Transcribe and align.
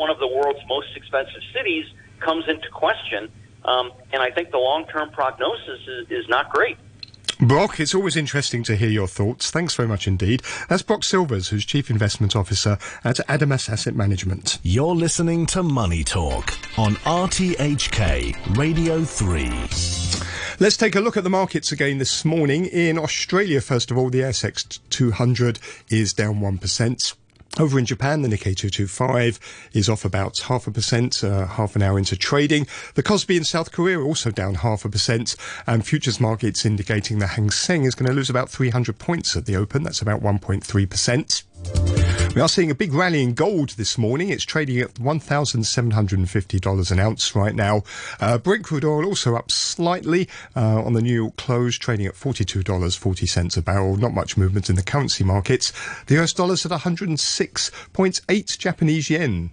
one 0.00 0.08
of 0.08 0.18
the 0.18 0.26
world's 0.26 0.60
most 0.66 0.96
expensive 0.96 1.42
cities 1.54 1.84
comes 2.20 2.48
into 2.48 2.68
question. 2.70 3.30
Um, 3.66 3.92
and 4.14 4.22
I 4.22 4.30
think 4.30 4.50
the 4.50 4.56
long 4.56 4.86
term 4.86 5.10
prognosis 5.10 5.80
is, 5.86 6.10
is 6.10 6.28
not 6.28 6.50
great. 6.50 6.78
Brock, 7.38 7.78
it's 7.80 7.94
always 7.94 8.16
interesting 8.16 8.62
to 8.64 8.76
hear 8.76 8.88
your 8.88 9.06
thoughts. 9.06 9.50
Thanks 9.50 9.74
very 9.74 9.88
much 9.88 10.06
indeed. 10.08 10.42
That's 10.68 10.82
Brock 10.82 11.04
Silvers, 11.04 11.48
who's 11.48 11.64
Chief 11.64 11.90
Investment 11.90 12.34
Officer 12.34 12.78
at 13.04 13.16
Adamas 13.28 13.70
Asset 13.70 13.94
Management. 13.94 14.58
You're 14.62 14.94
listening 14.94 15.46
to 15.46 15.62
Money 15.62 16.02
Talk 16.02 16.52
on 16.78 16.94
RTHK 17.04 18.56
Radio 18.56 19.04
3. 19.04 19.48
Let's 20.60 20.76
take 20.76 20.94
a 20.94 21.00
look 21.00 21.16
at 21.16 21.24
the 21.24 21.30
markets 21.30 21.72
again 21.72 21.98
this 21.98 22.24
morning. 22.24 22.66
In 22.66 22.98
Australia, 22.98 23.60
first 23.62 23.90
of 23.90 23.96
all, 23.96 24.10
the 24.10 24.20
ASX 24.20 24.78
200 24.90 25.58
is 25.88 26.12
down 26.12 26.40
1%. 26.40 27.14
Over 27.58 27.80
in 27.80 27.84
Japan, 27.84 28.22
the 28.22 28.28
Nikkei 28.28 28.56
225 28.56 29.40
is 29.72 29.88
off 29.88 30.04
about 30.04 30.38
half 30.38 30.68
a 30.68 30.70
percent, 30.70 31.24
uh, 31.24 31.46
half 31.46 31.74
an 31.74 31.82
hour 31.82 31.98
into 31.98 32.16
trading. 32.16 32.66
The 32.94 33.02
Kospi 33.02 33.36
in 33.36 33.44
South 33.44 33.72
Korea 33.72 33.98
are 33.98 34.04
also 34.04 34.30
down 34.30 34.54
half 34.54 34.84
a 34.84 34.88
percent, 34.88 35.34
and 35.66 35.84
futures 35.84 36.20
markets 36.20 36.64
indicating 36.64 37.18
the 37.18 37.26
Hang 37.26 37.50
Seng 37.50 37.84
is 37.84 37.96
going 37.96 38.08
to 38.08 38.14
lose 38.14 38.30
about 38.30 38.50
300 38.50 38.98
points 38.98 39.36
at 39.36 39.46
the 39.46 39.56
open. 39.56 39.82
That's 39.82 40.00
about 40.00 40.22
1.3 40.22 40.88
percent. 40.88 41.42
We 42.34 42.40
are 42.40 42.48
seeing 42.48 42.70
a 42.70 42.76
big 42.76 42.92
rally 42.92 43.24
in 43.24 43.34
gold 43.34 43.70
this 43.70 43.98
morning. 43.98 44.28
It's 44.28 44.44
trading 44.44 44.78
at 44.78 44.94
$1,750 44.94 46.90
an 46.92 46.98
ounce 47.00 47.34
right 47.34 47.54
now. 47.56 47.82
Uh, 48.20 48.38
Brent 48.38 48.62
crude 48.62 48.84
oil 48.84 49.04
also 49.04 49.34
up 49.34 49.50
slightly 49.50 50.28
uh, 50.54 50.80
on 50.84 50.92
the 50.92 51.02
New 51.02 51.12
York 51.12 51.34
close, 51.34 51.76
trading 51.76 52.06
at 52.06 52.14
$42.40 52.14 53.56
a 53.56 53.62
barrel. 53.62 53.96
Not 53.96 54.14
much 54.14 54.36
movement 54.36 54.70
in 54.70 54.76
the 54.76 54.82
currency 54.84 55.24
markets. 55.24 55.72
The 56.06 56.22
US 56.22 56.32
dollar's 56.32 56.64
at 56.64 56.70
106.8 56.70 58.58
Japanese 58.58 59.10
yen. 59.10 59.50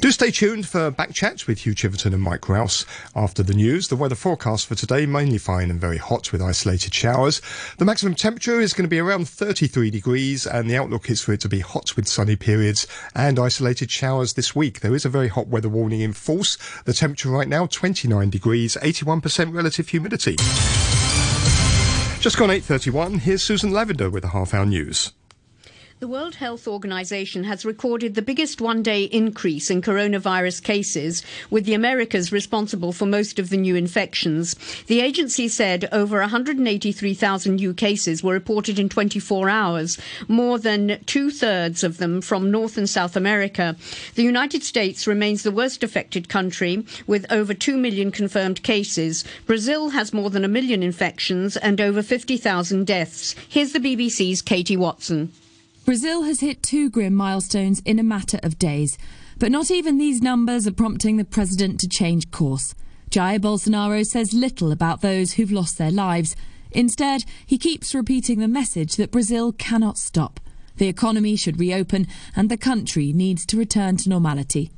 Do 0.00 0.10
stay 0.10 0.30
tuned 0.30 0.68
for 0.68 0.90
back 0.90 1.12
chats 1.12 1.46
with 1.46 1.60
Hugh 1.60 1.74
Chiverton 1.74 2.12
and 2.12 2.22
Mike 2.22 2.48
Rouse 2.48 2.84
after 3.14 3.42
the 3.42 3.54
news. 3.54 3.88
The 3.88 3.96
weather 3.96 4.14
forecast 4.14 4.66
for 4.66 4.74
today 4.74 5.06
mainly 5.06 5.38
fine 5.38 5.70
and 5.70 5.80
very 5.80 5.96
hot 5.96 6.32
with 6.32 6.42
isolated 6.42 6.94
showers. 6.94 7.40
The 7.78 7.84
maximum 7.84 8.14
temperature 8.14 8.60
is 8.60 8.72
going 8.72 8.84
to 8.84 8.88
be 8.88 8.98
around 8.98 9.28
33 9.28 9.90
degrees 9.90 10.46
and 10.46 10.68
the 10.68 10.76
outlook 10.76 11.10
is 11.10 11.22
for 11.22 11.32
it 11.32 11.40
to 11.40 11.48
be 11.48 11.60
hot 11.60 11.96
with 11.96 12.08
sunny 12.08 12.36
periods 12.36 12.86
and 13.14 13.38
isolated 13.38 13.90
showers 13.90 14.34
this 14.34 14.54
week. 14.54 14.80
There 14.80 14.94
is 14.94 15.04
a 15.04 15.08
very 15.08 15.28
hot 15.28 15.48
weather 15.48 15.68
warning 15.68 16.00
in 16.00 16.12
force. 16.12 16.56
The 16.84 16.92
temperature 16.92 17.30
right 17.30 17.48
now 17.48 17.66
29 17.66 18.30
degrees, 18.30 18.76
81% 18.82 19.54
relative 19.54 19.88
humidity. 19.88 20.36
Just 22.20 22.38
gone 22.38 22.50
8:31. 22.50 23.18
Here's 23.20 23.42
Susan 23.42 23.70
Lavender 23.70 24.08
with 24.08 24.24
a 24.24 24.28
half 24.28 24.54
hour 24.54 24.64
news. 24.64 25.12
The 26.00 26.08
World 26.08 26.34
Health 26.34 26.66
Organization 26.66 27.44
has 27.44 27.64
recorded 27.64 28.14
the 28.14 28.20
biggest 28.20 28.60
one 28.60 28.82
day 28.82 29.04
increase 29.04 29.70
in 29.70 29.80
coronavirus 29.80 30.60
cases, 30.64 31.22
with 31.50 31.66
the 31.66 31.72
Americas 31.72 32.32
responsible 32.32 32.92
for 32.92 33.06
most 33.06 33.38
of 33.38 33.48
the 33.48 33.56
new 33.56 33.76
infections. 33.76 34.56
The 34.88 35.00
agency 35.00 35.46
said 35.46 35.88
over 35.92 36.18
183,000 36.18 37.54
new 37.54 37.72
cases 37.72 38.24
were 38.24 38.32
reported 38.32 38.80
in 38.80 38.88
24 38.88 39.48
hours, 39.48 39.96
more 40.26 40.58
than 40.58 40.98
two 41.06 41.30
thirds 41.30 41.84
of 41.84 41.98
them 41.98 42.20
from 42.20 42.50
North 42.50 42.76
and 42.76 42.90
South 42.90 43.14
America. 43.14 43.76
The 44.16 44.24
United 44.24 44.64
States 44.64 45.06
remains 45.06 45.44
the 45.44 45.52
worst 45.52 45.84
affected 45.84 46.28
country, 46.28 46.84
with 47.06 47.24
over 47.30 47.54
2 47.54 47.76
million 47.76 48.10
confirmed 48.10 48.64
cases. 48.64 49.24
Brazil 49.46 49.90
has 49.90 50.12
more 50.12 50.28
than 50.28 50.44
a 50.44 50.48
million 50.48 50.82
infections 50.82 51.56
and 51.56 51.80
over 51.80 52.02
50,000 52.02 52.84
deaths. 52.84 53.36
Here's 53.48 53.72
the 53.72 53.78
BBC's 53.78 54.42
Katie 54.42 54.76
Watson. 54.76 55.32
Brazil 55.84 56.22
has 56.22 56.40
hit 56.40 56.62
two 56.62 56.88
grim 56.88 57.14
milestones 57.14 57.80
in 57.84 57.98
a 57.98 58.02
matter 58.02 58.40
of 58.42 58.58
days. 58.58 58.96
But 59.38 59.52
not 59.52 59.70
even 59.70 59.98
these 59.98 60.22
numbers 60.22 60.66
are 60.66 60.72
prompting 60.72 61.18
the 61.18 61.26
president 61.26 61.78
to 61.80 61.88
change 61.88 62.30
course. 62.30 62.74
Jair 63.10 63.38
Bolsonaro 63.38 64.02
says 64.06 64.32
little 64.32 64.72
about 64.72 65.02
those 65.02 65.34
who've 65.34 65.52
lost 65.52 65.76
their 65.76 65.90
lives. 65.90 66.36
Instead, 66.70 67.26
he 67.44 67.58
keeps 67.58 67.94
repeating 67.94 68.38
the 68.38 68.48
message 68.48 68.96
that 68.96 69.10
Brazil 69.10 69.52
cannot 69.52 69.98
stop. 69.98 70.40
The 70.78 70.88
economy 70.88 71.36
should 71.36 71.60
reopen 71.60 72.06
and 72.34 72.48
the 72.48 72.56
country 72.56 73.12
needs 73.12 73.44
to 73.46 73.58
return 73.58 73.98
to 73.98 74.08
normality. 74.08 74.70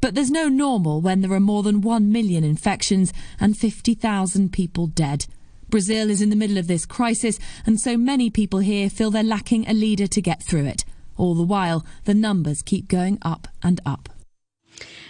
But 0.00 0.14
there's 0.14 0.30
no 0.30 0.48
normal 0.48 1.02
when 1.02 1.20
there 1.20 1.32
are 1.32 1.40
more 1.40 1.62
than 1.62 1.82
1 1.82 2.10
million 2.10 2.42
infections 2.42 3.12
and 3.38 3.54
50,000 3.54 4.50
people 4.50 4.86
dead. 4.86 5.26
Brazil 5.74 6.08
is 6.08 6.22
in 6.22 6.30
the 6.30 6.36
middle 6.36 6.56
of 6.56 6.68
this 6.68 6.86
crisis, 6.86 7.40
and 7.66 7.80
so 7.80 7.96
many 7.96 8.30
people 8.30 8.60
here 8.60 8.88
feel 8.88 9.10
they're 9.10 9.24
lacking 9.24 9.68
a 9.68 9.74
leader 9.74 10.06
to 10.06 10.22
get 10.22 10.40
through 10.40 10.66
it. 10.66 10.84
All 11.16 11.34
the 11.34 11.42
while, 11.42 11.84
the 12.04 12.14
numbers 12.14 12.62
keep 12.62 12.86
going 12.86 13.18
up 13.22 13.48
and 13.60 13.80
up. 13.84 14.13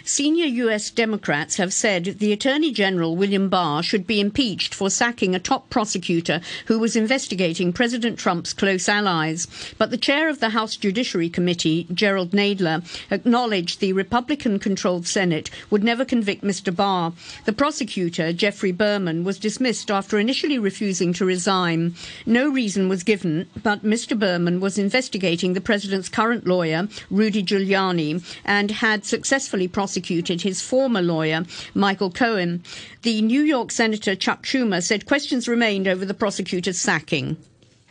Senior 0.07 0.45
U.S. 0.45 0.91
Democrats 0.91 1.55
have 1.55 1.73
said 1.73 2.05
the 2.19 2.31
Attorney 2.31 2.71
General 2.71 3.15
William 3.15 3.49
Barr 3.49 3.81
should 3.81 4.05
be 4.05 4.19
impeached 4.19 4.75
for 4.75 4.91
sacking 4.91 5.33
a 5.33 5.39
top 5.39 5.71
prosecutor 5.71 6.41
who 6.67 6.77
was 6.77 6.95
investigating 6.95 7.73
President 7.73 8.19
Trump's 8.19 8.53
close 8.53 8.87
allies. 8.87 9.47
But 9.79 9.89
the 9.89 9.97
chair 9.97 10.29
of 10.29 10.39
the 10.39 10.49
House 10.49 10.75
Judiciary 10.75 11.27
Committee, 11.27 11.87
Jerrold 11.91 12.33
Nadler, 12.33 12.85
acknowledged 13.09 13.79
the 13.79 13.93
Republican 13.93 14.59
controlled 14.59 15.07
Senate 15.07 15.49
would 15.71 15.83
never 15.83 16.05
convict 16.05 16.43
Mr. 16.43 16.73
Barr. 16.73 17.13
The 17.45 17.53
prosecutor, 17.53 18.31
Geoffrey 18.31 18.71
Berman, 18.71 19.23
was 19.23 19.39
dismissed 19.39 19.89
after 19.89 20.19
initially 20.19 20.59
refusing 20.59 21.13
to 21.13 21.25
resign. 21.25 21.95
No 22.27 22.47
reason 22.47 22.89
was 22.89 23.01
given, 23.01 23.47
but 23.63 23.83
Mr. 23.83 24.17
Berman 24.17 24.59
was 24.59 24.77
investigating 24.77 25.53
the 25.53 25.61
president's 25.61 26.09
current 26.09 26.45
lawyer, 26.45 26.87
Rudy 27.09 27.41
Giuliani, 27.41 28.23
and 28.45 28.69
had 28.69 29.03
successfully 29.03 29.67
prosecuted 29.67 29.94
prosecuted 29.95 30.41
his 30.41 30.61
former 30.61 31.01
lawyer, 31.01 31.45
Michael 31.73 32.11
Cohen. 32.11 32.61
The 33.03 33.21
New 33.21 33.41
York 33.41 33.71
Senator 33.71 34.13
Chuck 34.13 34.43
Schumer 34.43 34.83
said 34.83 35.05
questions 35.05 35.47
remained 35.47 35.87
over 35.87 36.03
the 36.03 36.13
prosecutor's 36.13 36.77
sacking. 36.77 37.37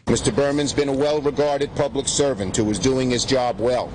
Mr. 0.06 0.34
Berman's 0.34 0.74
been 0.74 0.90
a 0.90 0.92
well 0.92 1.20
regarded 1.22 1.74
public 1.74 2.06
servant 2.06 2.56
who 2.56 2.64
was 2.64 2.78
doing 2.78 3.10
his 3.10 3.24
job 3.24 3.58
well. 3.58 3.90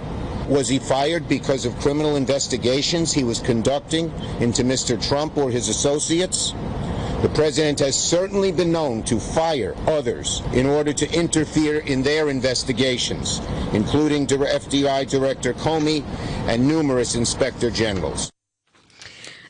Was 0.48 0.68
he 0.68 0.80
fired 0.80 1.30
because 1.30 1.66
of 1.66 1.80
criminal 1.80 2.16
investigations 2.16 3.14
he 3.14 3.24
was 3.24 3.40
conducting 3.40 4.12
into 4.40 4.64
Mr. 4.64 5.02
Trump 5.08 5.38
or 5.38 5.52
his 5.52 5.70
associates? 5.70 6.54
The 7.22 7.32
president 7.36 7.80
has 7.80 7.96
certainly 7.96 8.52
been 8.52 8.72
known 8.72 9.04
to 9.04 9.20
fire 9.20 9.76
others 9.86 10.42
in 10.54 10.66
order 10.66 10.94
to 10.94 11.14
interfere 11.14 11.80
in 11.80 12.02
their 12.02 12.30
investigations, 12.30 13.40
including 13.74 14.26
FBI 14.26 15.08
Director 15.08 15.54
Comey 15.54 16.04
and 16.48 16.68
numerous 16.68 17.14
inspector 17.14 17.70
generals. 17.70 18.32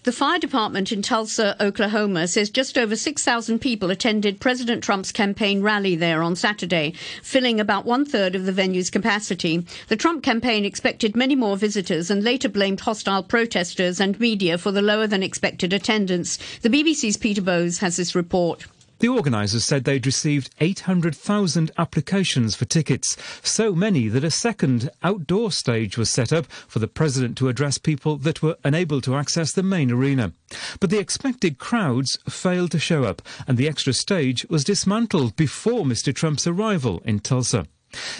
The 0.03 0.13
fire 0.13 0.39
department 0.39 0.93
in 0.93 1.01
Tulsa, 1.01 1.61
Oklahoma 1.61 2.29
says 2.29 2.49
just 2.49 2.77
over 2.77 2.95
6,000 2.95 3.59
people 3.59 3.91
attended 3.91 4.39
President 4.39 4.81
Trump's 4.81 5.11
campaign 5.11 5.61
rally 5.61 5.97
there 5.97 6.23
on 6.23 6.37
Saturday, 6.37 6.93
filling 7.21 7.59
about 7.59 7.83
one 7.83 8.05
third 8.05 8.33
of 8.33 8.45
the 8.45 8.53
venue's 8.53 8.89
capacity. 8.89 9.65
The 9.89 9.97
Trump 9.97 10.23
campaign 10.23 10.63
expected 10.63 11.17
many 11.17 11.35
more 11.35 11.57
visitors 11.57 12.09
and 12.09 12.23
later 12.23 12.47
blamed 12.47 12.79
hostile 12.79 13.23
protesters 13.23 13.99
and 13.99 14.17
media 14.21 14.57
for 14.57 14.71
the 14.71 14.81
lower 14.81 15.05
than 15.05 15.21
expected 15.21 15.73
attendance. 15.73 16.39
The 16.61 16.69
BBC's 16.69 17.17
Peter 17.17 17.41
Bowes 17.41 17.79
has 17.79 17.97
this 17.97 18.15
report. 18.15 18.67
The 18.99 19.07
organisers 19.07 19.63
said 19.63 19.85
they'd 19.85 20.05
received 20.05 20.53
800,000 20.59 21.71
applications 21.77 22.55
for 22.55 22.65
tickets, 22.65 23.15
so 23.41 23.73
many 23.73 24.09
that 24.09 24.25
a 24.25 24.31
second 24.31 24.89
outdoor 25.01 25.53
stage 25.53 25.97
was 25.97 26.09
set 26.09 26.33
up 26.33 26.45
for 26.67 26.79
the 26.79 26.87
president 26.87 27.37
to 27.37 27.47
address 27.47 27.77
people 27.77 28.17
that 28.17 28.41
were 28.41 28.57
unable 28.65 28.99
to 29.01 29.15
access 29.15 29.53
the 29.53 29.63
main 29.63 29.89
arena. 29.89 30.33
But 30.81 30.89
the 30.89 30.99
expected 30.99 31.59
crowds 31.59 32.19
failed 32.27 32.71
to 32.71 32.79
show 32.79 33.05
up, 33.05 33.21
and 33.47 33.57
the 33.57 33.69
extra 33.69 33.93
stage 33.93 34.45
was 34.49 34.65
dismantled 34.65 35.37
before 35.37 35.85
Mr. 35.85 36.13
Trump's 36.13 36.45
arrival 36.45 37.01
in 37.05 37.19
Tulsa. 37.19 37.67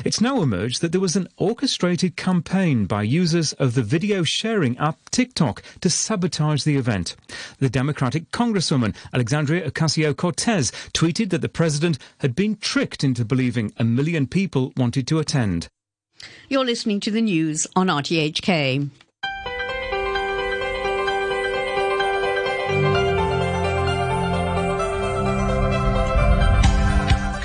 It's 0.03 0.21
now 0.21 0.41
emerged 0.41 0.81
that 0.81 0.91
there 0.91 1.01
was 1.01 1.15
an 1.15 1.27
orchestrated 1.37 2.15
campaign 2.15 2.85
by 2.85 3.03
users 3.03 3.53
of 3.53 3.75
the 3.75 3.83
video 3.83 4.23
sharing 4.23 4.77
app 4.77 4.97
TikTok 5.11 5.61
to 5.81 5.89
sabotage 5.89 6.63
the 6.63 6.77
event. 6.77 7.15
The 7.59 7.69
Democratic 7.69 8.31
Congresswoman 8.31 8.95
Alexandria 9.13 9.69
Ocasio 9.69 10.15
Cortez 10.15 10.71
tweeted 10.93 11.29
that 11.29 11.41
the 11.41 11.49
president 11.49 11.97
had 12.19 12.35
been 12.35 12.57
tricked 12.57 13.03
into 13.03 13.25
believing 13.25 13.73
a 13.77 13.83
million 13.83 14.27
people 14.27 14.73
wanted 14.77 15.07
to 15.07 15.19
attend. 15.19 15.67
You're 16.49 16.65
listening 16.65 16.99
to 17.01 17.11
the 17.11 17.21
news 17.21 17.67
on 17.75 17.87
RTHK. 17.87 18.89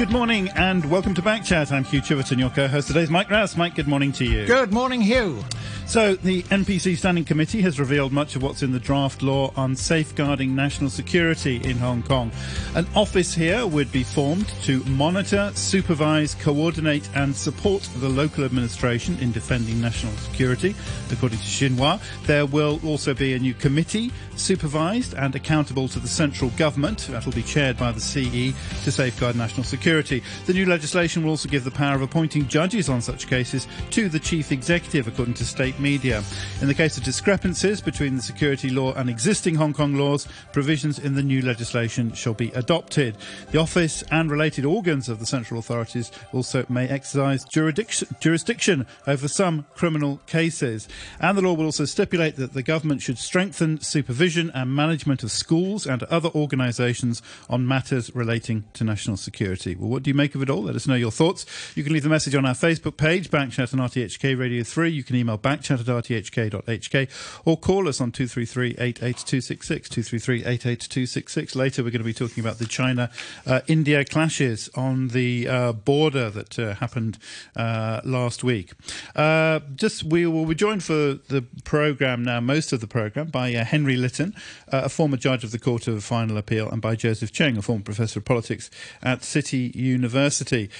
Good 0.04 0.12
morning 0.12 0.50
and 0.50 0.84
welcome 0.90 1.14
to 1.14 1.22
Backchat. 1.22 1.72
I'm 1.72 1.82
Hugh 1.82 2.02
Chiverton, 2.02 2.38
your 2.38 2.50
co-host. 2.50 2.88
Today's 2.88 3.08
Mike 3.08 3.30
Rouse. 3.30 3.56
Mike, 3.56 3.74
good 3.74 3.88
morning 3.88 4.12
to 4.12 4.26
you. 4.26 4.44
Good 4.44 4.70
morning, 4.70 5.00
Hugh. 5.00 5.42
So, 5.86 6.14
the 6.14 6.42
NPC 6.44 6.98
Standing 6.98 7.24
Committee 7.24 7.62
has 7.62 7.80
revealed 7.80 8.12
much 8.12 8.36
of 8.36 8.42
what's 8.42 8.62
in 8.62 8.70
the 8.70 8.78
draft 8.78 9.22
law 9.22 9.50
on 9.56 9.74
safeguarding 9.74 10.54
national 10.54 10.90
security 10.90 11.56
in 11.64 11.78
Hong 11.78 12.02
Kong. 12.02 12.30
An 12.74 12.86
office 12.94 13.32
here 13.32 13.66
would 13.66 13.90
be 13.92 14.02
formed 14.02 14.48
to 14.64 14.84
monitor, 14.84 15.50
supervise, 15.54 16.34
coordinate, 16.34 17.08
and 17.14 17.34
support 17.34 17.88
the 18.00 18.08
local 18.08 18.44
administration 18.44 19.18
in 19.20 19.32
defending 19.32 19.80
national 19.80 20.12
security, 20.16 20.74
according 21.10 21.38
to 21.38 21.44
Xinhua. 21.44 21.98
There 22.26 22.44
will 22.44 22.78
also 22.84 23.14
be 23.14 23.32
a 23.32 23.38
new 23.38 23.54
committee 23.54 24.12
supervised 24.36 25.14
and 25.14 25.34
accountable 25.34 25.88
to 25.88 26.00
the 26.00 26.08
central 26.08 26.50
government. 26.50 27.06
That 27.10 27.25
will 27.25 27.32
be 27.32 27.42
chaired 27.42 27.76
by 27.76 27.92
the 27.92 28.00
CE 28.00 28.52
to 28.84 28.90
safeguard 28.90 29.36
national 29.36 29.64
security. 29.64 30.22
The 30.46 30.52
new 30.52 30.66
legislation 30.66 31.22
will 31.22 31.31
also 31.31 31.48
give 31.48 31.62
the 31.62 31.70
power 31.70 31.94
of 31.94 32.02
appointing 32.02 32.48
judges 32.48 32.88
on 32.88 33.00
such 33.00 33.28
cases 33.28 33.69
to 33.90 34.08
the 34.08 34.19
chief 34.19 34.50
executive, 34.50 35.06
according 35.06 35.34
to 35.34 35.44
state 35.44 35.78
media. 35.78 36.22
In 36.60 36.66
the 36.66 36.75
case 36.75 36.98
of 36.98 37.04
discrepancies 37.04 37.81
between 37.81 38.16
the 38.16 38.22
security 38.22 38.70
law 38.70 38.92
and 38.94 39.08
existing 39.08 39.54
Hong 39.54 39.72
Kong 39.72 39.94
laws, 39.94 40.26
provisions 40.52 40.98
in 40.98 41.14
the 41.14 41.22
new 41.22 41.42
legislation 41.42 42.12
shall 42.12 42.34
be 42.34 42.50
adopted. 42.50 43.16
The 43.52 43.58
office 43.58 44.02
and 44.10 44.30
related 44.30 44.64
organs 44.64 45.08
of 45.08 45.20
the 45.20 45.26
central 45.26 45.60
authorities 45.60 46.10
also 46.32 46.66
may 46.69 46.88
exercise 46.88 47.44
jurisdiction, 47.44 48.87
over 49.06 49.28
some 49.28 49.66
criminal 49.75 50.20
cases. 50.26 50.88
And 51.20 51.38
the 51.38 51.42
law 51.42 51.52
will 51.52 51.66
also 51.66 51.84
stipulate 51.84 52.37
that 52.37 52.52
the 52.52 52.62
government 52.62 53.00
should 53.00 53.19
strengthen 53.19 53.80
supervision 53.80 54.24
and 54.25 54.75
management 54.75 55.23
of 55.23 55.31
schools 55.31 55.87
and 55.87 56.03
other 56.05 56.31
organisations 56.31 57.21
on 57.50 57.69
matters 57.69 58.15
relating 58.15 58.65
to 58.73 58.82
national 58.82 59.19
security. 59.19 59.75
Well, 59.75 59.91
what 59.91 60.03
do 60.03 60.09
you 60.09 60.15
make 60.15 60.35
of 60.35 60.41
it 60.41 60.49
all? 60.49 60.62
Let 60.62 60.76
us 60.76 60.87
know 60.87 60.94
your 60.94 61.11
thoughts. 61.11 61.44
You 61.75 61.85
can 61.85 61.93
leave 61.93 62.05
the 62.05 62.09
message 62.09 62.35
on 62.35 62.47
our 62.47 62.55
Facebook 62.55 62.97
page, 62.97 63.31
Backchat 63.31 63.73
and 63.73 63.82
RTHK 63.82 64.38
Radio 64.38 64.65
3. 64.65 64.88
You 64.88 65.05
can 65.05 65.17
email 65.17 65.37
backchat 65.37 65.81
at 65.81 65.87
rthk.hk 65.87 67.43
or 67.44 67.59
call 67.59 67.87
us 67.87 68.00
on 68.00 68.12
233 68.12 68.76
88266. 68.79 69.88
233 69.91 70.38
88266. 70.38 71.55
Later, 71.55 71.82
we're 71.82 71.91
going 71.91 71.99
to 71.99 72.05
be 72.05 72.15
talking 72.15 72.43
about 72.43 72.59
the 72.59 72.67
China 72.67 73.11
uh, 73.47 73.61
India 73.67 74.05
clashes 74.05 74.71
on 74.75 75.09
the 75.09 75.47
uh, 75.47 75.73
border 75.73 76.31
that 76.31 76.59
uh, 76.59 76.75
happened 76.76 77.19
uh, 77.56 78.00
last 78.05 78.43
week. 78.43 78.73
Uh, 79.15 79.61
just 79.75 80.05
we 80.05 80.26
will 80.26 80.47
be 80.47 80.55
joined 80.55 80.82
for 80.82 80.94
the 81.29 81.44
program 81.65 82.23
now, 82.25 82.41
most 82.41 82.73
of 82.73 82.81
the 82.81 82.87
program, 82.87 83.26
by 83.26 83.50
Henry 83.50 83.97
uh, 83.97 83.99
Litton, 84.14 84.34
a 84.69 84.88
former 84.88 85.16
judge 85.16 85.43
of 85.43 85.50
the 85.50 85.58
Court 85.58 85.88
of 85.88 86.05
Final 86.05 86.37
Appeal, 86.37 86.70
and 86.70 86.81
by 86.81 86.94
Joseph 86.94 87.32
Cheng, 87.32 87.56
a 87.56 87.62
former 87.62 87.82
professor 87.82 88.20
of 88.20 88.25
politics 88.25 88.70
at 89.02 89.25
City 89.25 89.72
University. 89.75 90.70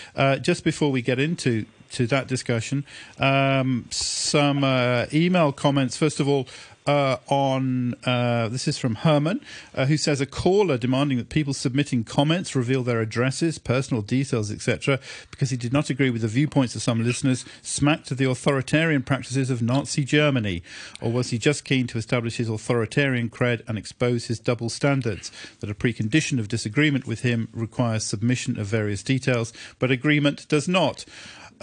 just 0.41 0.63
before 0.63 0.93
we 0.93 1.03
get 1.03 1.19
into 1.19 1.67
to 1.91 2.07
that 2.09 2.27
discussion. 2.27 2.85
Um, 3.19 3.87
some 3.91 4.65
uh, 4.65 5.07
email 5.13 5.53
comments. 5.53 5.97
First 5.97 6.19
of 6.19 6.29
all, 6.29 6.49
uh, 6.87 7.17
on 7.29 7.95
uh, 8.05 8.49
this 8.49 8.69
is 8.69 8.77
from 8.77 8.97
Herman, 8.97 9.41
uh, 9.75 9.87
who 9.87 9.97
says 9.97 10.21
a 10.21 10.27
caller 10.27 10.77
demanding 10.77 11.17
that 11.17 11.31
people 11.31 11.55
submitting 11.55 12.05
comments 12.05 12.55
reveal 12.55 12.83
their 12.83 13.01
addresses, 13.01 13.59
personal 13.59 14.03
details, 14.03 14.51
etc., 14.51 15.01
because 15.31 15.51
he 15.51 15.57
did 15.57 15.73
not 15.73 15.89
agree 15.89 16.11
with 16.11 16.23
the 16.23 16.29
viewpoints 16.29 16.75
of 16.75 16.83
some 16.83 17.03
listeners, 17.03 17.45
smacked 17.63 18.11
of 18.11 18.19
the 18.19 18.29
authoritarian 18.29 19.03
practices 19.03 19.49
of 19.49 19.63
Nazi 19.63 20.05
Germany, 20.05 20.63
or 21.01 21.11
was 21.11 21.31
he 21.31 21.39
just 21.39 21.65
keen 21.65 21.87
to 21.87 21.99
establish 21.99 22.37
his 22.37 22.51
authoritarian 22.51 23.31
cred 23.31 23.67
and 23.67 23.79
expose 23.79 24.27
his 24.27 24.39
double 24.39 24.69
standards? 24.69 25.33
That 25.61 25.71
a 25.71 25.75
precondition 25.75 26.39
of 26.39 26.49
disagreement 26.49 27.07
with 27.07 27.21
him 27.21 27.49
requires 27.53 28.05
submission 28.05 28.59
of 28.61 28.67
various 28.67 29.03
details, 29.03 29.55
but 29.79 29.91
agreement 29.91 30.47
does 30.49 30.69
not. 30.69 31.07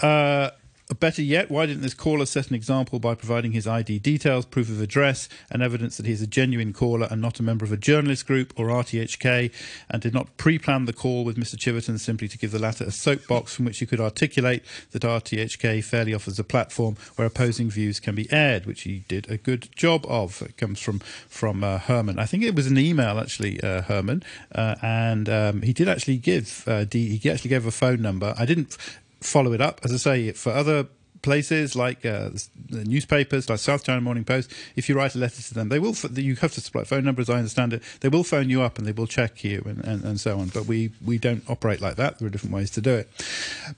Uh, 0.00 0.50
better 0.94 1.22
yet, 1.22 1.50
why 1.50 1.66
didn't 1.66 1.82
this 1.82 1.94
caller 1.94 2.26
set 2.26 2.48
an 2.48 2.54
example 2.54 2.98
by 2.98 3.14
providing 3.14 3.52
his 3.52 3.66
ID 3.66 3.98
details, 3.98 4.44
proof 4.44 4.68
of 4.68 4.80
address, 4.80 5.28
and 5.50 5.62
evidence 5.62 5.96
that 5.96 6.06
he's 6.06 6.22
a 6.22 6.26
genuine 6.26 6.72
caller 6.72 7.06
and 7.10 7.20
not 7.20 7.38
a 7.40 7.42
member 7.42 7.64
of 7.64 7.72
a 7.72 7.76
journalist 7.76 8.26
group 8.26 8.52
or 8.56 8.66
RTHK, 8.66 9.52
and 9.90 10.02
did 10.02 10.14
not 10.14 10.36
pre 10.36 10.58
plan 10.58 10.84
the 10.84 10.92
call 10.92 11.24
with 11.24 11.36
Mr. 11.36 11.56
Chiverton 11.56 11.98
simply 11.98 12.28
to 12.28 12.38
give 12.38 12.50
the 12.50 12.58
latter 12.58 12.84
a 12.84 12.90
soapbox 12.90 13.54
from 13.54 13.64
which 13.64 13.78
he 13.78 13.86
could 13.86 14.00
articulate 14.00 14.62
that 14.92 15.02
RTHK 15.02 15.82
fairly 15.84 16.14
offers 16.14 16.38
a 16.38 16.44
platform 16.44 16.96
where 17.16 17.26
opposing 17.26 17.70
views 17.70 18.00
can 18.00 18.14
be 18.14 18.30
aired, 18.32 18.66
which 18.66 18.82
he 18.82 19.04
did 19.08 19.30
a 19.30 19.36
good 19.36 19.68
job 19.74 20.04
of. 20.08 20.42
It 20.42 20.56
comes 20.56 20.80
from 20.80 21.00
from 21.28 21.64
uh, 21.64 21.78
Herman. 21.78 22.18
I 22.18 22.26
think 22.26 22.42
it 22.42 22.54
was 22.54 22.66
an 22.66 22.78
email 22.78 23.18
actually, 23.18 23.60
uh, 23.62 23.82
Herman, 23.82 24.22
uh, 24.54 24.76
and 24.82 25.28
um, 25.28 25.62
he 25.62 25.72
did 25.72 25.88
actually 25.88 26.16
give 26.16 26.64
uh, 26.66 26.84
D, 26.84 27.16
he 27.16 27.30
actually 27.30 27.50
gave 27.50 27.66
a 27.66 27.70
phone 27.70 28.02
number. 28.02 28.34
I 28.38 28.44
didn't 28.44 28.76
follow 29.22 29.52
it 29.52 29.60
up. 29.60 29.80
As 29.84 29.92
I 29.92 29.96
say, 29.96 30.32
for 30.32 30.52
other 30.52 30.86
places 31.22 31.76
like 31.76 32.04
uh, 32.04 32.30
the 32.68 32.84
newspapers, 32.84 33.48
like 33.48 33.58
South 33.58 33.84
China 33.84 34.00
Morning 34.00 34.24
Post, 34.24 34.52
if 34.76 34.88
you 34.88 34.96
write 34.96 35.14
a 35.14 35.18
letter 35.18 35.40
to 35.40 35.54
them, 35.54 35.68
they 35.68 35.78
will. 35.78 35.94
You 36.14 36.36
have 36.36 36.52
to 36.52 36.60
supply 36.60 36.84
phone 36.84 37.04
numbers. 37.04 37.30
I 37.30 37.38
understand 37.38 37.72
it. 37.72 37.82
They 38.00 38.08
will 38.08 38.24
phone 38.24 38.50
you 38.50 38.62
up 38.62 38.78
and 38.78 38.86
they 38.86 38.92
will 38.92 39.06
check 39.06 39.44
you 39.44 39.62
and, 39.64 39.84
and, 39.84 40.04
and 40.04 40.20
so 40.20 40.38
on. 40.38 40.48
But 40.48 40.66
we 40.66 40.90
we 41.04 41.18
don't 41.18 41.48
operate 41.48 41.80
like 41.80 41.96
that. 41.96 42.18
There 42.18 42.26
are 42.26 42.30
different 42.30 42.54
ways 42.54 42.70
to 42.72 42.80
do 42.80 42.94
it. 42.94 43.08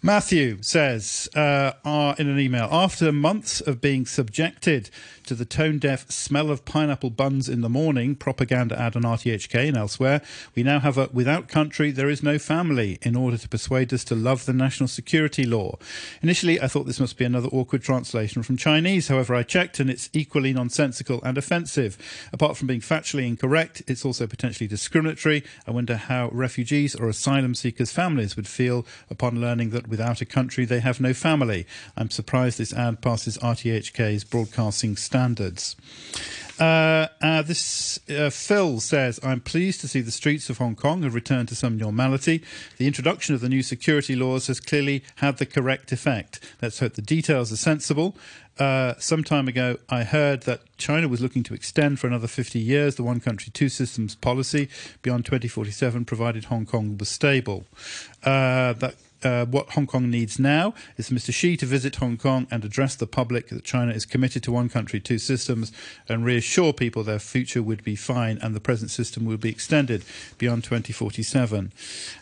Matthew 0.02 0.62
says 0.62 1.28
uh, 1.34 1.72
in 2.18 2.28
an 2.28 2.40
email 2.40 2.68
after 2.72 3.12
months 3.12 3.60
of 3.60 3.80
being 3.80 4.06
subjected 4.06 4.90
to 5.26 5.34
the 5.34 5.44
tone 5.44 5.78
deaf 5.78 6.10
smell 6.10 6.50
of 6.50 6.64
pineapple 6.64 7.10
buns 7.10 7.48
in 7.48 7.60
the 7.62 7.68
morning 7.68 8.14
propaganda 8.14 8.78
ad 8.78 8.94
on 8.94 9.02
RTHK 9.02 9.68
and 9.68 9.76
elsewhere, 9.76 10.20
we 10.54 10.62
now 10.62 10.80
have 10.80 10.98
a 10.98 11.08
without 11.12 11.48
country 11.48 11.90
there 11.90 12.10
is 12.10 12.22
no 12.22 12.38
family 12.38 12.98
in 13.02 13.16
order 13.16 13.38
to 13.38 13.48
persuade 13.48 13.92
us 13.92 14.04
to 14.04 14.14
love 14.14 14.44
the 14.44 14.52
national 14.52 14.88
security 14.88 15.44
law. 15.44 15.78
Initially, 16.22 16.60
I 16.60 16.66
thought 16.66 16.84
this 16.84 17.00
must 17.00 17.16
be 17.16 17.24
another 17.24 17.48
awkward 17.48 17.82
translation 17.82 18.42
from 18.42 18.56
Chinese. 18.56 19.08
However, 19.08 19.34
I 19.34 19.42
checked 19.42 19.80
and 19.80 19.88
it's 19.88 20.10
equally 20.12 20.52
nonsensical 20.52 21.22
and 21.22 21.38
offensive. 21.38 21.96
Apart 22.32 22.56
from 22.56 22.66
being 22.66 22.80
factually 22.80 23.26
incorrect, 23.26 23.82
it's 23.86 24.04
also 24.04 24.26
potentially 24.26 24.68
discriminatory. 24.68 25.42
I 25.66 25.70
wonder 25.70 25.96
how 25.96 26.28
refugees 26.32 26.94
or 26.94 27.08
asylum 27.08 27.54
seekers' 27.54 27.92
families 27.92 28.36
would 28.36 28.48
feel 28.48 28.84
upon 29.08 29.40
learning 29.40 29.70
that 29.70 29.88
without 29.88 30.20
a 30.20 30.26
country 30.26 30.64
they 30.64 30.80
have 30.80 31.00
no 31.00 31.14
family. 31.14 31.66
I'm 31.96 32.10
surprised 32.10 32.58
this 32.58 32.72
ad 32.72 33.00
passes 33.00 33.38
RTHK's 33.38 34.24
broadcasting 34.24 34.96
standards. 34.96 35.13
Uh, 36.58 37.08
uh, 37.20 37.42
this 37.42 37.98
uh, 38.08 38.30
Phil 38.30 38.78
says, 38.78 39.18
"I'm 39.22 39.40
pleased 39.40 39.80
to 39.80 39.88
see 39.88 40.00
the 40.00 40.12
streets 40.12 40.48
of 40.48 40.58
Hong 40.58 40.76
Kong 40.76 41.02
have 41.02 41.14
returned 41.14 41.48
to 41.48 41.56
some 41.56 41.76
normality. 41.76 42.42
The 42.76 42.86
introduction 42.86 43.34
of 43.34 43.40
the 43.40 43.48
new 43.48 43.62
security 43.62 44.14
laws 44.14 44.46
has 44.46 44.60
clearly 44.60 45.02
had 45.16 45.38
the 45.38 45.46
correct 45.46 45.90
effect. 45.90 46.38
Let's 46.62 46.78
hope 46.78 46.94
the 46.94 47.02
details 47.02 47.52
are 47.52 47.56
sensible." 47.56 48.16
Uh, 48.56 48.94
some 48.98 49.24
time 49.24 49.48
ago, 49.48 49.78
I 49.88 50.04
heard 50.04 50.42
that 50.42 50.60
China 50.78 51.08
was 51.08 51.20
looking 51.20 51.42
to 51.44 51.54
extend 51.54 51.98
for 51.98 52.06
another 52.06 52.28
50 52.28 52.60
years 52.60 52.94
the 52.94 53.02
one 53.02 53.18
country, 53.18 53.50
two 53.52 53.68
systems 53.68 54.14
policy 54.14 54.68
beyond 55.02 55.24
2047, 55.24 56.04
provided 56.04 56.44
Hong 56.44 56.64
Kong 56.64 56.96
was 56.96 57.08
stable. 57.08 57.64
Uh, 58.22 58.74
that 58.74 58.94
uh, 59.24 59.46
what 59.46 59.70
Hong 59.70 59.86
Kong 59.86 60.10
needs 60.10 60.38
now 60.38 60.74
is 60.96 61.10
Mr. 61.10 61.32
Xi 61.32 61.56
to 61.56 61.66
visit 61.66 61.96
Hong 61.96 62.16
Kong 62.16 62.46
and 62.50 62.64
address 62.64 62.94
the 62.94 63.06
public 63.06 63.48
that 63.48 63.64
China 63.64 63.92
is 63.92 64.04
committed 64.04 64.42
to 64.44 64.52
one 64.52 64.68
country, 64.68 65.00
two 65.00 65.18
systems, 65.18 65.72
and 66.08 66.24
reassure 66.24 66.72
people 66.72 67.02
their 67.02 67.18
future 67.18 67.62
would 67.62 67.82
be 67.84 67.96
fine 67.96 68.38
and 68.42 68.54
the 68.54 68.60
present 68.60 68.90
system 68.90 69.24
will 69.24 69.36
be 69.36 69.48
extended 69.48 70.04
beyond 70.38 70.64
2047. 70.64 71.72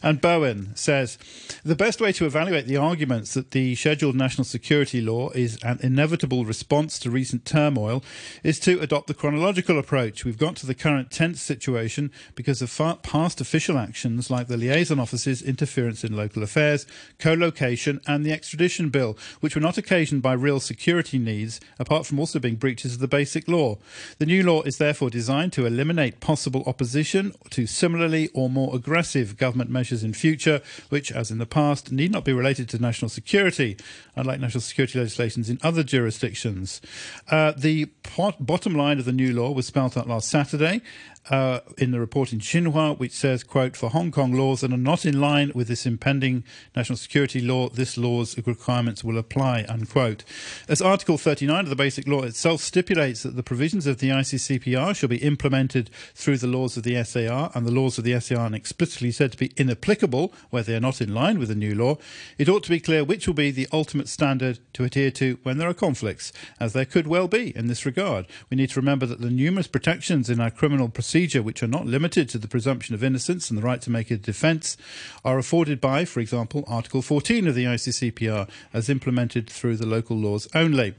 And 0.03 0.21
Bowen 0.21 0.75
says 0.75 1.19
the 1.65 1.77
best 1.77 2.01
way 2.01 2.13
to 2.13 2.27
evaluate 2.27 2.67
the 2.67 2.77
arguments 2.77 3.35
that 3.35 3.51
the 3.51 3.75
scheduled 3.75 4.17
national 4.17 4.45
security 4.45 5.01
law 5.01 5.31
is 5.31 5.59
an 5.63 5.79
inevitable 5.83 6.45
response 6.45 6.99
to 7.01 7.11
recent 7.11 7.45
turmoil 7.45 8.03
is 8.43 8.59
to 8.61 8.81
adopt 8.81 9.07
the 9.07 9.15
chronological 9.15 9.79
approach. 9.79 10.25
We've 10.25 10.39
got 10.39 10.57
to 10.57 10.67
the 10.67 10.75
current 10.75 11.11
tense 11.11 11.41
situation 11.41 12.11
because 12.35 12.63
of 12.63 13.03
past 13.03 13.41
official 13.41 13.79
actions 13.79 14.31
like 14.31 14.49
the 14.49 14.57
liaison 14.57 14.99
office's 14.99 15.43
interference 15.43 16.05
in 16.05 16.17
local 16.17 16.43
affairs 16.43 16.87
co-location 17.19 18.01
and 18.07 18.25
the 18.25 18.33
extradition 18.33 18.89
bill, 18.89 19.17
which 19.41 19.55
were 19.55 19.61
not 19.61 19.79
occasioned 19.79 20.23
by 20.23 20.33
real 20.33 20.61
security 20.61 21.19
needs, 21.19 21.61
apart 21.79 22.07
from 22.07 22.19
also 22.19 22.39
being 22.39 22.57
breaches 22.57 22.95
of 22.95 23.01
the 23.01 23.09
basic 23.09 23.49
law. 23.49 23.79
The 24.19 24.27
new 24.27 24.43
law 24.43 24.63
is 24.63 24.79
therefore 24.79 25.11
designed 25.11 25.53
to 25.55 25.67
eliminate 25.67 26.21
possible 26.21 26.63
opposition 26.67 27.33
to 27.51 27.67
similarly 27.67 28.29
or 28.35 28.49
more 28.49 28.75
aggressive 28.75 29.37
government 29.37 29.71
measures 29.71 30.05
in 30.05 30.15
future, 30.15 30.61
which, 30.89 31.13
as 31.13 31.31
in 31.31 31.39
the 31.39 31.47
past, 31.47 31.93
need 31.93 32.13
not 32.13 32.25
be 32.25 32.33
related 32.33 32.69
to 32.71 32.79
national 32.79 33.09
security, 33.09 33.77
unlike 34.17 34.41
national 34.41 34.61
security 34.61 34.99
legislations 34.99 35.49
in 35.49 35.59
other 35.63 35.83
jurisdictions. 35.83 36.81
Uh, 37.31 37.53
the 37.57 37.87
pot- 38.03 38.45
bottom 38.45 38.75
line 38.75 38.99
of 38.99 39.05
the 39.05 39.13
new 39.13 39.33
law 39.33 39.51
was 39.51 39.67
spelled 39.67 39.97
out 39.97 40.09
last 40.09 40.29
Saturday, 40.29 40.81
uh, 41.31 41.61
in 41.79 41.93
the 41.93 42.01
report 42.01 42.33
in 42.33 42.41
Xinhua, 42.41 42.99
which 42.99 43.13
says, 43.13 43.45
quote, 43.45 43.77
for 43.77 43.91
Hong 43.91 44.11
Kong 44.11 44.33
laws 44.33 44.61
that 44.61 44.73
are 44.73 44.77
not 44.77 45.07
in 45.07 45.21
line 45.21 45.53
with 45.55 45.69
this 45.69 45.87
impending 45.87 46.45
national 46.75 46.97
security 46.97 47.41
law, 47.41 47.69
this 47.69 47.97
law's 47.97 48.37
requirements 48.47 49.05
will 49.05 49.19
apply, 49.19 49.65
unquote. 49.69 50.25
As 50.69 50.83
Article 50.83 51.19
39 51.19 51.65
of 51.65 51.71
the 51.71 51.77
Basic 51.77 52.09
Law 52.09 52.23
itself 52.23 52.61
stipulates 52.61 53.23
that 53.23 53.37
the 53.37 53.43
provisions 53.43 53.87
of 53.87 53.99
the 53.99 54.09
ICCPR 54.09 54.97
shall 54.97 55.09
be 55.09 55.19
implemented 55.19 55.91
through 56.15 56.39
the 56.39 56.47
laws 56.47 56.77
of 56.77 56.83
the 56.83 57.03
SAR, 57.05 57.51
and 57.55 57.67
the 57.67 57.73
laws 57.73 57.99
of 57.99 58.05
the 58.05 58.19
SAR 58.21 58.39
are 58.39 58.55
explicitly 58.55 59.13
said 59.13 59.33
to 59.33 59.39
be 59.39 59.53
inapplicable 59.57 60.33
where 60.51 60.63
they 60.63 60.75
are 60.75 60.81
not 60.81 61.01
in 61.01 61.15
line 61.15 61.39
with 61.39 61.49
the 61.49 61.55
new 61.55 61.75
law, 61.75 61.97
it 62.37 62.49
ought 62.49 62.65
to 62.65 62.71
be 62.71 62.81
clear 62.81 63.05
which 63.05 63.27
will 63.27 63.35
be 63.35 63.51
the 63.51 63.69
ultimate 63.73 64.09
standard 64.09 64.59
to 64.73 64.85
adhere 64.85 65.11
to 65.11 65.39
when 65.43 65.59
there 65.59 65.69
are 65.69 65.75
conflicts, 65.75 66.33
as 66.59 66.73
there 66.73 66.85
could 66.85 67.07
well 67.07 67.29
be 67.29 67.57
in 67.57 67.69
this 67.69 67.87
regard. 67.87 68.27
We 68.51 68.57
need 68.57 68.71
to 68.71 68.81
remember 68.81 69.07
that 69.07 69.21
the 69.21 69.31
numerous 69.31 69.69
protections 69.69 70.29
in 70.29 70.41
our 70.41 70.51
criminal 70.51 70.89
procedure, 70.89 71.12
which 71.13 71.63
are 71.63 71.69
not 71.69 71.87
limited 71.87 72.29
to 72.29 72.39
the 72.39 72.49
presumption 72.49 72.95
of 72.95 73.05
innocence 73.05 73.51
and 73.51 73.59
the 73.59 73.63
right 73.63 73.83
to 73.83 73.91
make 73.91 74.11
a 74.11 74.17
defence, 74.17 74.77
are 75.25 75.39
afforded 75.39 75.81
by, 75.81 76.05
for 76.05 76.21
example, 76.21 76.65
Article 76.67 77.03
14 77.03 77.47
of 77.47 77.55
the 77.55 77.65
ICCPR, 77.65 78.49
as 78.73 78.89
implemented 78.89 79.49
through 79.51 79.77
the 79.77 79.87
local 79.87 80.17
laws 80.17 80.49
only. 80.55 80.95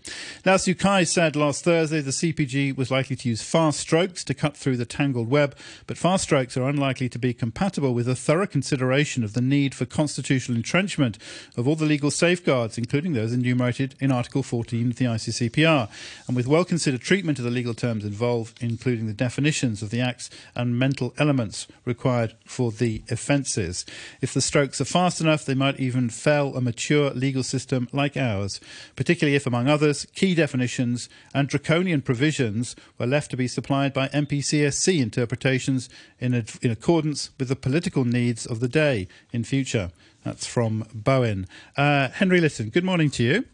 Now, 0.46 0.58
Siu 0.58 0.76
Kai 0.76 1.04
said 1.04 1.36
last 1.36 1.64
Thursday 1.64 2.02
the 2.02 2.12
CPG 2.12 2.78
was 2.78 2.92
likely 2.92 3.16
to 3.16 3.30
use 3.30 3.42
fast 3.42 3.80
strokes 3.80 4.24
to 4.26 4.34
cut 4.36 4.56
through 4.56 4.78
the 4.78 4.86
tangled 4.86 5.30
web, 5.30 5.56
but 5.88 5.98
fast 5.98 6.26
strokes 6.26 6.56
are 6.56 6.70
unlikely 6.70 7.10
to 7.10 7.18
be 7.18 7.34
compatible 7.34 7.94
with 7.94 8.08
a 8.08 8.16
thorough 8.16 8.48
consideration 8.48 9.24
of 9.24 9.34
the 9.34 9.42
need 9.42 9.74
for 9.74 9.86
constitutional 9.86 10.56
entrenchment 10.56 11.18
of 11.58 11.68
all 11.68 11.76
the 11.76 11.86
legal 11.86 12.12
safeguards, 12.12 12.78
including 12.78 13.14
those 13.14 13.34
enumerated 13.34 13.96
in 14.00 14.12
Article 14.12 14.44
14 14.44 14.92
of 14.92 14.96
the 14.98 15.06
ICCPR, 15.06 15.90
and 16.28 16.36
with 16.36 16.48
well 16.48 16.66
considered 16.66 17.02
treatment 17.02 17.40
of 17.40 17.46
the 17.46 17.52
legal 17.52 17.74
terms 17.74 18.06
involved, 18.06 18.60
including 18.62 19.08
the 19.08 19.14
definitions 19.14 19.82
of 19.82 19.90
the 19.90 20.03
acts 20.04 20.30
and 20.56 20.78
mental 20.78 21.14
elements 21.18 21.68
required 21.86 22.36
for 22.46 22.72
the 22.72 23.02
offences. 23.10 23.86
If 24.22 24.34
the 24.34 24.42
strokes 24.42 24.80
are 24.80 24.86
fast 24.86 25.22
enough, 25.22 25.46
they 25.46 25.56
might 25.56 25.80
even 25.80 26.10
fell 26.10 26.56
a 26.56 26.62
mature 26.62 27.10
legal 27.12 27.44
system 27.44 27.88
like 27.92 28.16
ours, 28.18 28.60
particularly 28.96 29.36
if, 29.36 29.48
among 29.48 29.68
others, 29.68 30.06
key 30.14 30.36
definitions 30.36 31.10
and 31.34 31.48
draconian 31.48 32.02
provisions 32.02 32.76
were 32.98 33.08
left 33.08 33.32
to 33.32 33.38
be 33.38 33.48
supplied 33.48 33.94
by 33.94 34.10
NPCSC 34.10 35.00
interpretations 35.00 35.90
in, 36.20 36.34
a, 36.34 36.44
in 36.62 36.70
accordance 36.70 37.32
with 37.40 37.48
the 37.48 37.56
political 37.56 38.06
needs 38.06 38.46
of 38.46 38.60
the 38.60 38.68
day 38.68 39.08
in 39.32 39.44
future. 39.44 39.92
That's 40.24 40.46
from 40.46 40.88
Bowen. 40.94 41.48
Uh, 41.76 42.10
Henry 42.10 42.40
Litton, 42.40 42.70
good 42.70 42.86
morning 42.86 43.10
to 43.12 43.24
you. 43.24 43.46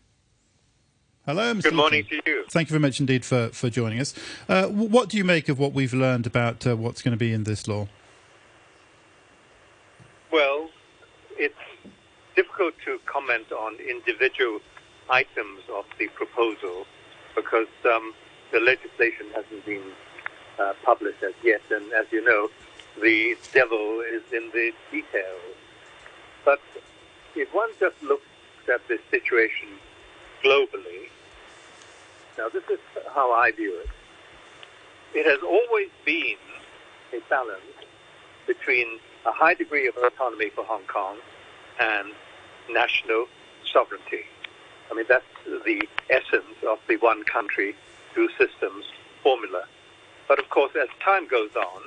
Hello, 1.30 1.54
Mr. 1.54 1.66
Good 1.66 1.74
morning 1.76 2.06
to 2.06 2.20
you. 2.26 2.44
Thank 2.50 2.70
you 2.70 2.72
very 2.72 2.82
much 2.82 3.00
indeed 3.00 3.24
for, 3.24 3.50
for 3.50 3.70
joining 3.70 4.00
us. 4.00 4.16
Uh, 4.48 4.66
what 4.66 5.10
do 5.10 5.18
you 5.18 5.24
make 5.24 5.48
of 5.48 5.60
what 5.60 5.74
we've 5.74 5.94
learned 5.94 6.26
about 6.26 6.66
uh, 6.66 6.76
what's 6.76 7.04
going 7.04 7.12
to 7.12 7.20
be 7.20 7.32
in 7.32 7.44
this 7.44 7.68
law? 7.68 7.88
Well, 10.32 10.72
it's 11.38 11.54
difficult 12.36 12.74
to 12.86 13.00
comment 13.06 13.52
on 13.52 13.76
individual 13.76 14.60
items 15.08 15.60
of 15.72 15.86
the 16.00 16.08
proposal 16.08 16.88
because 17.36 17.68
um, 17.86 18.12
the 18.52 18.60
legislation 18.60 19.28
hasn't 19.36 19.64
been 19.68 19.84
uh, 20.58 20.74
published 20.84 21.22
as 21.22 21.36
yet, 21.44 21.62
and 21.70 21.94
as 21.94 22.08
you 22.12 22.26
know, 22.26 22.50
the 23.04 23.38
devil 23.54 24.02
is 24.12 24.24
in 24.34 24.50
the 24.52 24.72
details. 24.90 25.56
But 26.44 26.62
if 27.36 27.54
one 27.54 27.70
just 27.80 28.02
looks 28.02 28.26
at 28.74 28.82
this 28.88 29.02
situation 29.12 29.68
globally, 30.44 31.10
now 32.40 32.48
this 32.48 32.64
is 32.72 32.80
how 33.14 33.34
I 33.34 33.52
view 33.52 33.78
it. 33.82 33.90
It 35.14 35.26
has 35.26 35.40
always 35.44 35.90
been 36.06 36.38
a 37.14 37.20
balance 37.30 37.76
between 38.48 38.88
a 39.26 39.32
high 39.32 39.54
degree 39.54 39.88
of 39.88 39.98
autonomy 39.98 40.50
for 40.50 40.64
Hong 40.64 40.84
Kong 40.88 41.18
and 41.80 42.14
national 42.72 43.26
sovereignty. 43.72 44.24
I 44.90 44.96
mean, 44.96 45.06
that's 45.10 45.26
the 45.46 45.88
essence 46.10 46.56
of 46.68 46.80
the 46.88 46.96
one 46.98 47.24
country, 47.26 47.76
two 48.16 48.30
systems 48.38 48.86
formula. 49.22 49.66
But 50.30 50.40
of 50.40 50.50
course, 50.50 50.72
as 50.82 50.88
time 51.04 51.28
goes 51.28 51.54
on, 51.58 51.82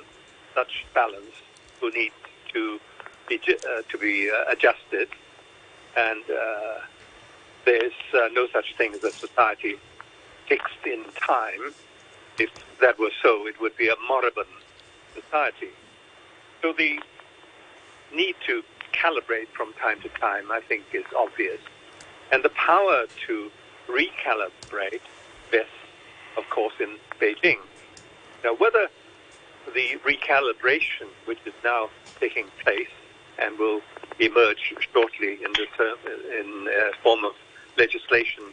such 0.53 0.85
balance 0.93 1.35
will 1.81 1.91
need 1.91 2.11
to 2.53 2.79
be, 3.27 3.39
uh, 3.47 3.81
to 3.89 3.97
be 3.97 4.29
uh, 4.29 4.51
adjusted, 4.51 5.07
and 5.97 6.23
uh, 6.29 6.79
there's 7.65 7.93
uh, 8.13 8.27
no 8.33 8.47
such 8.53 8.75
thing 8.77 8.93
as 8.93 9.03
a 9.03 9.11
society 9.17 9.77
fixed 10.47 10.85
in 10.85 11.03
time. 11.15 11.73
If 12.39 12.49
that 12.81 12.99
were 12.99 13.11
so, 13.21 13.47
it 13.47 13.59
would 13.61 13.75
be 13.77 13.89
a 13.89 13.95
moribund 14.07 14.47
society. 15.13 15.69
So 16.61 16.73
the 16.73 16.99
need 18.13 18.35
to 18.47 18.63
calibrate 18.93 19.47
from 19.53 19.73
time 19.73 19.99
to 20.01 20.09
time, 20.09 20.51
I 20.51 20.61
think, 20.61 20.83
is 20.93 21.05
obvious. 21.17 21.59
And 22.31 22.43
the 22.43 22.49
power 22.49 23.05
to 23.27 23.51
recalibrate 23.87 25.01
vests, 25.51 25.71
of 26.37 26.49
course, 26.49 26.73
in 26.79 26.97
Beijing. 27.19 27.59
Now, 28.43 28.55
whether 28.55 28.87
the 29.73 29.97
recalibration, 30.05 31.07
which 31.25 31.39
is 31.45 31.53
now 31.63 31.89
taking 32.19 32.45
place 32.63 32.89
and 33.39 33.57
will 33.57 33.81
emerge 34.19 34.73
shortly 34.93 35.33
in 35.43 35.51
the 35.53 35.67
term, 35.77 35.97
in 36.39 36.67
uh, 36.67 36.95
form 37.01 37.23
of 37.23 37.33
legislation 37.77 38.43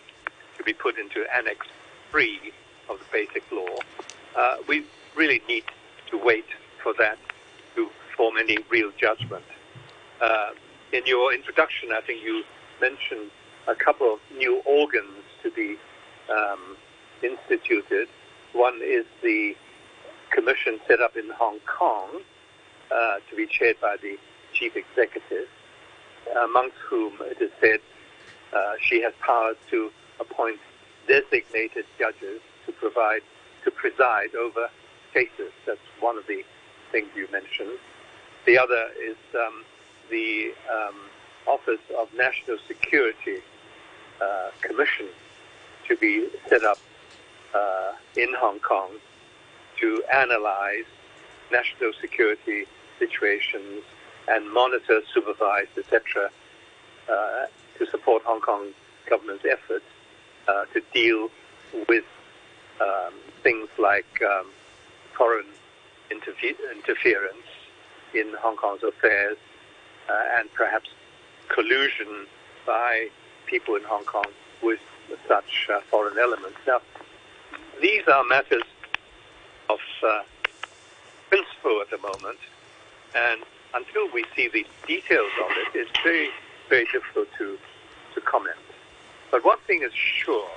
to 0.56 0.64
be 0.64 0.72
put 0.72 0.98
into 0.98 1.24
Annex 1.34 1.66
3 2.10 2.52
of 2.88 2.98
the 2.98 3.04
Basic 3.12 3.42
Law, 3.52 3.76
uh, 4.36 4.56
we 4.68 4.84
really 5.16 5.42
need 5.48 5.64
to 6.10 6.18
wait 6.18 6.46
for 6.82 6.92
that 6.98 7.18
to 7.76 7.88
form 8.16 8.36
any 8.36 8.58
real 8.70 8.90
judgment. 8.98 9.44
Uh, 10.20 10.50
in 10.92 11.02
your 11.06 11.32
introduction, 11.32 11.90
I 11.92 12.00
think 12.00 12.22
you 12.22 12.42
mentioned 12.80 13.30
a 13.68 13.74
couple 13.74 14.12
of 14.12 14.20
new 14.36 14.60
organs 14.66 15.22
to 15.42 15.50
be 15.50 15.76
um, 16.30 16.76
instituted. 17.22 18.08
One 18.52 18.80
is 18.82 19.04
the 19.22 19.54
commission 20.30 20.80
set 20.88 21.00
up 21.00 21.16
in 21.16 21.30
Hong 21.30 21.58
Kong 21.60 22.08
uh, 22.90 23.16
to 23.28 23.36
be 23.36 23.46
chaired 23.46 23.76
by 23.80 23.96
the 24.02 24.18
chief 24.52 24.74
executive, 24.76 25.48
amongst 26.42 26.76
whom 26.88 27.14
it 27.20 27.40
is 27.40 27.50
said 27.60 27.80
uh, 28.52 28.74
she 28.80 29.02
has 29.02 29.12
powers 29.20 29.56
to 29.70 29.90
appoint 30.18 30.58
designated 31.10 31.84
judges 31.98 32.40
to 32.64 32.72
provide 32.72 33.22
to 33.64 33.70
preside 33.72 34.34
over 34.36 34.70
cases. 35.12 35.52
That's 35.66 35.80
one 35.98 36.16
of 36.16 36.26
the 36.28 36.44
things 36.92 37.08
you 37.16 37.26
mentioned. 37.32 37.78
The 38.46 38.56
other 38.56 38.90
is 39.04 39.16
um, 39.34 39.64
the 40.08 40.52
um, 40.72 40.94
Office 41.48 41.84
of 41.98 42.08
National 42.14 42.58
Security 42.68 43.38
uh, 44.22 44.50
Commission 44.62 45.08
to 45.88 45.96
be 45.96 46.28
set 46.48 46.62
up 46.62 46.78
uh, 47.54 47.92
in 48.16 48.32
Hong 48.38 48.60
Kong 48.60 48.90
to 49.80 50.02
analyze 50.14 50.90
national 51.50 51.92
security 52.00 52.66
situations 53.00 53.82
and 54.28 54.48
monitor, 54.52 55.00
supervise, 55.12 55.66
etc., 55.76 56.30
uh, 57.10 57.46
to 57.78 57.86
support 57.90 58.22
Hong 58.22 58.40
Kong 58.40 58.68
government's 59.08 59.44
efforts 59.44 59.84
uh, 60.50 60.64
to 60.74 60.82
deal 60.92 61.30
with 61.88 62.04
um, 62.80 63.14
things 63.42 63.68
like 63.78 64.10
um, 64.22 64.46
foreign 65.16 65.46
interfe- 66.10 66.58
interference 66.74 67.48
in 68.14 68.26
Hong 68.40 68.56
Kong's 68.56 68.82
affairs 68.82 69.36
uh, 70.08 70.38
and 70.38 70.52
perhaps 70.54 70.88
collusion 71.48 72.26
by 72.66 73.08
people 73.46 73.76
in 73.76 73.84
Hong 73.84 74.04
Kong 74.04 74.26
with 74.62 74.80
such 75.28 75.68
uh, 75.72 75.80
foreign 75.90 76.18
elements. 76.18 76.58
Now, 76.66 76.80
these 77.80 78.06
are 78.08 78.24
matters 78.24 78.68
of 79.68 79.78
uh, 80.06 80.22
principle 81.28 81.80
at 81.80 81.90
the 81.90 81.98
moment, 81.98 82.38
and 83.14 83.40
until 83.74 84.10
we 84.12 84.24
see 84.34 84.48
the 84.48 84.66
details 84.86 85.30
of 85.44 85.50
it, 85.62 85.78
it's 85.80 85.90
very, 86.02 86.28
very 86.68 86.86
difficult 86.92 87.28
to, 87.38 87.58
to 88.14 88.20
comment. 88.22 88.56
But 89.30 89.44
one 89.44 89.58
thing 89.66 89.82
is 89.82 89.92
sure, 89.94 90.48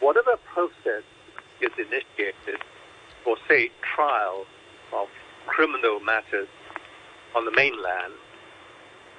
whatever 0.00 0.36
process 0.52 1.04
is 1.60 1.70
initiated 1.78 2.60
for, 3.24 3.36
say, 3.48 3.70
trial 3.94 4.46
of 4.92 5.08
criminal 5.46 6.00
matters 6.00 6.48
on 7.36 7.44
the 7.44 7.52
mainland, 7.52 8.14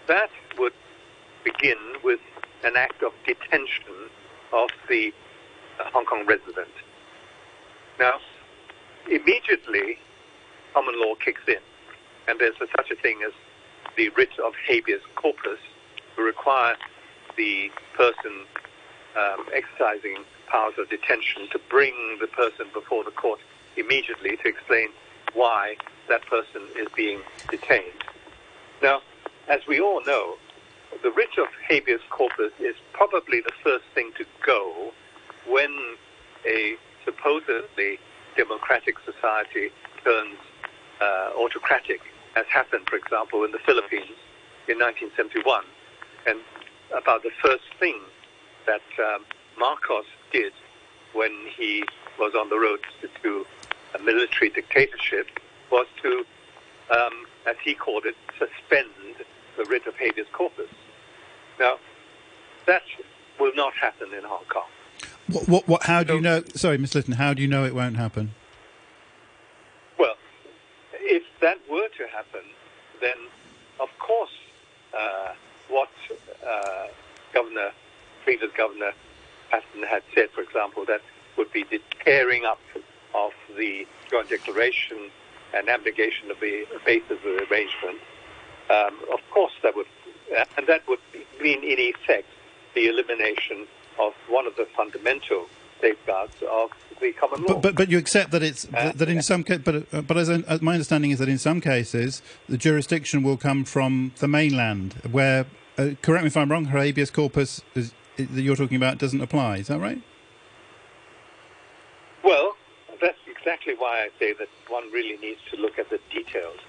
that 0.07 0.29
would 0.57 0.73
begin 1.43 1.77
with 2.03 2.19
an 2.63 2.75
act 2.75 3.01
of 3.01 3.13
detention 3.25 4.09
of 4.51 4.69
the 4.89 5.13
uh, 5.79 5.89
Hong 5.91 6.05
Kong 6.05 6.25
resident. 6.25 6.69
Now, 7.99 8.19
immediately, 9.09 9.97
common 10.73 10.99
law 10.99 11.15
kicks 11.15 11.41
in, 11.47 11.61
and 12.27 12.39
there's 12.39 12.55
a, 12.61 12.67
such 12.77 12.91
a 12.91 12.95
thing 13.01 13.19
as 13.25 13.33
the 13.95 14.09
writ 14.09 14.37
of 14.45 14.53
habeas 14.67 15.01
corpus 15.15 15.59
to 16.15 16.21
require 16.21 16.75
the 17.37 17.71
person 17.95 18.45
um, 19.17 19.45
exercising 19.53 20.23
powers 20.47 20.73
of 20.77 20.89
detention 20.89 21.47
to 21.51 21.59
bring 21.69 21.93
the 22.19 22.27
person 22.27 22.67
before 22.73 23.03
the 23.03 23.11
court 23.11 23.39
immediately 23.77 24.37
to 24.37 24.47
explain 24.47 24.89
why 25.33 25.75
that 26.09 26.25
person 26.27 26.61
is 26.77 26.87
being 26.95 27.21
detained. 27.49 28.03
Now, 28.81 29.01
as 29.47 29.61
we 29.67 29.79
all 29.79 30.03
know, 30.05 30.35
the 31.01 31.11
writ 31.11 31.37
of 31.37 31.47
habeas 31.67 32.01
corpus 32.09 32.51
is 32.59 32.75
probably 32.93 33.41
the 33.41 33.51
first 33.63 33.85
thing 33.95 34.11
to 34.17 34.25
go 34.45 34.91
when 35.47 35.95
a 36.45 36.75
supposedly 37.03 37.99
democratic 38.35 38.95
society 39.05 39.69
turns 40.03 40.37
uh, 41.01 41.31
autocratic, 41.37 42.01
as 42.35 42.45
happened, 42.47 42.87
for 42.87 42.95
example, 42.95 43.43
in 43.43 43.51
the 43.51 43.59
Philippines 43.59 44.17
in 44.67 44.79
1971. 44.79 45.63
And 46.25 46.39
about 46.93 47.23
the 47.23 47.31
first 47.41 47.63
thing 47.79 47.99
that 48.65 48.81
um, 48.99 49.25
Marcos 49.57 50.05
did 50.31 50.53
when 51.13 51.31
he 51.55 51.83
was 52.19 52.33
on 52.35 52.49
the 52.49 52.57
road 52.57 52.79
to 53.21 53.45
a 53.95 53.99
military 53.99 54.49
dictatorship 54.49 55.27
was 55.71 55.87
to, 56.01 56.25
um, 56.91 57.25
as 57.47 57.55
he 57.63 57.73
called 57.73 58.05
it, 58.05 58.15
suspend 58.37 58.89
the 59.57 59.65
writ 59.65 59.85
of 59.87 59.95
habeas 59.95 60.27
corpus. 60.31 60.69
Now, 61.59 61.77
that 62.65 62.83
will 63.39 63.53
not 63.55 63.73
happen 63.73 64.13
in 64.13 64.23
Hong 64.23 64.45
Kong. 64.45 64.63
What, 65.27 65.47
what, 65.47 65.67
what, 65.67 65.83
how 65.83 66.03
do 66.03 66.15
you 66.15 66.21
know? 66.21 66.43
Sorry, 66.55 66.77
Miss 66.77 66.95
Litton, 66.95 67.13
how 67.13 67.33
do 67.33 67.41
you 67.41 67.47
know 67.47 67.65
it 67.65 67.75
won't 67.75 67.97
happen? 67.97 68.33
Well, 69.97 70.15
if 70.93 71.23
that 71.41 71.57
were 71.69 71.87
to 71.97 72.07
happen, 72.07 72.41
then 73.01 73.15
of 73.79 73.89
course, 73.99 74.31
uh, 74.97 75.33
what 75.69 75.89
uh, 76.47 76.87
Governor, 77.33 77.71
previous 78.23 78.51
Governor 78.55 78.91
Patten 79.49 79.83
had 79.83 80.03
said, 80.15 80.29
for 80.31 80.41
example, 80.41 80.85
that 80.85 81.01
would 81.37 81.51
be 81.51 81.63
the 81.69 81.81
tearing 82.03 82.45
up 82.45 82.59
of 83.13 83.31
the 83.57 83.87
joint 84.09 84.29
declaration 84.29 85.09
and 85.53 85.69
abnegation 85.69 86.31
of 86.31 86.39
the 86.39 86.65
basis 86.85 87.11
of 87.11 87.23
the 87.23 87.47
arrangement. 87.49 87.99
Um, 88.69 88.97
of 89.11 89.19
course, 89.31 89.53
that 89.61 89.75
would, 89.75 89.85
uh, 90.35 90.45
and 90.57 90.67
that 90.67 90.87
would 90.87 90.99
mean 91.41 91.63
in 91.63 91.79
effect 91.79 92.27
the 92.73 92.87
elimination 92.87 93.67
of 93.99 94.13
one 94.27 94.47
of 94.47 94.55
the 94.55 94.67
fundamental 94.75 95.47
safeguards 95.79 96.35
of 96.49 96.71
the 97.01 97.11
common 97.13 97.41
law. 97.41 97.47
But, 97.53 97.61
but, 97.61 97.75
but 97.75 97.89
you 97.89 97.97
accept 97.97 98.31
that 98.31 98.41
it's 98.41 98.67
uh, 98.73 98.93
that 98.95 99.09
in 99.09 99.21
some 99.21 99.43
ca- 99.43 99.57
but 99.57 99.75
uh, 99.93 100.01
but 100.01 100.17
as, 100.17 100.29
as 100.29 100.61
my 100.61 100.73
understanding 100.73 101.11
is 101.11 101.19
that 101.19 101.29
in 101.29 101.37
some 101.37 101.61
cases 101.61 102.21
the 102.47 102.57
jurisdiction 102.57 103.21
will 103.21 103.37
come 103.37 103.65
from 103.65 104.13
the 104.17 104.27
mainland, 104.27 104.93
where 105.11 105.45
uh, 105.77 105.89
correct 106.01 106.23
me 106.23 106.27
if 106.27 106.37
I'm 106.37 106.51
wrong, 106.51 106.65
her 106.65 106.79
habeas 106.79 107.11
corpus 107.11 107.61
is, 107.75 107.93
is, 108.17 108.27
that 108.29 108.41
you're 108.41 108.55
talking 108.55 108.77
about 108.77 108.97
doesn't 108.97 109.21
apply. 109.21 109.57
Is 109.57 109.67
that 109.67 109.79
right? 109.79 110.01
Well, 112.23 112.55
that's 113.01 113.17
exactly 113.27 113.73
why 113.77 114.03
I 114.03 114.09
say 114.19 114.33
that 114.33 114.47
one 114.69 114.91
really 114.91 115.17
needs 115.17 115.39
to 115.51 115.57
look 115.57 115.79
at 115.79 115.89
the 115.89 115.99
details. 116.11 116.59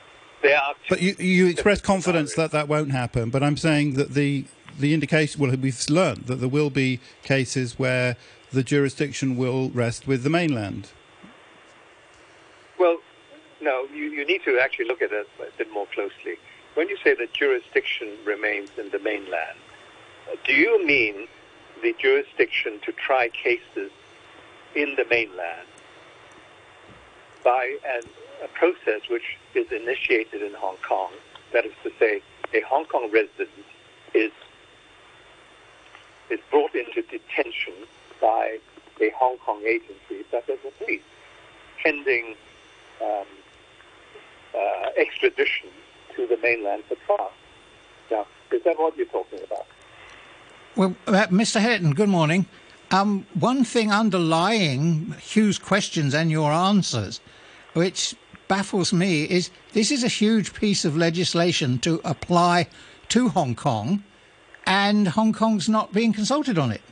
There 0.42 0.58
are 0.58 0.74
but 0.88 1.00
you 1.00 1.14
you 1.18 1.46
express 1.46 1.80
confidence 1.80 2.34
that 2.34 2.50
that 2.50 2.68
won't 2.68 2.92
happen. 2.92 3.30
But 3.30 3.42
I'm 3.42 3.56
saying 3.56 3.94
that 3.94 4.10
the 4.10 4.44
the 4.78 4.92
indication 4.92 5.40
well 5.40 5.54
we've 5.56 5.88
learned 5.88 6.26
that 6.26 6.36
there 6.36 6.48
will 6.48 6.70
be 6.70 7.00
cases 7.22 7.78
where 7.78 8.16
the 8.52 8.62
jurisdiction 8.62 9.36
will 9.36 9.70
rest 9.70 10.06
with 10.06 10.22
the 10.22 10.30
mainland. 10.30 10.90
Well, 12.78 12.98
no, 13.60 13.86
you, 13.94 14.04
you 14.10 14.26
need 14.26 14.42
to 14.44 14.58
actually 14.58 14.86
look 14.86 15.02
at 15.02 15.12
it 15.12 15.26
a 15.40 15.56
bit 15.56 15.72
more 15.72 15.86
closely. 15.94 16.36
When 16.74 16.88
you 16.88 16.96
say 17.04 17.14
that 17.14 17.32
jurisdiction 17.32 18.16
remains 18.24 18.70
in 18.76 18.90
the 18.90 18.98
mainland, 18.98 19.58
do 20.44 20.52
you 20.52 20.84
mean 20.84 21.28
the 21.82 21.94
jurisdiction 21.98 22.80
to 22.84 22.92
try 22.92 23.28
cases 23.28 23.92
in 24.74 24.96
the 24.96 25.04
mainland 25.08 25.68
by 27.44 27.76
an, 27.86 28.02
a 28.42 28.48
process 28.48 29.08
which 29.08 29.38
is 29.54 29.70
initiated 29.70 30.42
in 30.42 30.52
Hong 30.54 30.76
Kong? 30.86 31.12
That 31.52 31.64
is 31.64 31.72
to 31.84 31.92
say, 32.00 32.20
a 32.52 32.60
Hong 32.62 32.86
Kong 32.86 33.08
resident 33.12 33.50
is 34.12 34.32
is 36.30 36.40
brought 36.50 36.74
into 36.74 37.02
detention 37.02 37.74
by 38.20 38.58
a 39.00 39.10
Hong 39.10 39.36
Kong 39.38 39.62
agency 39.64 40.24
such 40.30 40.48
as 40.48 40.58
the 40.64 40.72
police, 40.78 41.02
pending 41.84 42.34
um, 43.00 43.26
uh, 44.56 44.88
extradition 44.96 45.68
to 46.16 46.26
the 46.26 46.36
mainland 46.38 46.84
for 46.88 46.96
trial. 47.06 47.32
Now, 48.10 48.26
is 48.52 48.62
that 48.64 48.78
what 48.78 48.96
you're 48.96 49.06
talking 49.06 49.40
about? 49.44 49.66
Well, 50.76 50.96
uh, 51.06 51.26
Mr. 51.26 51.60
Hayton, 51.60 51.94
good 51.94 52.08
morning. 52.08 52.46
Um, 52.90 53.26
one 53.34 53.64
thing 53.64 53.92
underlying 53.92 55.14
Hugh's 55.20 55.58
questions 55.58 56.14
and 56.14 56.30
your 56.30 56.52
answers, 56.52 57.20
which 57.72 58.14
baffles 58.48 58.92
me, 58.92 59.24
is 59.24 59.50
this 59.72 59.90
is 59.90 60.04
a 60.04 60.08
huge 60.08 60.54
piece 60.54 60.84
of 60.84 60.96
legislation 60.96 61.78
to 61.80 62.00
apply 62.04 62.68
to 63.10 63.28
Hong 63.28 63.54
Kong, 63.54 64.04
and 64.66 65.08
Hong 65.08 65.32
Kong's 65.32 65.68
not 65.68 65.92
being 65.92 66.12
consulted 66.12 66.58
on 66.58 66.70
it. 66.70 66.82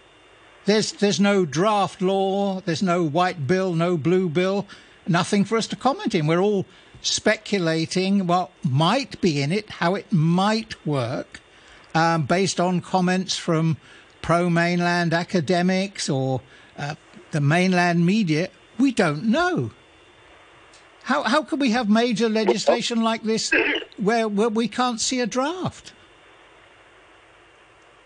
There's 0.64 0.92
there's 0.92 1.20
no 1.20 1.44
draft 1.44 2.00
law, 2.00 2.60
there's 2.60 2.82
no 2.82 3.02
white 3.02 3.46
bill, 3.46 3.74
no 3.74 3.96
blue 3.96 4.28
bill, 4.28 4.66
nothing 5.06 5.44
for 5.44 5.56
us 5.56 5.66
to 5.68 5.76
comment 5.76 6.14
in. 6.14 6.26
We're 6.26 6.40
all 6.40 6.66
speculating 7.02 8.26
what 8.26 8.50
might 8.62 9.20
be 9.20 9.42
in 9.42 9.52
it, 9.52 9.68
how 9.68 9.94
it 9.94 10.10
might 10.12 10.86
work, 10.86 11.40
um, 11.94 12.24
based 12.24 12.60
on 12.60 12.80
comments 12.80 13.36
from 13.36 13.76
pro 14.22 14.48
mainland 14.48 15.12
academics 15.12 16.08
or 16.08 16.40
uh, 16.78 16.94
the 17.32 17.40
mainland 17.40 18.06
media. 18.06 18.48
We 18.78 18.92
don't 18.92 19.24
know. 19.24 19.72
How 21.02 21.24
how 21.24 21.42
could 21.42 21.60
we 21.60 21.70
have 21.70 21.88
major 21.88 22.28
legislation 22.28 23.02
like 23.02 23.24
this 23.24 23.52
where, 23.96 24.28
where 24.28 24.48
we 24.48 24.68
can't 24.68 25.00
see 25.00 25.20
a 25.20 25.26
draft? 25.26 25.92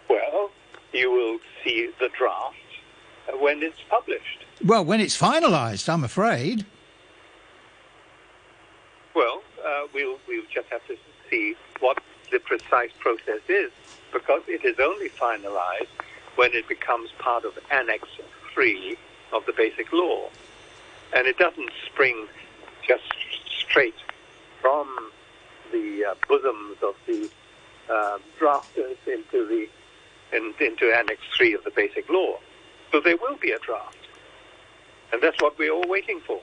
Well, 0.09 0.51
you 0.93 1.11
will 1.11 1.39
see 1.63 1.91
the 2.01 2.09
draft 2.17 2.57
when 3.39 3.63
it's 3.63 3.81
published. 3.91 4.45
Well, 4.65 4.85
when 4.85 5.01
it's 5.01 5.19
finalised, 5.19 5.89
I'm 5.89 6.05
afraid. 6.05 6.65
Well, 9.17 9.43
uh, 9.65 9.87
we'll, 9.95 10.19
we'll 10.29 10.45
just 10.53 10.69
have 10.69 10.87
to 10.89 10.97
see 11.31 11.57
what 11.81 11.97
the 12.31 12.39
precise 12.39 12.91
process 12.99 13.41
is, 13.49 13.73
because 14.13 14.43
it 14.47 14.63
is 14.63 14.77
only 14.79 15.09
finalised 15.09 15.89
when 16.35 16.53
it 16.53 16.69
becomes 16.69 17.09
part 17.19 17.47
of 17.47 17.59
Annex 17.73 18.07
3 18.53 18.95
of 19.33 19.47
the 19.47 19.55
Basic 19.57 19.91
Law. 19.91 20.29
And 21.15 21.27
it 21.27 21.39
doesn't 21.39 21.71
spring 21.87 22.27
just 22.87 23.05
straight 23.49 23.95
from 24.61 25.11
the 25.73 26.05
uh, 26.11 26.15
bosoms 26.29 26.77
of 26.83 26.95
the 27.07 27.31
uh, 27.91 28.19
drafters 28.39 28.99
into 29.07 29.47
the 29.47 29.67
in, 30.37 30.53
into 30.61 30.95
Annex 30.95 31.23
3 31.39 31.55
of 31.55 31.65
the 31.65 31.71
Basic 31.71 32.07
Law. 32.11 32.39
So 32.93 33.01
there 33.01 33.17
will 33.17 33.37
be 33.37 33.53
a 33.53 33.59
draft. 33.61 33.97
And 35.11 35.23
that's 35.23 35.41
what 35.41 35.59
we're 35.59 35.73
all 35.73 35.89
waiting 35.89 36.21
for. 36.27 36.41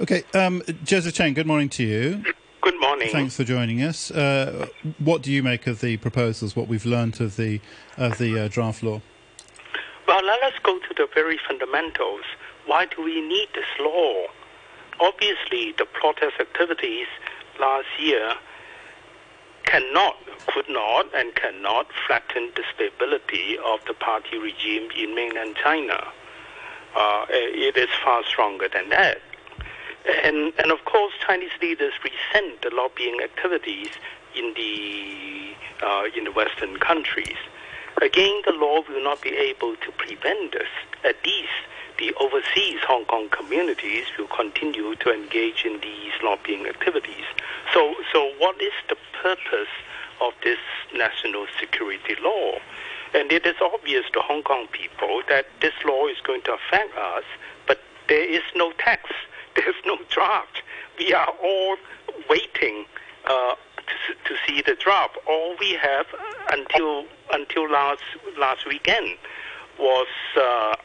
Okay, 0.00 0.22
um, 0.34 0.62
Joseph 0.84 1.14
Cheng, 1.14 1.34
good 1.34 1.46
morning 1.46 1.68
to 1.70 1.82
you. 1.82 2.24
Good 2.60 2.80
morning. 2.80 3.08
Thanks 3.10 3.36
for 3.36 3.44
joining 3.44 3.82
us. 3.82 4.10
Uh, 4.10 4.68
what 4.98 5.22
do 5.22 5.32
you 5.32 5.42
make 5.42 5.66
of 5.66 5.80
the 5.80 5.96
proposals? 5.96 6.54
What 6.54 6.68
we've 6.68 6.86
learned 6.86 7.20
of 7.20 7.36
the 7.36 7.60
of 7.96 8.18
the 8.18 8.38
uh, 8.38 8.48
draft 8.48 8.82
law? 8.82 9.00
Well, 10.06 10.24
let 10.24 10.42
us 10.42 10.54
go 10.62 10.78
to 10.78 10.94
the 10.96 11.08
very 11.12 11.38
fundamentals. 11.48 12.22
Why 12.66 12.86
do 12.86 13.02
we 13.02 13.20
need 13.20 13.48
this 13.54 13.66
law? 13.80 14.26
Obviously, 15.00 15.72
the 15.76 15.86
protest 15.86 16.34
activities 16.38 17.06
last 17.58 17.88
year 17.98 18.34
cannot, 19.64 20.16
could 20.46 20.68
not, 20.68 21.06
and 21.14 21.34
cannot 21.34 21.86
flatten 22.06 22.50
the 22.54 22.62
stability 22.74 23.56
of 23.64 23.80
the 23.86 23.94
party 23.94 24.38
regime 24.38 24.88
in 24.96 25.14
mainland 25.14 25.56
China. 25.62 26.06
Uh, 26.94 27.26
it 27.28 27.76
is 27.76 27.88
far 28.04 28.22
stronger 28.24 28.68
than 28.68 28.90
that. 28.90 29.18
And, 30.24 30.52
and 30.58 30.72
of 30.72 30.84
course, 30.84 31.12
Chinese 31.26 31.52
leaders 31.60 31.92
resent 32.02 32.62
the 32.62 32.70
lobbying 32.74 33.20
activities 33.22 33.88
in 34.34 34.52
the, 34.54 35.54
uh, 35.84 36.04
in 36.16 36.24
the 36.24 36.32
Western 36.32 36.78
countries. 36.78 37.36
Again, 38.00 38.42
the 38.44 38.52
law 38.52 38.80
will 38.88 39.02
not 39.02 39.20
be 39.22 39.30
able 39.30 39.76
to 39.76 39.92
prevent 39.92 40.52
this. 40.52 40.68
At 41.04 41.16
least 41.24 41.52
the 41.98 42.14
overseas 42.14 42.80
Hong 42.88 43.04
Kong 43.04 43.28
communities 43.28 44.06
will 44.18 44.28
continue 44.28 44.96
to 44.96 45.12
engage 45.12 45.64
in 45.64 45.78
these 45.80 46.12
lobbying 46.22 46.66
activities. 46.66 47.24
So, 47.72 47.94
so 48.12 48.32
what 48.38 48.60
is 48.60 48.72
the 48.88 48.96
purpose 49.22 49.70
of 50.20 50.32
this 50.42 50.58
national 50.94 51.46
security 51.60 52.16
law? 52.22 52.58
And 53.14 53.30
it 53.30 53.46
is 53.46 53.56
obvious 53.60 54.04
to 54.14 54.20
Hong 54.20 54.42
Kong 54.42 54.66
people 54.72 55.22
that 55.28 55.46
this 55.60 55.74
law 55.84 56.08
is 56.08 56.16
going 56.24 56.42
to 56.42 56.54
affect 56.54 56.96
us, 56.96 57.24
but 57.66 57.78
there 58.08 58.24
is 58.24 58.42
no 58.56 58.72
text, 58.78 59.12
there's 59.56 59.74
no 59.86 59.98
draft. 60.08 60.62
We 60.98 61.12
are 61.12 61.32
all 61.42 61.76
waiting 62.28 62.84
uh, 63.26 63.54
to, 63.76 64.34
to 64.34 64.40
see 64.46 64.62
the 64.62 64.74
draft. 64.74 65.16
All 65.28 65.56
we 65.58 65.72
have 65.72 66.06
until 66.50 67.04
until 67.32 67.70
last 67.70 68.02
last 68.38 68.66
weekend 68.66 69.16
was 69.78 70.08
uh, 70.36 70.76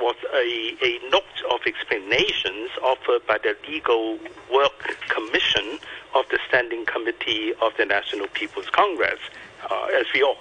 was 0.00 0.16
a, 0.34 0.76
a 0.82 1.10
note 1.10 1.22
of 1.50 1.60
explanations 1.66 2.70
offered 2.82 3.26
by 3.26 3.38
the 3.38 3.56
Legal 3.68 4.18
Work 4.52 4.96
Commission 5.08 5.78
of 6.14 6.24
the 6.30 6.38
Standing 6.48 6.84
Committee 6.86 7.52
of 7.62 7.72
the 7.76 7.84
National 7.84 8.26
People's 8.28 8.70
Congress. 8.70 9.20
Uh, 9.70 9.86
as 9.98 10.06
we 10.14 10.22
all 10.22 10.36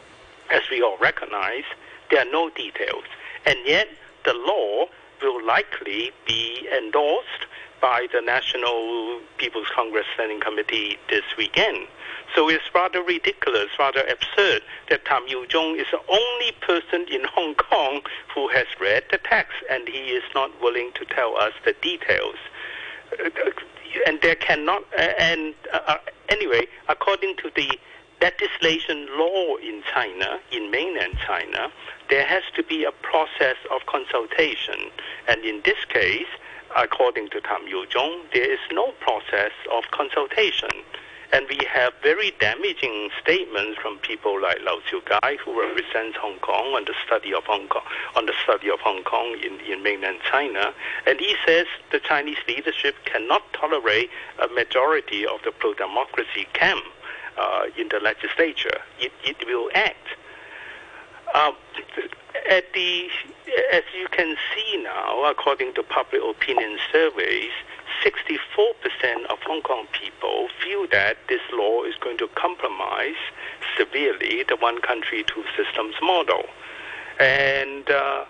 as 0.51 0.61
we 0.69 0.81
all 0.81 0.97
recognize, 0.97 1.63
there 2.09 2.19
are 2.21 2.31
no 2.31 2.49
details, 2.49 3.03
and 3.45 3.57
yet 3.65 3.87
the 4.23 4.33
law 4.33 4.87
will 5.21 5.45
likely 5.45 6.11
be 6.25 6.67
endorsed 6.75 7.45
by 7.81 8.07
the 8.13 8.21
National 8.21 9.19
People's 9.37 9.67
Congress 9.73 10.05
Standing 10.13 10.39
Committee 10.39 10.97
this 11.09 11.23
weekend. 11.37 11.87
So 12.35 12.47
it's 12.47 12.63
rather 12.73 13.01
ridiculous, 13.01 13.67
rather 13.77 14.01
absurd 14.01 14.61
that 14.89 15.03
Tam 15.05 15.27
Yiu-chung 15.27 15.77
is 15.77 15.87
the 15.91 15.99
only 16.07 16.51
person 16.61 17.05
in 17.11 17.25
Hong 17.25 17.55
Kong 17.55 18.01
who 18.33 18.47
has 18.49 18.67
read 18.79 19.03
the 19.11 19.17
text 19.17 19.57
and 19.69 19.87
he 19.87 20.11
is 20.11 20.23
not 20.33 20.49
willing 20.61 20.91
to 20.95 21.05
tell 21.05 21.35
us 21.37 21.53
the 21.65 21.73
details. 21.81 22.35
Uh, 23.19 23.29
and 24.07 24.21
there 24.21 24.35
cannot, 24.35 24.83
uh, 24.97 25.01
and 25.17 25.53
uh, 25.73 25.97
anyway, 26.29 26.65
according 26.87 27.35
to 27.37 27.51
the 27.55 27.77
legislation 28.21 29.07
law 29.17 29.55
in 29.57 29.81
China, 29.93 30.39
in 30.51 30.69
mainland 30.69 31.17
China, 31.25 31.71
there 32.09 32.25
has 32.25 32.43
to 32.55 32.63
be 32.63 32.83
a 32.83 32.91
process 33.01 33.57
of 33.71 33.85
consultation. 33.87 34.91
And 35.27 35.43
in 35.43 35.61
this 35.65 35.83
case, 35.89 36.27
according 36.77 37.29
to 37.29 37.41
Tam 37.41 37.67
Yiu-chung, 37.67 38.21
there 38.33 38.51
is 38.51 38.59
no 38.71 38.91
process 38.99 39.51
of 39.75 39.83
consultation. 39.91 40.69
And 41.33 41.47
we 41.49 41.59
have 41.65 41.93
very 42.03 42.33
damaging 42.39 43.09
statements 43.21 43.79
from 43.81 43.97
people 43.99 44.41
like 44.41 44.59
Lau 44.63 44.79
Siu-kai, 44.89 45.37
who 45.43 45.59
represents 45.59 46.17
Hong 46.17 46.37
Kong 46.39 46.75
on 46.75 46.83
the 46.83 46.93
study 47.05 47.33
of 47.33 47.45
Hong 47.45 47.69
Kong, 47.69 47.83
on 48.17 48.25
the 48.25 48.33
study 48.43 48.69
of 48.69 48.81
Hong 48.81 49.03
Kong 49.03 49.37
in, 49.41 49.59
in 49.61 49.81
mainland 49.81 50.19
China. 50.29 50.73
And 51.07 51.19
he 51.19 51.35
says 51.47 51.67
the 51.91 51.99
Chinese 51.99 52.43
leadership 52.47 52.95
cannot 53.05 53.41
tolerate 53.53 54.09
a 54.43 54.47
majority 54.53 55.25
of 55.25 55.41
the 55.45 55.51
pro-democracy 55.51 56.47
camp 56.53 56.83
uh, 57.37 57.63
in 57.77 57.89
the 57.89 57.99
legislature. 57.99 58.81
It, 58.99 59.11
it 59.23 59.37
will 59.45 59.69
act. 59.73 60.07
Um, 61.33 61.55
at 62.49 62.73
the, 62.73 63.07
as 63.71 63.83
you 63.97 64.07
can 64.11 64.35
see 64.53 64.83
now, 64.83 65.29
according 65.29 65.73
to 65.75 65.83
public 65.83 66.21
opinion 66.21 66.77
surveys, 66.91 67.51
64% 68.03 69.25
of 69.29 69.37
Hong 69.45 69.61
Kong 69.61 69.85
people 69.91 70.47
feel 70.61 70.87
that 70.91 71.17
this 71.29 71.41
law 71.53 71.83
is 71.83 71.95
going 72.01 72.17
to 72.17 72.27
compromise 72.35 73.19
severely 73.77 74.43
the 74.47 74.57
one 74.57 74.81
country, 74.81 75.23
two 75.27 75.43
systems 75.55 75.95
model. 76.01 76.43
And 77.19 77.89
uh, 77.89 78.25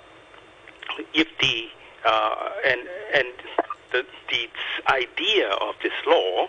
if 1.13 1.27
the 1.39 1.67
uh, 2.03 2.49
and 2.65 2.81
and 3.13 3.27
the, 3.91 4.05
the 4.29 4.49
idea 4.91 5.49
of 5.49 5.75
this 5.83 5.93
law 6.05 6.47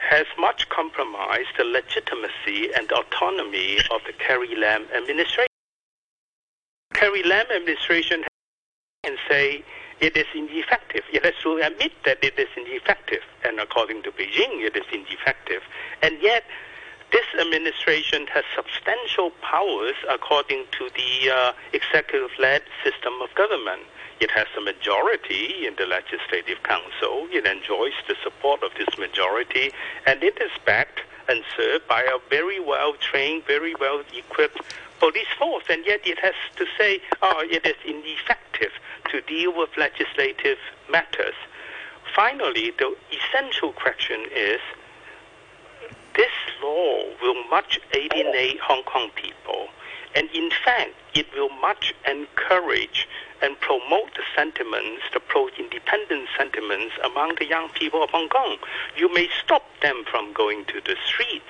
has 0.00 0.26
much 0.38 0.68
compromised 0.68 1.48
the 1.56 1.64
legitimacy 1.64 2.72
and 2.76 2.90
autonomy 2.92 3.78
of 3.90 4.00
the 4.06 4.12
Carrie 4.18 4.56
Lam 4.56 4.86
administration. 4.96 5.46
Carrie 6.94 7.22
Lam 7.22 7.46
administration 7.54 8.24
can 9.04 9.16
say 9.28 9.62
it 10.00 10.16
is 10.16 10.26
ineffective. 10.34 11.02
It 11.12 11.24
has 11.24 11.34
to 11.42 11.56
admit 11.58 11.92
that 12.04 12.18
it 12.22 12.38
is 12.38 12.48
ineffective, 12.56 13.22
and 13.44 13.58
according 13.60 14.02
to 14.04 14.10
Beijing, 14.12 14.62
it 14.64 14.76
is 14.76 14.84
ineffective. 14.92 15.62
And 16.02 16.20
yet, 16.22 16.44
this 17.10 17.26
administration 17.40 18.26
has 18.28 18.44
substantial 18.54 19.30
powers 19.40 19.94
according 20.10 20.64
to 20.78 20.90
the 20.94 21.30
uh, 21.30 21.52
executive-led 21.72 22.62
system 22.84 23.14
of 23.22 23.34
government. 23.34 23.82
It 24.20 24.30
has 24.32 24.46
a 24.58 24.60
majority 24.60 25.66
in 25.66 25.74
the 25.78 25.86
Legislative 25.86 26.62
Council. 26.64 27.26
It 27.30 27.46
enjoys 27.46 27.94
the 28.06 28.16
support 28.22 28.62
of 28.62 28.72
this 28.76 28.87
majority, 29.18 29.70
and 30.06 30.22
it 30.22 30.38
is 30.40 30.50
backed 30.64 31.00
and 31.28 31.42
served 31.56 31.86
by 31.88 32.02
a 32.02 32.18
very 32.30 32.60
well 32.60 32.94
trained, 32.94 33.44
very 33.46 33.74
well 33.80 34.02
equipped 34.16 34.60
police 34.98 35.26
force. 35.38 35.64
And 35.68 35.84
yet 35.86 36.00
it 36.06 36.18
has 36.20 36.34
to 36.56 36.64
say, 36.78 37.00
oh, 37.22 37.44
it 37.50 37.66
is 37.66 37.74
ineffective 37.84 38.72
to 39.10 39.20
deal 39.22 39.56
with 39.56 39.70
legislative 39.76 40.58
matters. 40.90 41.34
Finally, 42.14 42.72
the 42.78 42.94
essential 43.12 43.72
question 43.72 44.20
is 44.34 44.60
this 46.16 46.32
law 46.62 47.04
will 47.22 47.44
much 47.50 47.78
alienate 47.94 48.60
Hong 48.60 48.82
Kong 48.84 49.10
people. 49.14 49.68
And 50.14 50.28
in 50.34 50.50
fact, 50.64 50.94
it 51.14 51.26
will 51.34 51.50
much 51.60 51.94
encourage 52.06 53.06
and 53.42 53.58
promote 53.60 54.14
the 54.14 54.22
sentiments, 54.34 55.02
the 55.12 55.20
pro-independent 55.20 56.28
sentiments 56.36 56.94
among 57.04 57.36
the 57.38 57.46
young 57.46 57.68
people 57.70 58.02
of 58.02 58.10
Hong 58.10 58.28
Kong. 58.28 58.56
You 58.96 59.12
may 59.14 59.28
stop 59.44 59.62
them 59.80 60.04
from 60.10 60.32
going 60.32 60.64
to 60.66 60.80
the 60.84 60.96
streets, 61.06 61.46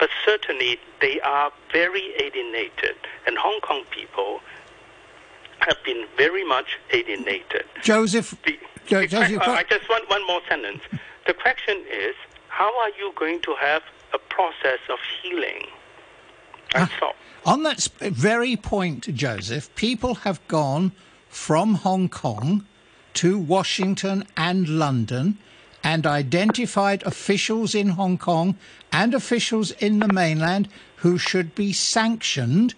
but 0.00 0.08
certainly 0.24 0.78
they 1.00 1.20
are 1.20 1.52
very 1.72 2.12
alienated, 2.20 2.96
and 3.26 3.36
Hong 3.38 3.60
Kong 3.60 3.84
people 3.90 4.40
have 5.60 5.76
been 5.84 6.06
very 6.16 6.44
much 6.44 6.78
alienated. 6.92 7.64
Joseph, 7.82 8.34
the, 8.44 8.58
jo- 8.86 9.00
the, 9.02 9.06
Joseph 9.08 9.42
I, 9.42 9.58
I 9.58 9.62
just 9.64 9.88
want 9.88 10.08
one 10.08 10.26
more 10.26 10.40
sentence. 10.48 10.82
The 11.26 11.34
question 11.34 11.84
is, 11.92 12.14
how 12.48 12.76
are 12.80 12.90
you 12.98 13.12
going 13.16 13.40
to 13.42 13.54
have 13.60 13.82
a 14.14 14.18
process 14.18 14.78
of 14.88 14.98
healing? 15.22 15.66
I 16.74 16.80
Ah. 16.82 16.90
stop. 16.96 17.16
On 17.46 17.62
that 17.62 17.88
very 18.00 18.56
point, 18.56 19.14
Joseph, 19.14 19.74
people 19.74 20.16
have 20.16 20.46
gone 20.48 20.92
from 21.28 21.74
Hong 21.74 22.08
Kong 22.08 22.66
to 23.14 23.38
Washington 23.38 24.24
and 24.36 24.68
London 24.68 25.38
and 25.82 26.06
identified 26.06 27.02
officials 27.04 27.74
in 27.74 27.90
Hong 27.90 28.18
Kong 28.18 28.56
and 28.92 29.14
officials 29.14 29.70
in 29.72 30.00
the 30.00 30.12
mainland 30.12 30.68
who 30.96 31.16
should 31.18 31.54
be 31.54 31.72
sanctioned 31.72 32.74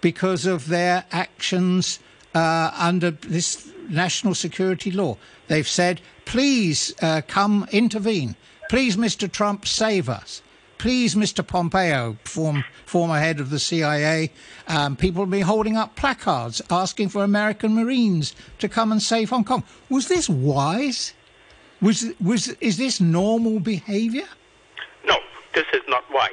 because 0.00 0.46
of 0.46 0.68
their 0.68 1.04
actions 1.12 1.98
uh, 2.34 2.70
under 2.76 3.10
this 3.10 3.70
national 3.88 4.34
security 4.34 4.90
law. 4.90 5.16
They've 5.48 5.68
said, 5.68 6.00
please 6.24 6.94
uh, 7.02 7.22
come 7.26 7.66
intervene. 7.72 8.36
Please, 8.68 8.96
Mr. 8.96 9.30
Trump, 9.30 9.66
save 9.66 10.08
us. 10.08 10.42
Please, 10.80 11.14
Mr. 11.14 11.46
Pompeo, 11.46 12.16
form, 12.24 12.64
former 12.86 13.18
head 13.18 13.38
of 13.38 13.50
the 13.50 13.58
CIA, 13.58 14.32
um, 14.66 14.96
people 14.96 15.20
have 15.22 15.30
been 15.30 15.42
holding 15.42 15.76
up 15.76 15.94
placards 15.94 16.62
asking 16.70 17.10
for 17.10 17.22
American 17.22 17.74
Marines 17.74 18.34
to 18.60 18.66
come 18.66 18.90
and 18.90 19.02
save 19.02 19.28
Hong 19.28 19.44
Kong. 19.44 19.62
Was 19.90 20.08
this 20.08 20.26
wise? 20.26 21.12
Was, 21.82 22.06
was, 22.18 22.48
is 22.62 22.78
this 22.78 22.98
normal 22.98 23.60
behavior? 23.60 24.24
No, 25.04 25.18
this 25.54 25.66
is 25.74 25.82
not 25.86 26.02
wise. 26.10 26.30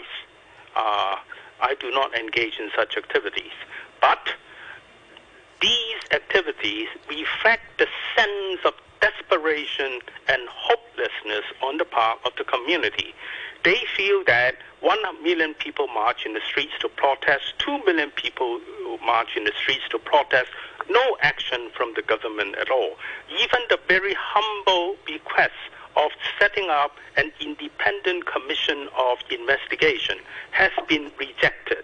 Uh, 0.77 1.17
I 1.61 1.75
do 1.81 1.91
not 1.91 2.15
engage 2.15 2.57
in 2.57 2.69
such 2.73 2.95
activities. 2.95 3.51
But 3.99 4.29
these 5.61 5.99
activities 6.11 6.87
reflect 7.09 7.63
the 7.79 7.87
sense 8.15 8.61
of 8.63 8.75
desperation 9.01 9.99
and 10.29 10.41
hopelessness 10.49 11.43
on 11.61 11.77
the 11.79 11.85
part 11.85 12.19
of 12.25 12.31
the 12.37 12.45
community. 12.45 13.13
They 13.67 13.83
feel 13.97 14.23
that 14.27 14.55
one 14.79 14.99
million 15.21 15.53
people 15.53 15.87
march 15.87 16.25
in 16.25 16.31
the 16.31 16.39
streets 16.49 16.71
to 16.79 16.87
protest, 16.87 17.43
two 17.57 17.83
million 17.83 18.11
people 18.11 18.61
march 19.05 19.35
in 19.35 19.43
the 19.43 19.51
streets 19.61 19.83
to 19.89 19.99
protest, 19.99 20.47
no 20.89 21.17
action 21.21 21.69
from 21.75 21.91
the 21.97 22.01
government 22.01 22.55
at 22.55 22.71
all. 22.71 22.95
Even 23.29 23.59
the 23.69 23.77
very 23.89 24.15
humble 24.17 24.95
request 25.05 25.59
of 25.97 26.11
setting 26.39 26.69
up 26.69 26.95
an 27.17 27.29
independent 27.41 28.25
commission 28.25 28.87
of 28.97 29.17
investigation 29.29 30.15
has 30.51 30.71
been 30.87 31.11
rejected. 31.19 31.83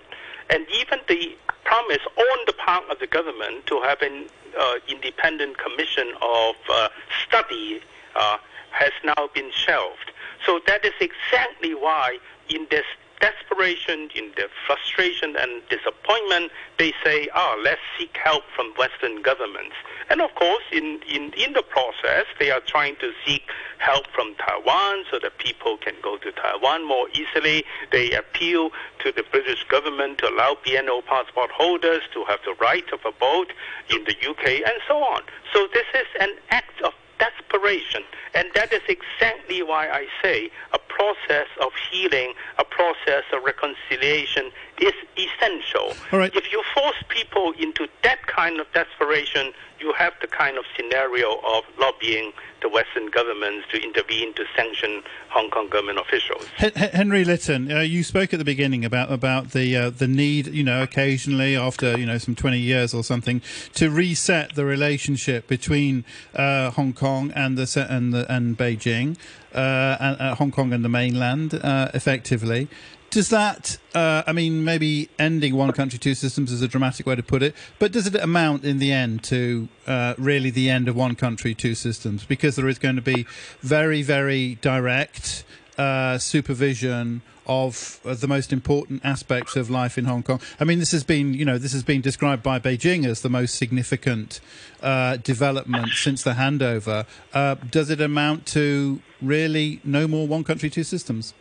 And 0.49 0.65
even 0.79 0.99
the 1.09 1.35
promise 1.65 2.05
on 2.15 2.37
the 2.45 2.53
part 2.53 2.85
of 2.89 2.99
the 2.99 3.07
government 3.07 3.65
to 3.65 3.81
have 3.81 4.01
an 4.01 4.27
uh, 4.57 4.75
independent 4.87 5.57
commission 5.57 6.13
of 6.21 6.55
uh, 6.71 6.87
study 7.27 7.81
uh, 8.15 8.37
has 8.71 8.93
now 9.03 9.27
been 9.35 9.51
shelved. 9.51 10.12
So 10.45 10.59
that 10.67 10.85
is 10.85 10.93
exactly 10.99 11.73
why, 11.73 12.17
in 12.49 12.67
this 12.69 12.85
desperation, 13.23 14.09
in 14.15 14.33
their 14.35 14.49
frustration 14.67 15.35
and 15.37 15.61
disappointment, 15.69 16.51
they 16.77 16.91
say, 17.05 17.29
ah, 17.33 17.55
let's 17.63 17.79
seek 17.97 18.17
help 18.21 18.43
from 18.53 18.73
Western 18.77 19.21
governments. 19.21 19.75
And 20.09 20.21
of 20.21 20.35
course, 20.35 20.63
in, 20.73 20.99
in, 21.07 21.31
in 21.33 21.53
the 21.53 21.63
process, 21.63 22.25
they 22.37 22.51
are 22.51 22.59
trying 22.59 22.97
to 22.97 23.11
seek 23.25 23.43
help 23.77 24.07
from 24.13 24.35
Taiwan 24.35 25.05
so 25.09 25.19
that 25.23 25.37
people 25.37 25.77
can 25.77 25.93
go 26.01 26.17
to 26.17 26.31
Taiwan 26.33 26.85
more 26.85 27.07
easily. 27.13 27.63
They 27.93 28.11
appeal 28.11 28.71
to 28.99 29.13
the 29.13 29.23
British 29.31 29.63
government 29.69 30.17
to 30.17 30.29
allow 30.29 30.57
BNO 30.65 31.05
passport 31.05 31.51
holders 31.51 32.01
to 32.13 32.25
have 32.25 32.39
the 32.43 32.55
right 32.59 32.85
of 32.91 32.99
a 33.05 33.11
vote 33.17 33.53
in 33.89 34.03
the 34.03 34.15
UK 34.29 34.67
and 34.67 34.79
so 34.85 34.97
on. 34.97 35.21
So 35.53 35.67
this 35.73 35.87
is 35.95 36.07
an 36.19 36.31
act 36.49 36.81
of 36.81 36.93
desperation. 37.19 38.03
And 38.33 38.47
that 38.55 38.73
is 38.73 38.81
exactly 38.87 39.61
why 39.63 39.89
I 39.89 40.07
say 40.21 40.49
a 40.73 40.79
process 40.79 41.47
of 41.61 41.71
healing, 41.91 42.33
a 42.57 42.63
process 42.63 43.23
of 43.33 43.43
reconciliation 43.43 44.51
is 44.79 44.93
essential. 45.17 45.93
Right. 46.11 46.33
If 46.35 46.51
you 46.51 46.63
force 46.73 47.01
people 47.09 47.53
into 47.59 47.87
that 48.03 48.25
kind 48.27 48.59
of 48.59 48.67
desperation, 48.73 49.53
you 49.83 49.93
have 49.93 50.13
the 50.21 50.27
kind 50.27 50.57
of 50.57 50.63
scenario 50.75 51.39
of 51.45 51.63
lobbying 51.77 52.31
the 52.61 52.69
Western 52.69 53.07
governments 53.09 53.67
to 53.71 53.83
intervene 53.83 54.33
to 54.35 54.45
sanction 54.55 55.03
Hong 55.29 55.49
Kong 55.49 55.67
government 55.67 55.99
officials. 55.99 56.45
Henry 56.93 57.25
Litton, 57.25 57.69
uh, 57.69 57.81
you 57.81 58.03
spoke 58.03 58.31
at 58.33 58.39
the 58.39 58.45
beginning 58.45 58.85
about 58.85 59.11
about 59.11 59.51
the 59.51 59.75
uh, 59.75 59.89
the 59.89 60.07
need, 60.07 60.47
you 60.47 60.63
know, 60.63 60.81
occasionally 60.81 61.57
after 61.57 61.99
you 61.99 62.05
know 62.05 62.17
some 62.17 62.35
twenty 62.35 62.59
years 62.59 62.93
or 62.93 63.03
something, 63.03 63.41
to 63.73 63.89
reset 63.89 64.55
the 64.55 64.63
relationship 64.63 65.47
between 65.47 66.05
uh, 66.33 66.71
Hong 66.71 66.93
Kong 66.93 67.31
and 67.35 67.57
the 67.57 67.87
and 67.89 68.13
the, 68.13 68.31
and 68.33 68.57
Beijing, 68.57 69.17
uh, 69.53 69.97
and 69.99 70.21
uh, 70.21 70.35
Hong 70.35 70.51
Kong 70.51 70.71
and 70.71 70.85
the 70.85 70.89
mainland, 70.89 71.53
uh, 71.53 71.89
effectively. 71.93 72.69
Does 73.13 73.29
that, 73.29 73.77
uh, 73.93 74.23
I 74.25 74.33
mean, 74.33 74.63
maybe 74.63 75.07
ending 75.19 75.55
one 75.55 75.71
country, 75.71 75.99
two 75.99 76.15
systems 76.15 76.51
is 76.51 76.63
a 76.63 76.67
dramatic 76.67 77.05
way 77.05 77.15
to 77.15 77.21
put 77.21 77.43
it, 77.43 77.53
but 77.77 77.91
does 77.91 78.07
it 78.07 78.15
amount 78.15 78.65
in 78.65 78.79
the 78.79 78.91
end 78.91 79.23
to 79.25 79.69
uh, 79.85 80.15
really 80.17 80.49
the 80.49 80.67
end 80.67 80.87
of 80.87 80.95
one 80.95 81.13
country, 81.13 81.53
two 81.53 81.75
systems? 81.75 82.25
Because 82.25 82.55
there 82.55 82.67
is 82.67 82.79
going 82.79 82.95
to 82.95 83.03
be 83.03 83.27
very, 83.61 84.01
very 84.01 84.55
direct 84.61 85.43
uh, 85.77 86.17
supervision 86.17 87.21
of 87.45 87.99
the 88.03 88.27
most 88.27 88.51
important 88.51 89.05
aspects 89.05 89.55
of 89.55 89.69
life 89.69 89.99
in 89.99 90.05
Hong 90.05 90.23
Kong. 90.23 90.41
I 90.59 90.63
mean, 90.63 90.79
this 90.79 90.91
has 90.91 91.03
been, 91.03 91.35
you 91.35 91.45
know, 91.45 91.59
this 91.59 91.73
has 91.73 91.83
been 91.83 92.01
described 92.01 92.41
by 92.41 92.57
Beijing 92.57 93.05
as 93.05 93.21
the 93.21 93.29
most 93.29 93.53
significant 93.53 94.41
uh, 94.81 95.17
development 95.17 95.89
since 95.89 96.23
the 96.23 96.31
handover. 96.31 97.05
Uh, 97.31 97.57
does 97.69 97.91
it 97.91 98.01
amount 98.01 98.47
to 98.47 99.03
really 99.21 99.81
no 99.83 100.07
more 100.07 100.27
one 100.27 100.43
country, 100.43 100.71
two 100.71 100.83
systems? 100.83 101.35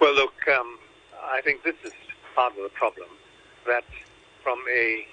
Well, 0.00 0.14
look, 0.14 0.34
um, 0.46 0.78
I 1.24 1.40
think 1.40 1.64
this 1.64 1.74
is 1.84 1.92
part 2.36 2.56
of 2.56 2.62
the 2.62 2.68
problem 2.68 3.08
that 3.66 3.82
from 4.44 4.58
a 4.70 5.04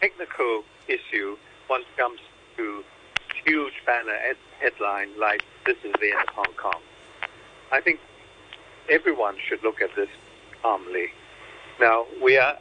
technical 0.00 0.64
issue, 0.88 1.36
one 1.66 1.82
comes 1.98 2.18
to 2.56 2.82
huge 3.44 3.74
banner 3.84 4.16
headline 4.58 5.10
like 5.18 5.44
"This 5.66 5.76
is 5.84 5.92
the 6.00 6.12
end 6.12 6.28
of 6.28 6.34
Hong 6.34 6.54
Kong." 6.56 6.80
I 7.70 7.82
think 7.82 8.00
everyone 8.88 9.36
should 9.46 9.62
look 9.62 9.82
at 9.82 9.94
this 9.94 10.08
calmly. 10.62 11.12
Now 11.78 12.06
we 12.22 12.38
are 12.38 12.56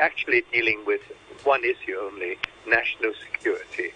actually 0.00 0.44
dealing 0.52 0.84
with 0.86 1.02
one 1.42 1.64
issue 1.64 1.98
only: 2.00 2.38
national 2.68 3.14
security, 3.14 3.92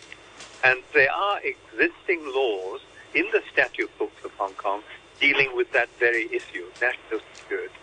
and 0.64 0.82
there 0.94 1.12
are 1.12 1.38
existing 1.44 2.26
laws 2.34 2.80
in 3.14 3.26
the 3.30 3.42
statute 3.52 3.96
books 4.00 4.24
of 4.24 4.32
Hong 4.32 4.54
Kong 4.54 4.82
dealing 5.20 5.54
with 5.54 5.70
that 5.72 5.88
very 5.98 6.26
issue, 6.26 6.64
national 6.80 7.20
security. 7.34 7.74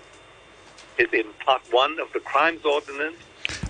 Is 0.98 1.10
in 1.12 1.26
part 1.46 1.62
one 1.72 2.00
of 2.00 2.12
the 2.14 2.22
crimes 2.22 2.64
ordinance. 2.64 3.18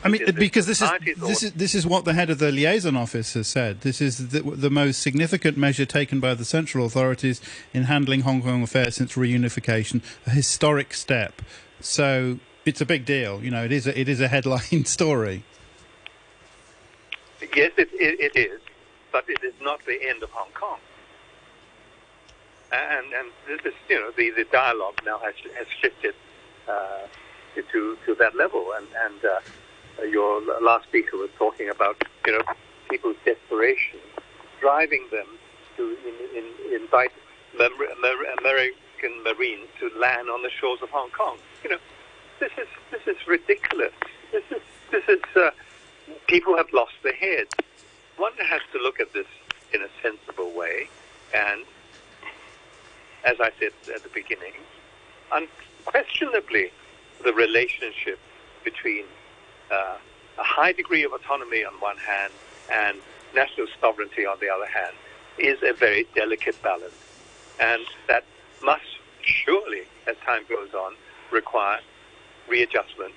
I 0.03 0.09
mean, 0.09 0.23
because 0.35 0.67
this 0.67 0.79
is 0.79 0.89
this 1.17 1.41
is 1.41 1.53
this 1.53 1.73
is 1.73 1.85
what 1.85 2.05
the 2.05 2.13
head 2.13 2.29
of 2.29 2.37
the 2.37 2.51
liaison 2.51 2.95
office 2.95 3.33
has 3.33 3.47
said. 3.47 3.81
This 3.81 3.99
is 3.99 4.29
the, 4.29 4.41
the, 4.41 4.69
most 4.69 5.01
significant 5.01 5.57
measure 5.57 5.85
taken 5.87 6.19
by 6.19 6.35
the 6.35 6.45
central 6.45 6.85
authorities 6.85 7.41
in 7.73 7.83
handling 7.83 8.21
Hong 8.21 8.43
Kong 8.43 8.61
affairs 8.61 8.95
since 8.95 9.13
reunification, 9.13 10.03
a 10.27 10.29
historic 10.29 10.93
step. 10.93 11.41
So 11.79 12.39
it's 12.63 12.79
a 12.79 12.85
big 12.85 13.05
deal. 13.05 13.43
You 13.43 13.49
know, 13.49 13.65
it 13.65 13.71
is 13.71 13.87
a, 13.87 13.99
it 13.99 14.07
is 14.07 14.21
a 14.21 14.27
headline 14.27 14.85
story. 14.85 15.43
Yes, 17.55 17.71
it, 17.77 17.89
it, 17.93 18.35
it 18.35 18.39
is, 18.39 18.61
but 19.11 19.25
it 19.27 19.43
is 19.43 19.53
not 19.61 19.83
the 19.87 19.97
end 20.07 20.21
of 20.21 20.29
Hong 20.29 20.51
Kong 20.53 20.77
and 22.75 23.13
and 23.13 23.59
this 23.63 23.73
you 23.89 23.99
know 23.99 24.11
the, 24.17 24.31
the 24.31 24.45
dialogue 24.51 24.99
now 25.05 25.19
has 25.19 25.33
has 25.57 25.67
shifted 25.81 26.15
uh, 26.67 27.07
to 27.71 27.97
to 28.05 28.15
that 28.15 28.35
level, 28.35 28.73
and 28.77 28.87
and 29.05 29.25
uh, 29.25 30.03
your 30.03 30.41
last 30.61 30.85
speaker 30.85 31.17
was 31.17 31.29
talking 31.37 31.69
about 31.69 32.01
you 32.25 32.33
know 32.33 32.43
people's 32.89 33.17
desperation 33.25 33.99
driving 34.59 35.05
them 35.11 35.27
to 35.77 35.97
in, 36.05 36.37
in, 36.37 36.81
invite 36.81 37.11
American 37.55 39.23
Marines 39.23 39.67
to 39.79 39.89
land 39.99 40.29
on 40.29 40.41
the 40.43 40.49
shores 40.49 40.81
of 40.81 40.89
Hong 40.89 41.09
Kong. 41.11 41.37
You 41.63 41.71
know, 41.71 41.77
this 42.39 42.51
is 42.57 42.67
this 42.91 43.01
is 43.07 43.27
ridiculous. 43.27 43.93
This 44.31 44.43
is 44.51 44.61
this 44.91 45.03
is 45.07 45.21
uh, 45.35 45.51
people 46.27 46.55
have 46.57 46.67
lost 46.73 46.93
their 47.03 47.13
heads. 47.13 47.51
One 48.17 48.33
has 48.39 48.61
to 48.71 48.79
look 48.79 48.99
at 48.99 49.11
this 49.13 49.27
in 49.73 49.81
a 49.81 49.89
sensible 50.01 50.51
way 50.53 50.87
and 51.33 51.65
as 53.25 53.35
I 53.39 53.51
said 53.59 53.71
at 53.93 54.03
the 54.03 54.09
beginning, 54.09 54.53
unquestionably 55.33 56.71
the 57.23 57.33
relationship 57.33 58.19
between 58.63 59.05
uh, 59.71 59.97
a 60.37 60.43
high 60.43 60.71
degree 60.71 61.03
of 61.03 61.11
autonomy 61.11 61.63
on 61.63 61.73
one 61.79 61.97
hand 61.97 62.31
and 62.71 62.97
national 63.33 63.67
sovereignty 63.81 64.25
on 64.25 64.37
the 64.39 64.49
other 64.49 64.67
hand 64.67 64.95
is 65.37 65.57
a 65.63 65.73
very 65.73 66.07
delicate 66.15 66.61
balance. 66.61 66.93
And 67.59 67.83
that 68.07 68.23
must 68.63 68.83
surely, 69.21 69.83
as 70.07 70.15
time 70.25 70.43
goes 70.47 70.73
on, 70.73 70.95
require 71.31 71.79
readjustment, 72.47 73.13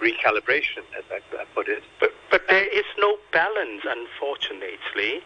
recalibration, 0.00 0.82
as 0.98 1.04
I 1.10 1.20
put 1.54 1.68
it. 1.68 1.82
But, 2.00 2.12
but 2.30 2.42
there 2.48 2.66
is 2.66 2.84
no 2.98 3.16
balance, 3.32 3.82
unfortunately. 3.84 5.22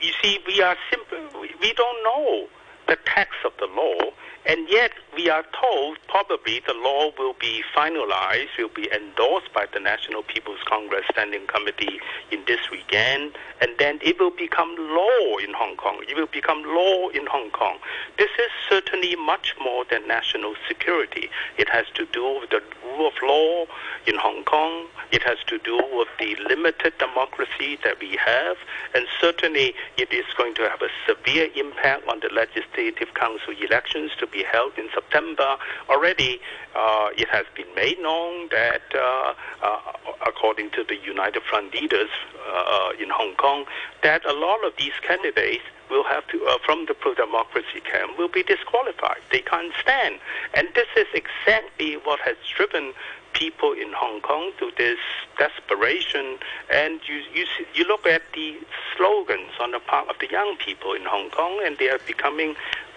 You 0.00 0.12
see, 0.22 0.40
we 0.46 0.60
are 0.60 0.76
simple, 0.90 1.40
we 1.60 1.72
don't 1.72 2.02
know 2.04 2.48
the 2.86 2.96
text 3.06 3.38
of 3.44 3.52
the 3.58 3.68
law, 3.74 4.10
and 4.46 4.68
yet 4.68 4.92
we 5.14 5.30
are 5.30 5.44
told 5.58 5.96
probably 6.08 6.60
the 6.66 6.74
law 6.74 7.10
will 7.18 7.34
be 7.40 7.62
finalized, 7.74 8.48
will 8.58 8.68
be 8.68 8.90
endorsed 8.92 9.52
by 9.54 9.66
the 9.72 9.80
National 9.80 10.22
People's 10.22 10.62
Congress 10.66 11.04
Standing 11.10 11.46
Committee 11.46 12.00
in 12.30 12.42
this 12.46 12.70
weekend, 12.70 13.32
and 13.60 13.70
then 13.78 13.98
it 14.02 14.18
will 14.18 14.30
become 14.30 14.74
law 14.76 15.36
in 15.38 15.52
Hong 15.54 15.76
Kong. 15.76 16.02
It 16.08 16.16
will 16.16 16.28
become 16.32 16.62
law 16.64 17.08
in 17.08 17.26
Hong 17.26 17.50
Kong. 17.50 17.78
This 18.18 18.30
is 18.38 18.50
certainly 18.68 19.16
much 19.16 19.54
more 19.62 19.84
than 19.90 20.06
national 20.06 20.54
security. 20.68 21.30
It 21.56 21.68
has 21.68 21.86
to 21.94 22.06
do 22.06 22.40
with 22.40 22.50
the 22.50 22.62
rule 22.84 23.08
of 23.08 23.14
law 23.22 23.64
in 24.06 24.16
Hong 24.16 24.44
Kong. 24.44 24.86
It 25.10 25.22
has 25.22 25.38
to 25.46 25.58
do 25.58 25.76
with 25.92 26.08
the 26.18 26.36
limited 26.48 26.98
democracy 26.98 27.78
that 27.84 28.00
we 28.00 28.16
have, 28.16 28.56
and 28.94 29.06
certainly 29.20 29.74
it 29.96 30.12
is 30.12 30.24
going 30.36 30.54
to 30.56 30.68
have 30.68 30.82
a 30.82 30.88
severe 31.06 31.48
impact 31.54 32.06
on 32.08 32.20
the 32.20 32.28
Legislative 32.32 33.14
Council 33.14 33.54
elections 33.62 34.10
to 34.18 34.26
be 34.34 34.42
held 34.42 34.72
in 34.76 34.88
September. 34.92 35.56
Already, 35.88 36.40
uh, 36.74 37.08
it 37.16 37.28
has 37.28 37.46
been 37.54 37.72
made 37.74 37.98
known 38.00 38.48
that, 38.50 38.82
uh, 38.94 39.34
uh, 39.62 39.78
according 40.26 40.70
to 40.76 40.84
the 40.84 40.96
United 40.96 41.42
Front 41.44 41.72
leaders 41.72 42.10
uh, 42.46 42.90
in 43.00 43.08
Hong 43.10 43.34
Kong, 43.36 43.64
that 44.02 44.24
a 44.26 44.32
lot 44.32 44.60
of 44.66 44.72
these 44.76 44.96
candidates 45.06 45.64
will 45.90 46.04
have 46.04 46.26
to, 46.28 46.44
uh, 46.46 46.58
from 46.66 46.86
the 46.86 46.94
pro-democracy 46.94 47.80
camp, 47.90 48.18
will 48.18 48.28
be 48.28 48.42
disqualified. 48.42 49.22
They 49.30 49.40
can't 49.40 49.72
stand. 49.80 50.18
And 50.54 50.68
this 50.74 50.88
is 50.96 51.06
exactly 51.14 51.94
what 52.04 52.18
has 52.20 52.36
driven 52.56 52.92
people 53.34 53.72
in 53.72 53.92
Hong 53.92 54.20
Kong 54.20 54.52
to 54.60 54.70
this 54.78 54.98
desperation. 55.38 56.38
And 56.72 57.00
you, 57.06 57.20
you, 57.34 57.44
you 57.74 57.84
look 57.84 58.06
at 58.06 58.22
the 58.32 58.58
slogans 58.96 59.50
on 59.60 59.72
the 59.72 59.80
part 59.80 60.08
of 60.08 60.16
the 60.20 60.28
young 60.30 60.56
people 60.56 60.92
in 60.94 61.02
Hong 61.04 61.30
Kong, 61.30 61.60
and 61.64 61.76
they 61.78 61.90
are 61.90 61.98
becoming 62.06 62.54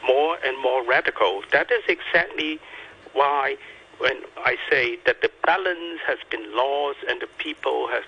more 0.08 0.38
and 0.44 0.58
more 0.62 0.84
radical. 0.88 1.44
That 1.52 1.72
is 1.72 1.84
exactly 1.88 2.60
why 3.14 3.58
when 4.00 4.22
I 4.38 4.58
say 4.70 5.00
that 5.06 5.22
the 5.22 5.32
balance 5.44 6.00
has 6.06 6.20
been 6.30 6.56
lost 6.56 7.00
and 7.10 7.20
the 7.20 7.28
people 7.38 7.88
has 7.88 8.04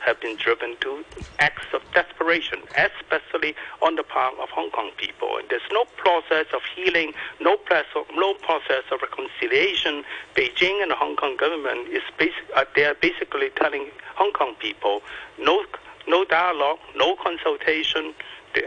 have 0.00 0.20
been 0.20 0.36
driven 0.36 0.76
to 0.80 1.04
acts 1.38 1.66
of 1.72 1.82
desperation, 1.94 2.58
especially 2.76 3.54
on 3.80 3.94
the 3.94 4.02
part 4.02 4.34
of 4.40 4.48
Hong 4.50 4.70
Kong 4.70 4.90
people. 4.96 5.36
And 5.38 5.48
there's 5.48 5.70
no 5.70 5.84
process 5.96 6.46
of 6.52 6.62
healing, 6.74 7.12
no 7.40 7.56
process, 7.56 8.04
no 8.14 8.34
process 8.34 8.82
of 8.90 9.00
reconciliation. 9.00 10.02
Beijing 10.34 10.82
and 10.82 10.90
the 10.90 10.96
Hong 10.96 11.14
Kong 11.16 11.36
government 11.36 11.88
is 11.88 12.02
basic, 12.18 12.42
uh, 12.56 12.64
they 12.74 12.84
are 12.84 12.94
basically 12.94 13.50
telling 13.50 13.90
Hong 14.16 14.32
Kong 14.32 14.54
people 14.58 15.02
no 15.38 15.64
no 16.08 16.24
dialogue, 16.24 16.78
no 16.96 17.16
consultation, 17.16 18.14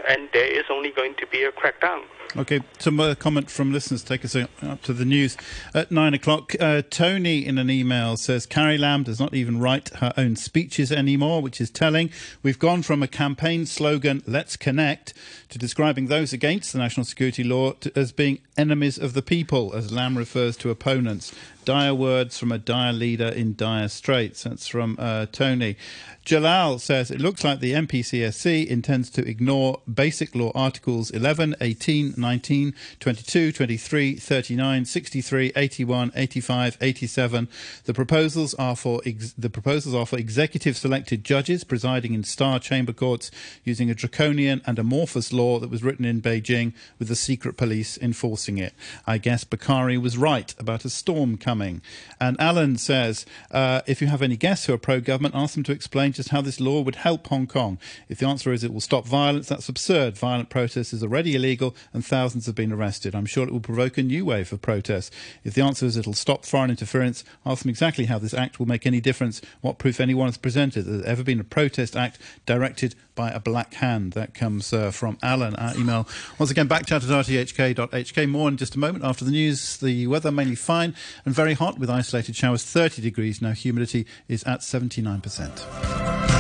and 0.08 0.30
there 0.32 0.46
is 0.46 0.66
only 0.70 0.92
going 0.92 1.16
to 1.16 1.28
be 1.28 1.44
a 1.44 1.52
crackdown. 1.52 2.04
Okay, 2.38 2.62
some 2.80 2.98
comment 3.16 3.50
from 3.50 3.74
listeners 3.74 4.04
take 4.04 4.24
us 4.24 4.38
up 4.38 4.82
to 4.84 4.94
the 4.94 5.04
news 5.04 5.36
at 5.74 5.92
nine 5.92 6.14
o'clock. 6.14 6.56
Uh, 6.62 6.82
Tony, 6.90 7.46
in 7.46 7.58
an 7.58 7.70
email, 7.70 8.16
says 8.16 8.46
Carrie 8.46 8.78
Lam 8.78 9.04
does 9.04 9.20
not 9.20 9.34
even 9.34 9.60
write 9.60 9.90
her 9.96 10.14
own 10.16 10.38
speeches 10.38 10.94
anymore, 10.94 11.42
which 11.42 11.60
is 11.60 11.70
telling. 11.70 12.10
We've 12.42 12.58
gone 12.58 12.84
from 12.84 13.04
a 13.04 13.08
campaign 13.08 13.66
slogan, 13.66 14.24
Let's 14.26 14.56
Connect, 14.56 15.14
to 15.50 15.58
describing 15.58 16.08
those 16.08 16.32
against 16.32 16.72
the 16.72 16.80
national 16.80 17.06
security 17.06 17.44
law 17.44 17.74
to, 17.74 17.92
as 18.00 18.14
being 18.14 18.40
enemies 18.58 18.98
of 18.98 19.14
the 19.14 19.22
people, 19.22 19.76
as 19.76 19.92
Lam 19.92 20.18
refers 20.18 20.56
to 20.58 20.70
opponents. 20.70 21.34
Dire 21.64 21.94
words 21.94 22.40
from 22.40 22.52
a 22.52 22.58
dire 22.58 22.94
leader 22.94 23.28
in 23.28 23.56
dire 23.56 23.88
straits. 23.88 24.44
That's 24.44 24.68
from 24.68 24.96
uh, 24.98 25.28
Tony. 25.32 25.78
Jalal 26.26 26.80
says 26.80 27.12
it 27.12 27.22
looks 27.22 27.44
like 27.44 27.60
the 27.60 27.74
NPCSC 27.74 28.66
intends 28.66 29.10
to 29.12 29.28
ignore 29.28 29.82
Basic 29.92 30.34
Law 30.34 30.52
Articles 30.56 31.12
11, 31.12 31.56
18, 31.62 32.16
19, 32.22 32.74
22, 33.00 33.52
23, 33.52 34.16
39, 34.16 34.86
63, 34.86 35.52
81, 35.56 36.12
85, 36.16 36.78
87. 36.80 37.50
The 37.86 37.94
proposals 37.94 38.54
are 38.56 38.76
for 38.76 39.02
ex- 39.06 39.34
the 39.34 39.50
proposals 39.50 39.96
are 39.96 40.06
for 40.06 40.18
executive 40.18 40.78
selected 40.78 41.24
judges 41.24 41.64
presiding 41.64 42.14
in 42.14 42.24
star 42.24 42.60
chamber 42.60 42.94
courts 42.94 43.32
using 43.64 43.90
a 43.90 43.96
draconian 43.96 44.62
and 44.66 44.80
amorphous 44.80 45.34
law 45.34 45.60
that 45.60 45.70
was 45.70 45.84
written 45.84 46.06
in 46.06 46.22
Beijing 46.22 46.74
with 47.00 47.08
the 47.08 47.16
secret 47.16 47.58
police 47.58 47.98
enforcing 47.98 48.58
it. 48.58 48.74
I 49.06 49.18
guess 49.18 49.44
Bakari 49.44 49.98
was 49.98 50.18
right 50.18 50.54
about 50.60 50.86
a 50.86 50.90
storm 50.90 51.38
coming. 51.38 51.82
And 52.20 52.40
Alan 52.40 52.78
says 52.78 53.26
uh, 53.50 53.82
if 53.88 54.02
you 54.02 54.08
have 54.08 54.22
any 54.22 54.38
guests 54.38 54.66
who 54.66 54.74
are 54.74 54.78
pro 54.78 55.00
government, 55.00 55.36
ask 55.36 55.56
them 55.56 55.64
to 55.64 55.72
explain 55.72 56.14
just 56.14 56.30
how 56.30 56.42
this 56.42 56.60
law 56.60 56.82
would 56.82 56.96
help 56.96 57.28
Hong 57.28 57.48
Kong. 57.48 57.78
If 58.08 58.20
the 58.20 58.28
answer 58.28 58.52
is 58.52 58.64
it 58.64 58.74
will 58.74 58.82
stop 58.82 59.06
violence, 59.06 59.50
that's 59.50 59.70
absurd. 59.70 60.18
Violent 60.18 60.50
protest 60.50 60.94
is 60.94 61.04
already 61.04 61.36
illegal 61.36 61.76
and 61.94 62.01
thousands 62.02 62.46
have 62.46 62.56
been 62.56 62.72
arrested. 62.72 63.16
I'm 63.16 63.26
sure 63.26 63.46
it 63.46 63.52
will 63.52 63.60
provoke 63.60 63.98
a 63.98 64.04
new 64.04 64.26
wave 64.26 64.52
of 64.54 64.62
protests. 64.62 65.12
If 65.44 65.54
the 65.54 65.62
answer 65.62 65.86
is 65.86 65.98
it'll 65.98 66.14
stop 66.14 66.46
foreign 66.46 66.70
interference, 66.70 67.24
ask 67.46 67.64
them 67.64 67.70
exactly 67.70 68.06
how 68.06 68.20
this 68.20 68.34
act 68.34 68.60
will 68.60 68.68
make 68.68 68.86
any 68.86 69.02
difference, 69.02 69.42
what 69.62 69.78
proof 69.78 70.00
anyone 70.00 70.28
has 70.28 70.38
presented 70.38 70.86
that 70.86 70.92
there's 70.92 71.06
ever 71.06 71.24
been 71.24 71.40
a 71.40 71.44
protest 71.44 71.96
act 71.96 72.20
directed 72.46 72.96
by 73.16 73.32
a 73.32 73.40
black 73.40 73.76
hand. 73.76 74.14
That 74.14 74.34
comes 74.34 74.74
uh, 74.74 74.92
from 74.92 75.18
Alan. 75.22 75.56
Our 75.56 75.76
email, 75.78 76.08
once 76.40 76.52
again, 76.52 76.68
backchat 76.68 76.98
at 76.98 77.26
rthk.hk. 77.26 78.30
More 78.30 78.48
in 78.48 78.58
just 78.58 78.76
a 78.76 78.80
moment 78.80 79.04
after 79.04 79.26
the 79.26 79.32
news. 79.32 79.78
The 79.78 80.08
weather 80.08 80.32
mainly 80.32 80.56
fine 80.56 80.96
and 81.26 81.36
very 81.36 81.54
hot 81.54 81.78
with 81.80 81.90
isolated 81.90 82.36
showers, 82.36 82.64
30 82.64 83.02
degrees. 83.02 83.42
Now 83.42 83.52
humidity 83.52 84.06
is 84.28 84.44
at 84.44 84.62
79%. 84.62 86.31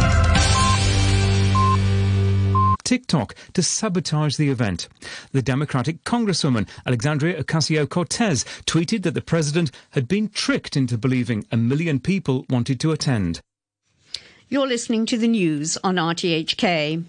TikTok 2.91 3.35
to 3.53 3.63
sabotage 3.63 4.35
the 4.35 4.49
event. 4.49 4.89
The 5.31 5.41
Democratic 5.41 6.03
Congresswoman 6.03 6.67
Alexandria 6.85 7.41
Ocasio 7.41 7.87
Cortez 7.87 8.43
tweeted 8.65 9.03
that 9.03 9.13
the 9.13 9.21
president 9.21 9.71
had 9.91 10.09
been 10.09 10.27
tricked 10.27 10.75
into 10.75 10.97
believing 10.97 11.45
a 11.53 11.55
million 11.55 12.01
people 12.01 12.45
wanted 12.49 12.81
to 12.81 12.91
attend. 12.91 13.39
You're 14.49 14.67
listening 14.67 15.05
to 15.05 15.17
the 15.17 15.29
news 15.29 15.77
on 15.85 15.95
RTHK. 15.95 17.05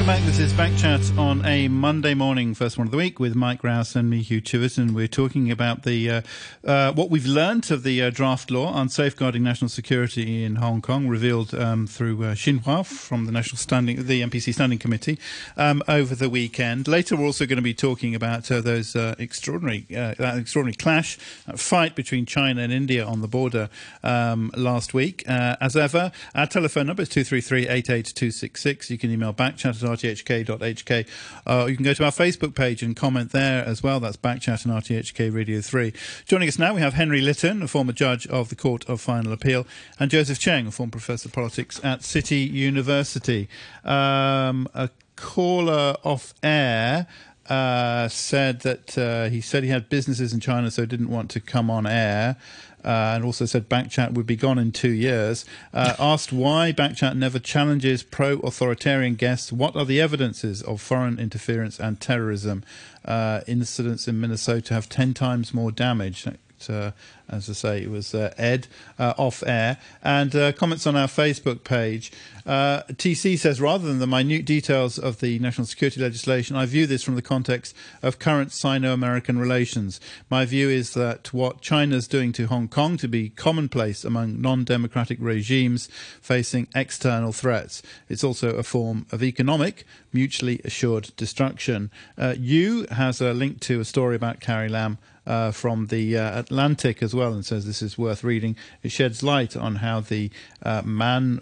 Welcome 0.00 0.16
back. 0.16 0.26
This 0.26 0.38
is 0.38 0.52
Backchat 0.54 1.18
on 1.18 1.44
a 1.44 1.68
Monday 1.68 2.14
morning, 2.14 2.54
first 2.54 2.78
one 2.78 2.86
of 2.86 2.90
the 2.90 2.96
week, 2.96 3.20
with 3.20 3.34
Mike 3.34 3.62
Rowse 3.62 3.94
and 3.94 4.08
me, 4.08 4.22
Hugh 4.22 4.40
Chiverton. 4.40 4.92
We're 4.92 5.06
talking 5.06 5.50
about 5.50 5.82
the 5.82 6.10
uh, 6.10 6.22
uh, 6.64 6.92
what 6.92 7.10
we've 7.10 7.26
learnt 7.26 7.70
of 7.70 7.82
the 7.82 8.04
uh, 8.04 8.08
draft 8.08 8.50
law 8.50 8.72
on 8.72 8.88
safeguarding 8.88 9.42
national 9.42 9.68
security 9.68 10.42
in 10.42 10.56
Hong 10.56 10.80
Kong, 10.80 11.06
revealed 11.06 11.54
um, 11.54 11.86
through 11.86 12.24
uh, 12.24 12.34
Xinhua 12.34 12.86
from 12.86 13.26
the 13.26 13.32
National 13.32 13.58
Standing, 13.58 14.06
the 14.06 14.22
NPC 14.22 14.54
Standing 14.54 14.78
Committee 14.78 15.18
um, 15.58 15.82
over 15.86 16.14
the 16.14 16.30
weekend. 16.30 16.88
Later, 16.88 17.14
we're 17.14 17.26
also 17.26 17.44
going 17.44 17.56
to 17.56 17.62
be 17.62 17.74
talking 17.74 18.14
about 18.14 18.50
uh, 18.50 18.62
those 18.62 18.96
uh, 18.96 19.14
extraordinary 19.18 19.80
that 19.90 20.38
extraordinary 20.38 20.76
clash, 20.76 21.16
fight 21.56 21.94
between 21.94 22.24
China 22.24 22.62
and 22.62 22.72
India 22.72 23.04
on 23.04 23.20
the 23.20 23.28
border 23.28 23.68
um, 24.02 24.50
last 24.56 24.94
week. 24.94 25.24
as 25.26 25.76
ever, 25.76 26.10
our 26.34 26.46
telephone 26.46 26.86
number 26.86 27.02
is 27.02 27.10
two 27.10 27.22
three 27.22 27.42
three 27.42 27.68
eight 27.68 27.90
eight 27.90 28.06
two 28.14 28.30
six 28.30 28.62
six. 28.62 28.90
You 28.90 28.96
can 28.96 29.10
email 29.10 29.34
backchat 29.34 29.82
at 29.82 29.89
rthk.hk. 29.96 31.08
Uh, 31.46 31.66
you 31.66 31.76
can 31.76 31.84
go 31.84 31.94
to 31.94 32.04
our 32.04 32.10
Facebook 32.10 32.54
page 32.54 32.82
and 32.82 32.96
comment 32.96 33.32
there 33.32 33.64
as 33.64 33.82
well. 33.82 34.00
That's 34.00 34.16
Backchat 34.16 34.64
and 34.64 34.74
RTHK 34.74 35.32
Radio 35.32 35.60
3. 35.60 35.92
Joining 36.26 36.48
us 36.48 36.58
now, 36.58 36.74
we 36.74 36.80
have 36.80 36.94
Henry 36.94 37.20
Litton, 37.20 37.62
a 37.62 37.68
former 37.68 37.92
judge 37.92 38.26
of 38.28 38.48
the 38.48 38.56
Court 38.56 38.88
of 38.88 39.00
Final 39.00 39.32
Appeal, 39.32 39.66
and 39.98 40.10
Joseph 40.10 40.38
Cheng, 40.38 40.66
a 40.66 40.70
former 40.70 40.92
professor 40.92 41.28
of 41.28 41.32
politics 41.32 41.80
at 41.84 42.02
City 42.02 42.40
University. 42.40 43.48
Um, 43.84 44.68
a 44.74 44.90
caller 45.16 45.96
off 46.02 46.34
air. 46.42 47.06
Uh, 47.50 48.06
said 48.08 48.60
that 48.60 48.96
uh, 48.96 49.28
he 49.28 49.40
said 49.40 49.64
he 49.64 49.70
had 49.70 49.88
businesses 49.88 50.32
in 50.32 50.38
China, 50.38 50.70
so 50.70 50.86
didn't 50.86 51.10
want 51.10 51.28
to 51.30 51.40
come 51.40 51.68
on 51.68 51.84
air 51.84 52.36
uh, 52.84 53.12
and 53.14 53.24
also 53.24 53.44
said 53.44 53.68
Backchat 53.68 54.12
would 54.12 54.26
be 54.26 54.36
gone 54.36 54.58
in 54.58 54.72
two 54.72 54.90
years. 54.90 55.44
Uh, 55.72 55.94
asked 55.98 56.32
why 56.32 56.72
Backchat 56.72 57.16
never 57.16 57.38
challenges 57.38 58.02
pro 58.02 58.38
authoritarian 58.40 59.14
guests. 59.14 59.52
What 59.52 59.76
are 59.76 59.84
the 59.84 60.00
evidences 60.00 60.62
of 60.62 60.80
foreign 60.80 61.18
interference 61.18 61.78
and 61.78 62.00
terrorism? 62.00 62.64
Uh, 63.04 63.40
incidents 63.46 64.08
in 64.08 64.20
Minnesota 64.20 64.74
have 64.74 64.88
10 64.88 65.14
times 65.14 65.52
more 65.54 65.70
damage. 65.70 66.26
Uh, 66.68 66.90
as 67.30 67.48
I 67.48 67.52
say, 67.52 67.82
it 67.82 67.90
was 67.90 68.14
uh, 68.14 68.34
Ed 68.36 68.66
uh, 68.98 69.14
off 69.16 69.42
air. 69.46 69.78
And 70.02 70.34
uh, 70.34 70.52
comments 70.52 70.86
on 70.86 70.96
our 70.96 71.06
Facebook 71.06 71.64
page. 71.64 72.12
Uh, 72.44 72.82
TC 72.94 73.38
says, 73.38 73.60
rather 73.60 73.86
than 73.86 74.00
the 74.00 74.06
minute 74.06 74.44
details 74.44 74.98
of 74.98 75.20
the 75.20 75.38
national 75.38 75.66
security 75.66 76.00
legislation, 76.00 76.56
I 76.56 76.66
view 76.66 76.86
this 76.86 77.02
from 77.02 77.14
the 77.14 77.22
context 77.22 77.76
of 78.02 78.18
current 78.18 78.50
Sino 78.50 78.92
American 78.92 79.38
relations. 79.38 80.00
My 80.28 80.44
view 80.44 80.68
is 80.68 80.94
that 80.94 81.32
what 81.32 81.60
China's 81.60 82.08
doing 82.08 82.32
to 82.32 82.46
Hong 82.46 82.66
Kong 82.66 82.96
to 82.96 83.08
be 83.08 83.28
commonplace 83.28 84.04
among 84.04 84.40
non 84.40 84.64
democratic 84.64 85.18
regimes 85.20 85.88
facing 86.20 86.66
external 86.74 87.32
threats. 87.32 87.82
It's 88.08 88.24
also 88.24 88.56
a 88.56 88.62
form 88.62 89.06
of 89.12 89.22
economic, 89.22 89.84
mutually 90.12 90.60
assured 90.64 91.12
destruction. 91.16 91.90
Uh, 92.18 92.34
you 92.38 92.86
has 92.90 93.20
a 93.20 93.32
link 93.32 93.60
to 93.60 93.80
a 93.80 93.84
story 93.84 94.16
about 94.16 94.40
Carrie 94.40 94.68
Lam 94.68 94.98
uh, 95.26 95.50
from 95.50 95.86
the 95.88 96.16
uh, 96.16 96.38
Atlantic 96.38 97.02
as 97.02 97.14
well 97.14 97.32
and 97.32 97.44
says 97.44 97.66
this 97.66 97.82
is 97.82 97.98
worth 97.98 98.24
reading. 98.24 98.56
It 98.82 98.92
sheds 98.92 99.22
light 99.22 99.56
on 99.56 99.76
how 99.76 100.00
the 100.00 100.30
uh, 100.62 100.82
man 100.84 101.40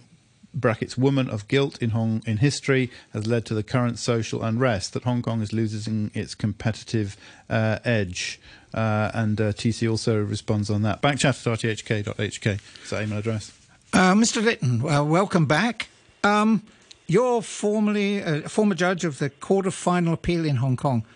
brackets 0.54 0.96
woman 0.96 1.28
of 1.28 1.46
guilt 1.48 1.80
in 1.80 1.90
Hong 1.90 2.22
in 2.26 2.38
history 2.38 2.90
has 3.12 3.26
led 3.26 3.44
to 3.46 3.54
the 3.54 3.62
current 3.62 3.98
social 3.98 4.42
unrest 4.42 4.92
that 4.94 5.04
Hong 5.04 5.22
Kong 5.22 5.40
is 5.40 5.52
losing 5.52 6.10
its 6.14 6.34
competitive 6.34 7.16
uh, 7.48 7.78
edge. 7.84 8.40
Uh, 8.74 9.10
and 9.14 9.40
uh, 9.40 9.52
TC 9.52 9.90
also 9.90 10.22
responds 10.22 10.68
on 10.68 10.82
that. 10.82 11.00
Backchat 11.00 11.46
at 11.46 11.58
rthk.hk 11.58 12.60
is 12.84 12.90
that 12.90 13.02
email 13.02 13.18
address. 13.18 13.52
Mr. 13.92 14.44
Litton, 14.44 14.82
welcome 14.82 15.46
back. 15.46 15.88
Um, 16.22 16.62
you're 17.06 17.40
formerly 17.40 18.18
a 18.18 18.48
former 18.50 18.74
judge 18.74 19.04
of 19.06 19.18
the 19.18 19.30
Court 19.30 19.66
of 19.66 19.72
Final 19.72 20.12
Appeal 20.12 20.44
in 20.44 20.56
Hong 20.56 20.76
Kong. 20.76 21.06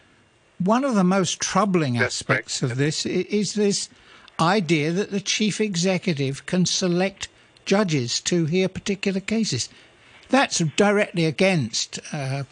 One 0.65 0.85
of 0.85 0.95
the 0.95 1.03
most 1.03 1.41
troubling 1.41 1.99
aspects 1.99 2.63
of 2.63 2.77
this 2.77 3.05
is 3.05 3.55
this 3.55 3.89
idea 4.39 4.93
that 4.93 5.11
the 5.11 5.21
chief 5.21 5.61
executive 5.61 6.47
can 6.47 6.67
select 6.67 7.29
judges 7.65 8.21
to 8.23 8.45
hear 8.47 8.69
particular 8.69 9.19
cases. 9.19 9.69
That's 10.29 10.59
directly 10.59 11.25
against 11.27 11.99
uh, 12.13 12.45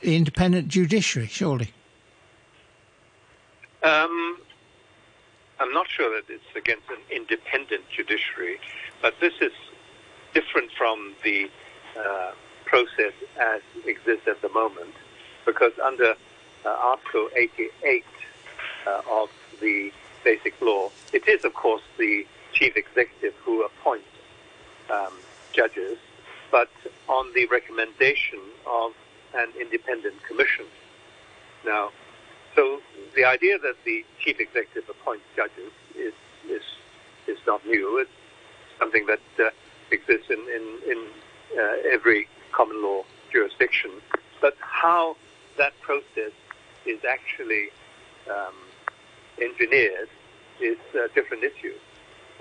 the 0.00 0.14
independent 0.14 0.68
judiciary, 0.68 1.28
surely. 1.28 1.72
Um, 3.82 4.38
I'm 5.58 5.72
not 5.72 5.88
sure 5.88 6.14
that 6.20 6.30
it's 6.30 6.56
against 6.56 6.90
an 6.90 6.98
independent 7.10 7.84
judiciary, 7.88 8.58
but 9.00 9.14
this 9.20 9.34
is 9.40 9.52
different 10.34 10.70
from 10.76 11.14
the 11.24 11.48
uh, 11.98 12.32
process 12.66 13.14
as 13.40 13.62
exists 13.86 14.28
at 14.28 14.42
the 14.42 14.50
moment, 14.50 14.94
because 15.46 15.72
under 15.82 16.14
Article 16.70 17.28
88 17.36 18.04
uh, 18.86 19.02
of 19.10 19.30
the 19.60 19.92
Basic 20.24 20.60
Law, 20.60 20.90
it 21.12 21.28
is, 21.28 21.44
of 21.44 21.54
course, 21.54 21.82
the 21.98 22.26
chief 22.52 22.76
executive 22.76 23.34
who 23.44 23.64
appoints 23.64 24.06
um, 24.90 25.12
judges, 25.52 25.98
but 26.50 26.70
on 27.08 27.32
the 27.34 27.46
recommendation 27.46 28.40
of 28.66 28.92
an 29.34 29.48
independent 29.60 30.22
commission. 30.24 30.64
Now, 31.64 31.90
so 32.54 32.80
the 33.16 33.24
idea 33.24 33.58
that 33.58 33.74
the 33.84 34.04
chief 34.20 34.38
executive 34.38 34.88
appoints 34.88 35.24
judges 35.34 35.72
is 35.96 36.14
is 36.48 36.62
is 37.26 37.38
not 37.46 37.66
new. 37.66 37.98
It's 37.98 38.10
something 38.78 39.06
that 39.06 39.20
uh, 39.38 39.50
exists 39.90 40.30
in 40.30 40.38
in, 40.38 40.90
in 40.90 41.06
uh, 41.58 41.92
every 41.92 42.28
common 42.52 42.82
law 42.82 43.04
jurisdiction. 43.32 43.90
But 44.40 44.56
how 44.60 45.16
that 45.56 45.72
process 45.80 46.32
is 46.86 47.00
actually 47.08 47.68
um, 48.30 48.54
engineered 49.40 50.08
is 50.60 50.78
a 50.94 51.08
different 51.14 51.44
issue. 51.44 51.74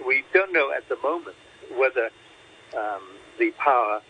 We 0.06 0.24
don't 0.34 0.54
know 0.54 0.72
at 0.72 0.88
the 0.90 0.98
moment 0.98 1.36
whether 1.78 2.10
um, 2.78 3.02
the 3.40 3.52
power 3.52 4.02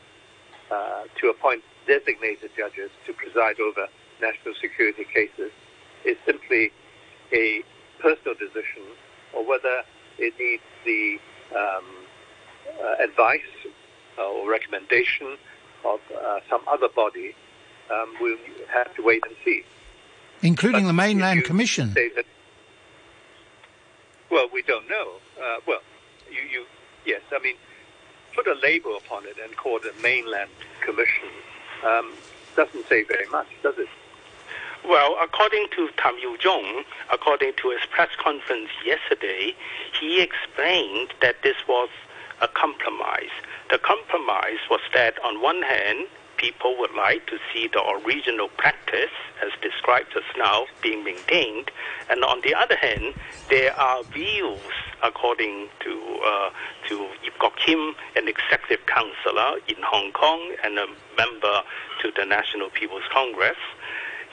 uh, 0.72 1.04
to 1.19 1.30
appoint 1.30 1.63
designated 1.88 2.52
judges 2.58 2.89
to 3.06 3.13
preside 3.13 3.60
over 3.60 3.88
national 4.22 4.54
security 4.62 5.06
cases 5.06 5.52
is 6.06 6.17
simply 6.26 6.72
a 7.32 7.63
personal 8.00 8.36
decision 8.36 8.84
or 9.34 9.46
whether 9.46 9.84
it 10.17 10.34
needs 10.39 10.63
the 10.86 11.19
um, 11.56 11.86
uh, 12.82 13.04
advice 13.04 13.41
or 14.17 14.50
recommendation 14.50 15.38
of 15.86 16.00
uh, 16.12 16.39
some 16.50 16.62
other 16.67 16.88
body, 16.96 17.36
um, 17.91 18.13
we'll 18.22 18.38
have 18.72 18.93
to 18.96 19.04
wait 19.04 19.22
and 19.26 19.36
see. 19.43 19.63
Including 20.44 20.84
but 20.84 20.88
the 20.88 20.94
Mainland 20.94 21.46
Commission. 21.46 21.94
That, 21.94 22.26
Well, 24.30 24.48
we 24.54 24.62
don't 24.62 24.88
know. 24.90 25.14
Uh, 25.42 25.60
well, 25.68 25.80
you, 26.30 26.42
you, 26.52 26.66
yes, 27.06 27.22
I 27.32 27.40
mean, 27.40 27.56
put 28.36 28.48
a 28.48 28.56
label 28.62 28.98
upon 28.98 29.26
it 29.26 29.38
and 29.44 29.56
call 29.56 29.78
it 29.78 29.84
a 29.86 30.02
mainland 30.02 30.50
commission 30.82 31.30
um, 31.86 32.14
doesn't 32.56 32.88
say 32.88 33.04
very 33.04 33.28
much, 33.28 33.48
does 33.62 33.78
it? 33.78 33.88
Well, 34.86 35.16
according 35.22 35.68
to 35.76 35.90
Tam 35.98 36.16
Yiu-chung, 36.16 36.84
according 37.12 37.54
to 37.62 37.70
his 37.70 37.80
press 37.90 38.10
conference 38.18 38.70
yesterday, 38.86 39.56
he 40.00 40.22
explained 40.22 41.14
that 41.22 41.41
this 41.41 41.56
was 41.68 41.89
a 42.41 42.48
compromise. 42.50 43.32
The 43.70 43.78
compromise 43.78 44.60
was 44.70 44.82
that 44.94 45.24
on 45.24 45.41
one 45.41 45.62
hand, 45.62 46.08
people 46.44 46.76
would 46.78 46.94
like 46.94 47.26
to 47.28 47.38
see 47.54 47.70
the 47.72 47.82
original 48.04 48.50
practice, 48.58 49.16
as 49.41 49.52
described 49.62 50.12
just 50.14 50.28
now, 50.38 50.66
being 50.82 51.02
maintained, 51.02 51.72
and 52.10 52.22
on 52.26 52.41
the 52.44 52.54
other 52.54 52.76
hand, 52.76 53.14
there 53.50 53.74
are 53.80 54.04
views, 54.04 54.60
according 55.02 55.70
to 55.80 55.94
uh, 56.32 56.50
to 56.89 56.96
Ip 57.28 57.36
Kwok-him, 57.39 57.94
an 58.18 58.28
executive 58.28 58.86
councillor 58.88 59.52
in 59.70 59.80
Hong 59.94 60.12
Kong 60.12 60.41
and 60.64 60.78
a 60.78 60.88
member 61.18 61.62
to 62.02 62.12
the 62.18 62.26
National 62.26 62.70
People's 62.70 63.08
Congress. 63.14 63.62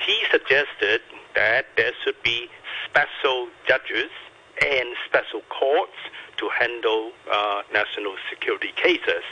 He 0.04 0.16
suggested 0.32 1.00
that 1.36 1.66
there 1.76 1.92
should 2.02 2.20
be 2.24 2.48
special 2.88 3.46
judges 3.68 4.10
and 4.60 4.88
special 5.06 5.42
courts 5.48 5.98
to 6.38 6.48
handle 6.58 7.12
uh, 7.32 7.62
national 7.72 8.14
security 8.28 8.72
cases. 8.74 9.24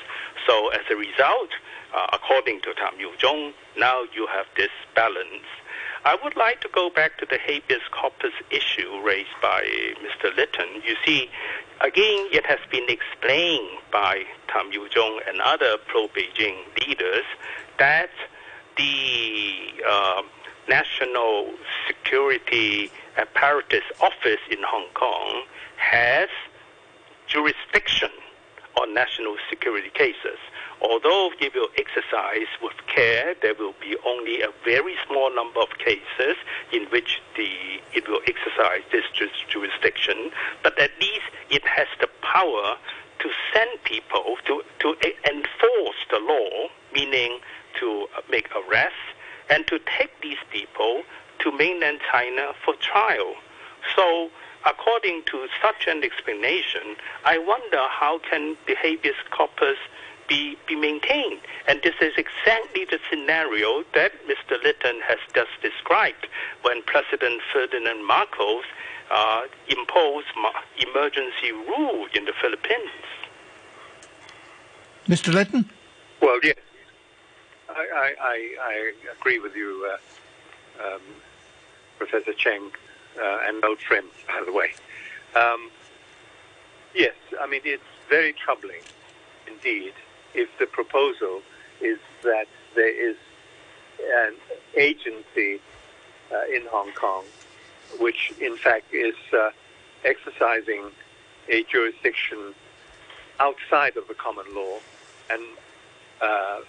So 0.46 0.68
as 0.68 0.84
a 0.90 0.96
result, 0.96 1.50
uh, 1.94 2.06
according 2.12 2.60
to 2.62 2.74
Tam 2.74 2.94
Yiu-chung, 2.98 3.52
now 3.76 4.02
you 4.14 4.26
have 4.26 4.46
this 4.56 4.70
balance. 4.94 5.46
I 6.04 6.16
would 6.22 6.36
like 6.36 6.60
to 6.62 6.68
go 6.72 6.90
back 6.90 7.18
to 7.18 7.26
the 7.26 7.38
habeas 7.38 7.82
corpus 7.90 8.32
issue 8.50 9.00
raised 9.02 9.36
by 9.42 9.62
Mr. 10.02 10.34
Litton. 10.36 10.82
You 10.86 10.94
see, 11.04 11.28
again, 11.80 12.28
it 12.32 12.46
has 12.46 12.60
been 12.70 12.88
explained 12.88 13.78
by 13.92 14.24
Tam 14.48 14.70
Yiu-chung 14.70 15.20
and 15.26 15.40
other 15.40 15.76
pro-Beijing 15.86 16.56
leaders 16.86 17.24
that 17.78 18.10
the 18.76 19.54
uh, 19.88 20.22
National 20.68 21.52
Security 21.86 22.90
Apparatus 23.16 23.84
Office 24.00 24.40
in 24.50 24.58
Hong 24.62 24.88
Kong 24.94 25.42
has 25.76 26.28
jurisdiction 27.26 28.10
on 28.80 28.94
national 28.94 29.36
security 29.50 29.90
cases. 29.90 30.38
Although 30.80 31.30
it 31.40 31.54
will 31.54 31.68
exercise 31.76 32.46
with 32.62 32.76
care, 32.86 33.34
there 33.42 33.54
will 33.54 33.74
be 33.80 33.96
only 34.06 34.42
a 34.42 34.50
very 34.64 34.94
small 35.06 35.34
number 35.34 35.60
of 35.60 35.70
cases 35.78 36.36
in 36.72 36.84
which 36.86 37.20
the 37.36 37.48
it 37.92 38.08
will 38.08 38.20
exercise 38.26 38.82
this 38.92 39.04
jurisdiction, 39.48 40.30
but 40.62 40.78
at 40.78 40.90
least 41.00 41.30
it 41.50 41.66
has 41.66 41.88
the 42.00 42.08
power 42.22 42.76
to 43.18 43.30
send 43.52 43.82
people 43.84 44.36
to, 44.46 44.62
to 44.78 44.94
enforce 45.28 46.00
the 46.10 46.18
law, 46.20 46.68
meaning 46.94 47.40
to 47.80 48.06
uh, 48.16 48.20
make 48.30 48.48
arrests, 48.54 48.96
and 49.50 49.66
to 49.66 49.80
take 49.98 50.10
these 50.20 50.38
people 50.50 51.02
to 51.40 51.50
mainland 51.52 51.98
China 52.12 52.52
for 52.64 52.74
trial. 52.74 53.34
So 53.96 54.30
according 54.66 55.22
to 55.26 55.48
such 55.62 55.86
an 55.86 56.04
explanation, 56.04 56.96
I 57.24 57.38
wonder 57.38 57.82
how 57.88 58.20
can 58.30 58.56
the 58.66 58.74
habeas 58.74 59.16
corpus 59.30 59.78
be, 60.28 60.56
be 60.66 60.76
maintained. 60.76 61.40
And 61.66 61.80
this 61.82 61.94
is 62.00 62.12
exactly 62.16 62.84
the 62.84 62.98
scenario 63.10 63.82
that 63.94 64.12
Mr. 64.26 64.62
Litton 64.62 65.00
has 65.06 65.18
just 65.34 65.50
described 65.62 66.28
when 66.62 66.82
President 66.82 67.40
Ferdinand 67.52 68.06
Marcos 68.06 68.64
uh, 69.10 69.42
imposed 69.68 70.26
emergency 70.78 71.52
rule 71.52 72.06
in 72.14 72.26
the 72.26 72.32
Philippines. 72.40 72.90
Mr. 75.08 75.32
Litton? 75.32 75.68
Well, 76.20 76.38
yes. 76.42 76.56
I, 77.70 77.86
I, 77.94 78.14
I, 78.20 78.54
I 78.62 78.92
agree 79.18 79.38
with 79.38 79.54
you, 79.56 79.90
uh, 79.90 80.86
um, 80.86 81.00
Professor 81.96 82.32
Cheng, 82.34 82.70
uh, 83.20 83.38
and 83.46 83.64
old 83.64 83.78
trim, 83.78 84.04
by 84.28 84.42
the 84.44 84.52
way. 84.52 84.72
Um, 85.34 85.70
yes, 86.94 87.14
I 87.40 87.46
mean, 87.46 87.62
it's 87.64 87.82
very 88.08 88.32
troubling 88.32 88.82
indeed 89.46 89.94
if 90.34 90.48
the 90.58 90.66
proposal 90.66 91.42
is 91.80 91.98
that 92.22 92.46
there 92.74 93.10
is 93.10 93.16
an 94.26 94.34
agency 94.76 95.60
uh, 96.32 96.44
in 96.54 96.62
Hong 96.70 96.92
Kong 96.92 97.24
which, 97.98 98.32
in 98.40 98.56
fact, 98.56 98.92
is 98.92 99.14
uh, 99.32 99.50
exercising 100.04 100.84
a 101.48 101.64
jurisdiction 101.64 102.54
outside 103.40 103.96
of 103.96 104.06
the 104.08 104.14
common 104.14 104.44
law 104.54 104.78
and 105.30 105.42
uh, 106.20 106.60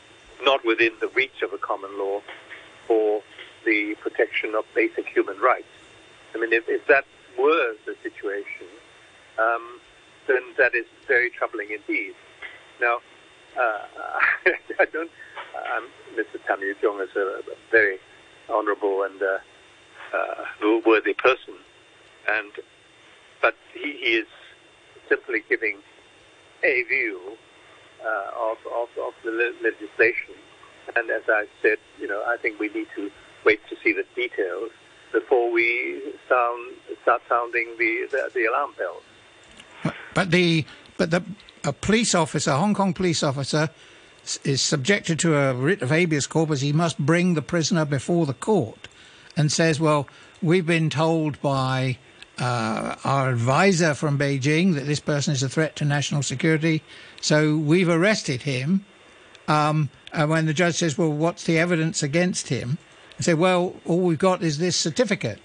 not 0.43 0.63
within 0.65 0.91
the 1.01 1.07
reach 1.09 1.41
of 1.41 1.51
the 1.51 1.57
common 1.57 1.97
law 1.99 2.21
for 2.87 3.21
the 3.65 3.95
protection 3.99 4.55
of 4.55 4.63
basic 4.73 5.07
human 5.07 5.37
rights. 5.39 5.67
I 6.33 6.37
mean, 6.37 6.53
if, 6.53 6.63
if 6.67 6.85
that 6.87 7.05
were 7.37 7.75
the 7.85 7.95
situation, 8.01 8.67
um, 9.37 9.79
then 10.27 10.41
that 10.57 10.75
is 10.75 10.85
very 11.07 11.29
troubling 11.29 11.69
indeed. 11.71 12.13
Now, 12.79 12.99
uh, 13.59 13.79
I 14.79 14.85
don't. 14.85 15.11
Um, 15.75 15.87
Mr. 16.15 16.43
Tam 16.47 16.59
Yiu-chung 16.59 17.01
is 17.01 17.15
a, 17.15 17.41
very 17.71 17.97
honourable 18.49 19.03
and 19.03 19.21
uh, 19.21 19.37
uh, 20.15 20.81
worthy 20.85 21.13
person, 21.13 21.55
and 22.27 22.51
but 23.41 23.55
he, 23.73 23.97
he, 24.01 24.11
is 24.17 24.27
simply 25.07 25.43
giving 25.49 25.77
a 26.63 26.83
view 26.83 27.19
uh, 28.03 28.51
of, 28.51 28.57
of, 28.73 28.89
of 29.01 29.13
the 29.23 29.31
le- 29.31 29.63
legislation. 29.63 30.35
And 30.95 31.09
as 31.09 31.23
I 31.27 31.45
said, 31.61 31.77
you 31.99 32.07
know, 32.07 32.23
I 32.27 32.37
think 32.37 32.59
we 32.59 32.69
need 32.69 32.87
to 32.95 33.11
wait 33.45 33.59
to 33.69 33.75
see 33.83 33.93
the 33.93 34.05
details 34.15 34.71
before 35.11 35.51
we 35.51 36.01
sound 36.27 36.75
start 37.01 37.21
sounding 37.29 37.75
the, 37.77 38.07
the, 38.11 38.31
the 38.33 38.45
alarm 38.45 38.73
bells. 38.77 39.03
But 40.13 40.31
the 40.31 40.65
but 40.97 41.11
the 41.11 41.23
a 41.63 41.73
police 41.73 42.15
officer, 42.15 42.51
a 42.51 42.57
Hong 42.57 42.73
Kong 42.73 42.93
police 42.93 43.23
officer, 43.23 43.69
is 44.43 44.61
subjected 44.61 45.19
to 45.19 45.35
a 45.35 45.53
writ 45.53 45.81
of 45.81 45.89
habeas 45.89 46.27
corpus. 46.27 46.61
He 46.61 46.73
must 46.73 46.99
bring 46.99 47.33
the 47.33 47.41
prisoner 47.41 47.85
before 47.85 48.25
the 48.25 48.33
court, 48.33 48.87
and 49.35 49.51
says, 49.51 49.79
"Well, 49.79 50.07
we've 50.41 50.65
been 50.65 50.89
told 50.89 51.41
by." 51.41 51.97
Uh, 52.41 52.95
our 53.03 53.31
advisor 53.31 53.93
from 53.93 54.17
Beijing 54.17 54.73
that 54.75 54.87
this 54.87 55.01
person 55.01 55.33
is 55.33 55.43
a 55.43 55.49
threat 55.49 55.75
to 55.75 55.83
national 55.83 56.23
security, 56.23 56.81
so 57.19 57.57
we've 57.57 57.89
arrested 57.89 58.43
him. 58.43 58.85
Um, 59.49 59.89
and 60.13 60.29
when 60.29 60.45
the 60.45 60.53
judge 60.53 60.75
says, 60.75 60.97
"Well, 60.97 61.11
what's 61.11 61.43
the 61.43 61.59
evidence 61.59 62.01
against 62.01 62.47
him?" 62.47 62.77
and 63.17 63.25
say, 63.25 63.33
"Well, 63.33 63.75
all 63.83 63.99
we've 63.99 64.17
got 64.17 64.41
is 64.41 64.57
this 64.57 64.77
certificate 64.77 65.39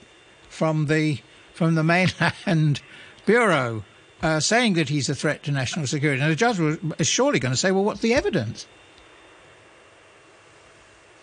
from 0.49 0.87
the 0.87 1.19
from 1.53 1.75
the 1.75 1.83
mainland 1.93 2.81
bureau 3.27 3.83
uh, 4.25 4.41
saying 4.41 4.73
that 4.73 4.89
he's 4.89 5.11
a 5.11 5.15
threat 5.15 5.43
to 5.43 5.53
national 5.53 5.87
security. 5.87 6.21
And 6.23 6.33
the 6.33 6.35
judge 6.35 6.59
is 6.99 7.07
surely 7.07 7.39
going 7.39 7.53
to 7.53 7.59
say, 7.59 7.71
well, 7.71 7.85
what's 7.85 8.01
the 8.01 8.15
evidence? 8.15 8.67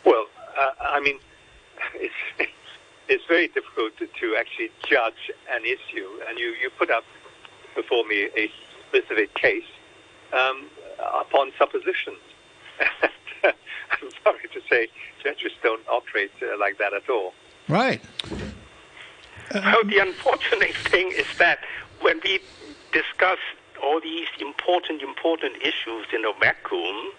Well, 0.05 0.27
uh, 0.55 0.69
I 0.79 0.99
mean, 0.99 1.17
it's, 1.95 2.51
it's 3.09 3.23
very 3.27 3.47
difficult 3.47 3.97
to, 3.97 4.05
to, 4.05 4.35
actually 4.35 4.69
judge 4.87 5.31
an 5.51 5.65
issue. 5.65 6.07
And 6.29 6.37
you, 6.37 6.53
you 6.61 6.69
put 6.77 6.91
up 6.91 7.03
before 7.75 8.05
me 8.05 8.29
a 8.37 8.51
specific 8.87 9.33
case 9.33 9.63
um, 10.31 10.67
upon 11.19 11.51
suppositions. 11.57 12.19
I'm 13.43 14.09
sorry 14.23 14.47
to 14.53 14.61
say, 14.69 14.89
judges 15.23 15.53
don't 15.63 15.87
operate 15.89 16.31
uh, 16.43 16.55
like 16.59 16.77
that 16.77 16.93
at 16.93 17.09
all. 17.09 17.33
Right. 17.67 17.99
well, 19.55 19.83
the 19.85 19.97
unfortunate 19.97 20.75
thing 20.75 21.11
is 21.11 21.25
that 21.39 21.59
when 22.01 22.19
we 22.23 22.39
discuss 22.91 23.39
all 23.83 23.99
these 23.99 24.27
important, 24.39 25.01
important 25.01 25.55
issues 25.61 26.05
in 26.13 26.25
a 26.25 26.33
vacuum, 26.39 27.11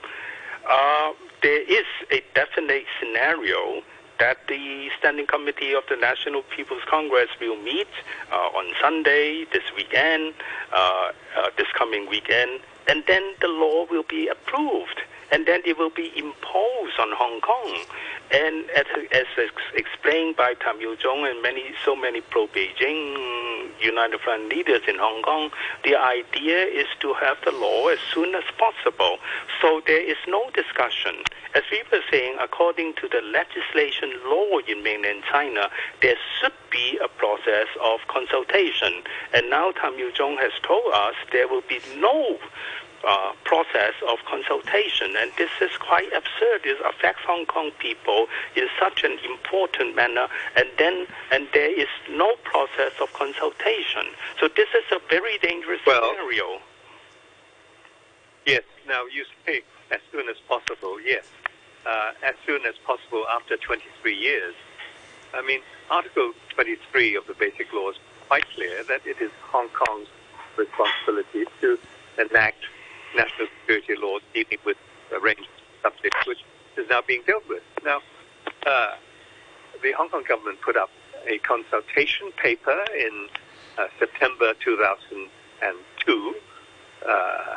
uh, 0.69 1.13
there 1.43 1.63
is 1.63 1.87
a 2.11 2.23
definite 2.35 2.85
scenario 3.01 3.83
that 4.19 4.39
the 4.47 4.89
Standing 4.99 5.27
Committee 5.27 5.75
of 5.75 5.83
the 5.89 5.97
National 5.97 6.43
People's 6.43 6.85
Congress 6.89 7.29
will 7.41 7.57
meet 7.57 7.89
uh, 8.31 8.37
on 8.37 8.73
Sunday, 8.81 9.45
this 9.53 9.65
weekend, 9.77 10.35
uh, 10.73 11.11
uh 11.37 11.51
this 11.57 11.67
coming 11.77 12.09
weekend, 12.09 12.61
and 12.87 13.03
then 13.09 13.35
the 13.41 13.49
law 13.49 13.87
will 13.91 14.05
be 14.09 14.29
approved, 14.29 15.01
and 15.33 15.47
then 15.47 15.63
it 15.65 15.79
will 15.79 15.91
be 15.91 16.13
imposed 16.15 17.01
on 17.01 17.09
Hong 17.17 17.41
Kong. 17.41 17.85
And 18.31 18.69
as, 18.71 18.85
as 19.13 19.27
explained 19.75 20.37
by 20.37 20.55
Tam 20.61 20.79
Yiu-chung 20.79 21.27
and 21.27 21.43
many, 21.43 21.73
so 21.85 21.97
many 21.97 22.21
pro-Beijing 22.21 23.73
United 23.81 24.21
Front 24.21 24.51
leaders 24.51 24.83
in 24.87 24.99
Hong 24.99 25.23
Kong, 25.23 25.51
the 25.85 25.97
idea 25.97 26.65
is 26.65 26.87
to 27.01 27.15
have 27.15 27.39
the 27.45 27.53
law 27.53 27.89
as 27.89 27.99
soon 28.13 28.35
as 28.35 28.45
possible. 28.59 29.17
So 29.61 29.81
there 29.87 30.03
is 30.03 30.19
no 30.29 30.51
discussion. 30.55 31.17
As 31.55 31.63
we 31.71 31.83
were 31.91 32.05
saying, 32.11 32.37
according 32.41 32.95
to 33.01 33.09
the 33.09 33.21
legislation 33.21 34.13
law 34.27 34.59
in 34.69 34.83
mainland 34.83 35.23
China, 35.31 35.69
there 36.03 36.17
should 36.41 36.53
be 36.71 36.99
a 37.03 37.09
process 37.09 37.69
of 37.83 38.01
consultation. 38.09 39.03
And 39.35 39.49
now 39.49 39.73
Tam 39.73 39.95
Yiu-chung 39.95 40.37
has 40.39 40.53
told 40.63 40.93
us 40.93 41.15
there 41.33 41.49
will 41.49 41.65
be 41.69 41.81
no 41.97 42.39
uh, 43.05 43.33
process 43.45 43.95
of 44.09 44.19
consultation, 44.27 45.15
and 45.17 45.31
this 45.37 45.51
is 45.61 45.71
quite 45.79 46.09
absurd. 46.15 46.65
It 46.65 46.79
affects 46.85 47.23
Hong 47.27 47.47
Kong 47.47 47.71
people 47.79 48.27
in 48.57 48.69
such 48.79 49.05
an 49.05 49.19
important 49.25 49.97
manner, 49.97 50.29
and 50.57 50.69
then 50.79 51.07
and 51.31 51.49
there 51.53 51.73
is 51.73 51.89
no 52.11 52.35
process 52.45 52.93
of 53.01 53.13
consultation. 53.13 54.07
So 54.41 54.49
this 54.49 54.69
is 54.75 54.85
a 54.93 55.01
very 55.09 55.39
dangerous 55.39 55.81
Well- 55.87 56.11
scenario. 56.15 56.61
Yes. 58.47 58.63
Now 58.87 59.05
you 59.07 59.25
say 59.47 59.63
as 59.91 60.01
soon 60.11 60.29
as 60.29 60.37
possible. 60.49 61.01
Yes, 61.01 61.27
uh, 61.87 62.13
as 62.23 62.35
soon 62.47 62.65
as 62.67 62.75
possible 62.85 63.27
after 63.29 63.57
23 63.57 64.15
years. 64.15 64.55
I 65.35 65.43
mean, 65.43 65.61
Article 65.91 66.33
23 66.51 67.17
of 67.17 67.27
the 67.27 67.35
Basic 67.35 67.73
Law 67.73 67.91
is 67.91 67.97
quite 68.29 68.45
clear 68.55 68.83
that 68.85 69.07
it 69.07 69.21
is 69.21 69.31
Hong 69.51 69.69
Kong's 69.71 70.09
responsibility 70.57 71.45
to 71.61 71.79
enact 72.19 72.65
national 73.17 73.49
security 73.61 73.95
laws 74.01 74.23
dealing 74.35 74.59
with 74.65 74.77
a 75.15 75.21
range 75.21 75.41
of 75.85 75.93
subjects, 75.93 76.27
which 76.27 76.39
is 76.77 76.89
now 76.89 77.01
being 77.07 77.23
dealt 77.27 77.49
with. 77.49 77.63
Now, 77.85 78.01
uh, 78.67 78.95
the 79.83 79.93
Hong 79.93 80.09
Kong 80.09 80.25
government 80.29 80.61
put 80.61 80.77
up 80.77 80.91
a 81.27 81.39
consultation 81.39 82.33
paper 82.37 82.85
in 82.97 83.29
uh, 83.79 83.87
September 83.99 84.55
2002 84.65 86.35
uh, 87.09 87.57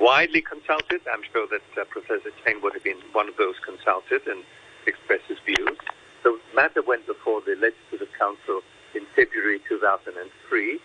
widely 0.00 0.40
consulted. 0.40 1.00
I'm 1.12 1.22
sure 1.32 1.46
that 1.48 1.80
uh, 1.80 1.84
Professor 1.84 2.30
Cheng 2.44 2.60
would 2.62 2.74
have 2.74 2.84
been 2.84 2.98
one 3.12 3.28
of 3.28 3.36
those 3.36 3.54
consulted 3.64 4.26
and 4.26 4.42
expressed 4.86 5.24
his 5.28 5.38
views. 5.44 5.78
The 6.22 6.38
matter 6.54 6.82
went 6.82 7.06
before 7.06 7.40
the 7.40 7.56
Legislative 7.56 8.12
Council 8.18 8.62
in 8.94 9.06
February 9.14 9.60
2003. 9.68 10.80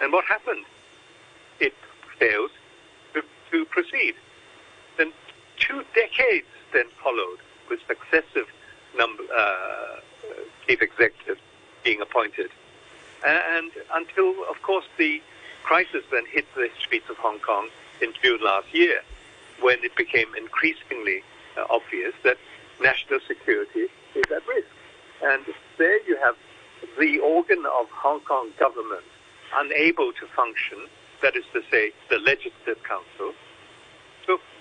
And 0.00 0.12
what 0.12 0.24
happened? 0.24 0.64
It 1.60 1.74
failed 2.18 2.50
to, 3.52 3.64
proceed. 3.66 4.14
Then 4.98 5.12
two 5.58 5.84
decades 5.94 6.46
then 6.72 6.86
followed 7.02 7.38
with 7.70 7.80
successive 7.86 8.48
number, 8.96 9.22
uh, 9.34 10.00
chief 10.66 10.82
executives 10.82 11.40
being 11.84 12.00
appointed. 12.00 12.50
And 13.24 13.70
until, 13.94 14.34
of 14.50 14.60
course, 14.62 14.84
the 14.98 15.22
crisis 15.62 16.02
then 16.10 16.24
hit 16.26 16.46
the 16.54 16.68
streets 16.80 17.08
of 17.08 17.16
Hong 17.18 17.38
Kong 17.38 17.68
in 18.00 18.12
June 18.20 18.40
last 18.42 18.74
year, 18.74 19.00
when 19.60 19.78
it 19.84 19.94
became 19.94 20.26
increasingly 20.36 21.22
uh, 21.56 21.64
obvious 21.70 22.14
that 22.24 22.36
national 22.80 23.20
security 23.28 23.86
is 24.14 24.24
at 24.34 24.46
risk. 24.48 24.66
And 25.22 25.44
there 25.78 26.02
you 26.04 26.16
have 26.16 26.34
the 26.98 27.18
organ 27.20 27.64
of 27.64 27.88
Hong 27.90 28.20
Kong 28.20 28.50
government 28.58 29.04
unable 29.54 30.12
to 30.14 30.26
function, 30.34 30.78
that 31.22 31.36
is 31.36 31.44
to 31.52 31.62
say, 31.70 31.92
the 32.10 32.18
Legislative 32.18 32.82
Council. 32.82 33.32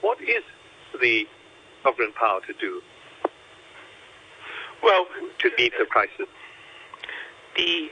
What 0.02 0.20
is 0.22 0.43
the 0.99 1.28
sovereign 1.84 2.14
power 2.14 2.41
to 2.47 2.54
do? 2.54 2.82
Well, 4.84 5.06
to 5.39 5.52
beat 5.56 5.74
the 5.78 5.86
crisis? 5.86 6.28
the 7.56 7.89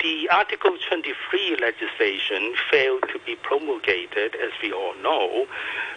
the 0.00 0.28
Article 0.30 0.78
23 0.88 1.56
legislation 1.60 2.54
failed 2.70 3.02
to 3.12 3.18
be 3.26 3.34
promulgated, 3.34 4.36
as 4.36 4.52
we 4.62 4.72
all 4.72 4.94
know, 5.02 5.44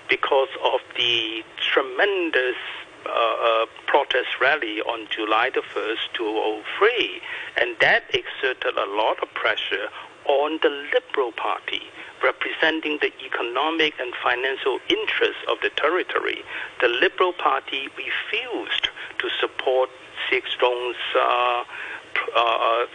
because 0.09 0.47
of 0.63 0.79
the 0.97 1.43
tremendous 1.71 2.57
uh, 3.05 3.09
uh, 3.09 3.65
protest 3.85 4.41
rally 4.41 4.81
on 4.81 5.07
July 5.15 5.51
the 5.53 5.61
1st, 5.61 6.17
2003, 6.17 7.21
and 7.57 7.75
that 7.79 8.05
exerted 8.09 8.75
a 8.75 8.89
lot 8.89 9.21
of 9.21 9.31
pressure 9.35 9.89
on 10.25 10.57
the 10.63 10.69
Liberal 10.69 11.31
Party, 11.33 11.83
representing 12.23 12.99
the 13.01 13.11
economic 13.25 13.93
and 13.99 14.13
financial 14.23 14.79
interests 14.89 15.43
of 15.49 15.57
the 15.61 15.69
territory. 15.75 16.43
The 16.81 16.87
Liberal 16.87 17.33
Party 17.33 17.89
refused 17.97 18.89
to 19.19 19.29
support 19.39 19.89
Six 20.29 20.51
Strong's 20.51 20.95
uh, 21.15 21.63
uh, 22.35 22.85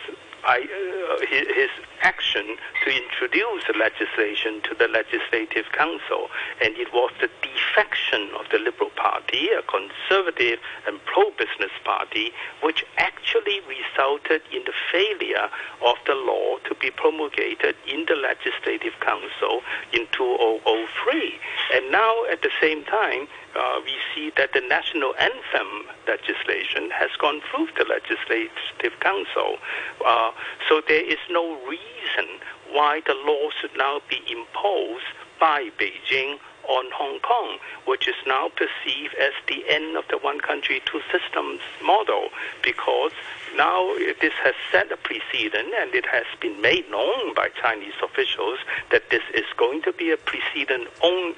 I, 0.46 0.62
uh, 0.62 1.26
his, 1.26 1.46
his 1.54 1.70
action 2.02 2.56
to 2.84 2.90
introduce 2.90 3.64
the 3.66 3.74
legislation 3.76 4.62
to 4.62 4.76
the 4.78 4.86
Legislative 4.86 5.66
Council, 5.72 6.30
and 6.62 6.76
it 6.76 6.92
was 6.94 7.10
the 7.20 7.28
defection 7.42 8.30
of 8.38 8.46
the 8.52 8.58
Liberal 8.58 8.90
Party, 8.94 9.48
a 9.50 9.62
conservative 9.66 10.60
and 10.86 11.02
pro-business 11.04 11.74
party, 11.84 12.30
which 12.62 12.84
actually 12.96 13.60
resulted 13.66 14.42
in 14.54 14.62
the 14.64 14.72
failure 14.92 15.50
of 15.84 15.96
the 16.06 16.14
law 16.14 16.58
to 16.68 16.74
be 16.76 16.90
promulgated 16.90 17.74
in 17.90 18.06
the 18.06 18.14
Legislative 18.14 18.94
Council 19.00 19.62
in 19.92 20.06
2003. 20.12 21.34
And 21.74 21.90
now, 21.90 22.24
at 22.30 22.42
the 22.42 22.50
same 22.60 22.84
time, 22.84 23.26
uh, 23.56 23.80
we 23.84 23.94
see 24.14 24.32
that 24.36 24.52
the 24.52 24.60
national 24.60 25.14
anthem 25.18 25.88
legislation 26.06 26.90
has 26.90 27.10
gone 27.18 27.40
through 27.50 27.68
the 27.78 27.84
Legislative 27.84 28.98
Council. 29.00 29.56
Uh, 30.04 30.30
so 30.68 30.82
there 30.86 31.04
is 31.04 31.18
no 31.30 31.56
reason 31.66 32.26
why 32.70 33.00
the 33.06 33.14
law 33.26 33.48
should 33.60 33.76
now 33.76 34.00
be 34.08 34.20
imposed 34.30 35.04
by 35.40 35.70
Beijing 35.78 36.38
on 36.68 36.84
Hong 36.92 37.20
Kong, 37.20 37.58
which 37.86 38.08
is 38.08 38.14
now 38.26 38.48
perceived 38.48 39.14
as 39.14 39.32
the 39.48 39.64
end 39.68 39.96
of 39.96 40.04
the 40.08 40.18
one 40.18 40.40
country, 40.40 40.82
two 40.84 41.00
systems 41.10 41.60
model, 41.84 42.28
because 42.62 43.12
now 43.56 43.94
this 44.20 44.32
has 44.44 44.54
set 44.70 44.90
a 44.92 44.96
precedent 44.96 45.72
and 45.78 45.94
it 45.94 46.06
has 46.06 46.26
been 46.40 46.60
made 46.60 46.90
known 46.90 47.34
by 47.34 47.48
Chinese 47.60 47.94
officials 48.02 48.58
that 48.90 49.08
this 49.10 49.22
is 49.34 49.44
going 49.56 49.82
to 49.82 49.92
be 49.92 50.10
a 50.10 50.16
precedent 50.16 50.88
on 51.02 51.34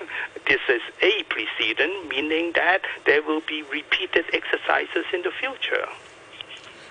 this 0.47 0.61
is 0.69 0.83
a 1.03 1.23
precedent, 1.25 2.09
meaning 2.09 2.53
that 2.55 2.83
there 3.07 3.23
will 3.23 3.43
be 3.47 3.63
repeated 3.71 4.25
exercises 4.33 5.05
in 5.13 5.23
the 5.23 5.31
future. 5.31 5.87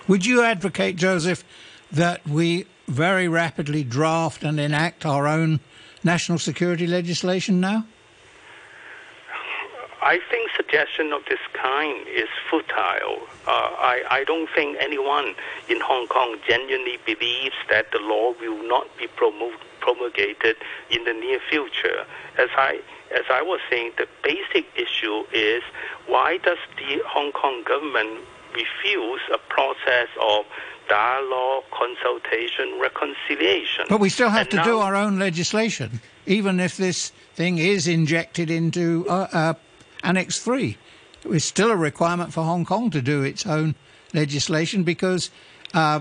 Would 0.08 0.26
you 0.26 0.42
advocate, 0.44 0.96
Joseph, 0.96 1.44
that 1.92 2.26
we 2.28 2.66
very 2.88 3.28
rapidly 3.28 3.84
draft 3.84 4.44
and 4.44 4.60
enact 4.60 5.06
our 5.06 5.28
own 5.28 5.60
national 6.04 6.40
security 6.40 6.88
legislation 6.88 7.60
now? 7.60 7.86
I 10.02 10.20
think 10.30 10.52
suggestion 10.56 11.12
of 11.12 11.24
this 11.26 11.40
kind 11.54 12.08
is 12.08 12.30
futile. 12.50 13.20
Uh, 13.48 13.52
I, 13.52 14.04
I 14.10 14.24
don't 14.26 14.50
think 14.54 14.78
anyone 14.80 15.34
in 15.70 15.80
Hong 15.82 16.08
Kong 16.08 16.38
genuinely 16.48 17.00
believes 17.06 17.56
that 17.70 17.92
the 17.92 18.00
law 18.00 18.34
will 18.40 18.68
not 18.68 18.86
be 18.98 19.08
promo- 19.08 19.58
promulgated 19.80 20.58
in 20.90 21.04
the 21.04 21.14
near 21.14 21.40
future. 21.50 22.06
As 22.38 22.50
I 22.58 22.82
as 23.12 23.24
I 23.32 23.42
was 23.42 23.62
saying, 23.70 23.94
the 23.98 24.08
basic 24.22 24.66
issue 24.76 25.24
is 25.34 25.64
why 26.08 26.38
does 26.38 26.58
the 26.78 27.02
Hong 27.08 27.32
Kong 27.32 27.64
government 27.64 28.20
refuse 28.54 29.22
a 29.34 29.38
process 29.38 30.10
of 30.22 30.46
dialogue, 30.90 31.64
consultation, 31.72 32.80
reconciliation? 32.82 33.86
But 33.90 34.02
we 34.02 34.10
still 34.10 34.30
have 34.30 34.48
And 34.52 34.52
to 34.52 34.64
do 34.64 34.80
our 34.80 34.96
own 34.96 35.20
legislation, 35.20 36.02
even 36.26 36.60
if 36.60 36.76
this 36.76 37.12
thing 37.36 37.58
is 37.58 37.88
injected 37.88 38.52
into 38.52 39.06
uh, 39.08 39.28
uh, 39.32 39.54
Annex 40.08 40.40
3. 40.40 40.78
It's 41.26 41.44
still 41.44 41.70
a 41.70 41.76
requirement 41.76 42.32
for 42.32 42.42
Hong 42.42 42.64
Kong 42.64 42.90
to 42.92 43.02
do 43.02 43.24
its 43.24 43.46
own 43.46 43.76
legislation 44.14 44.84
because 44.84 45.30
uh, 45.74 46.00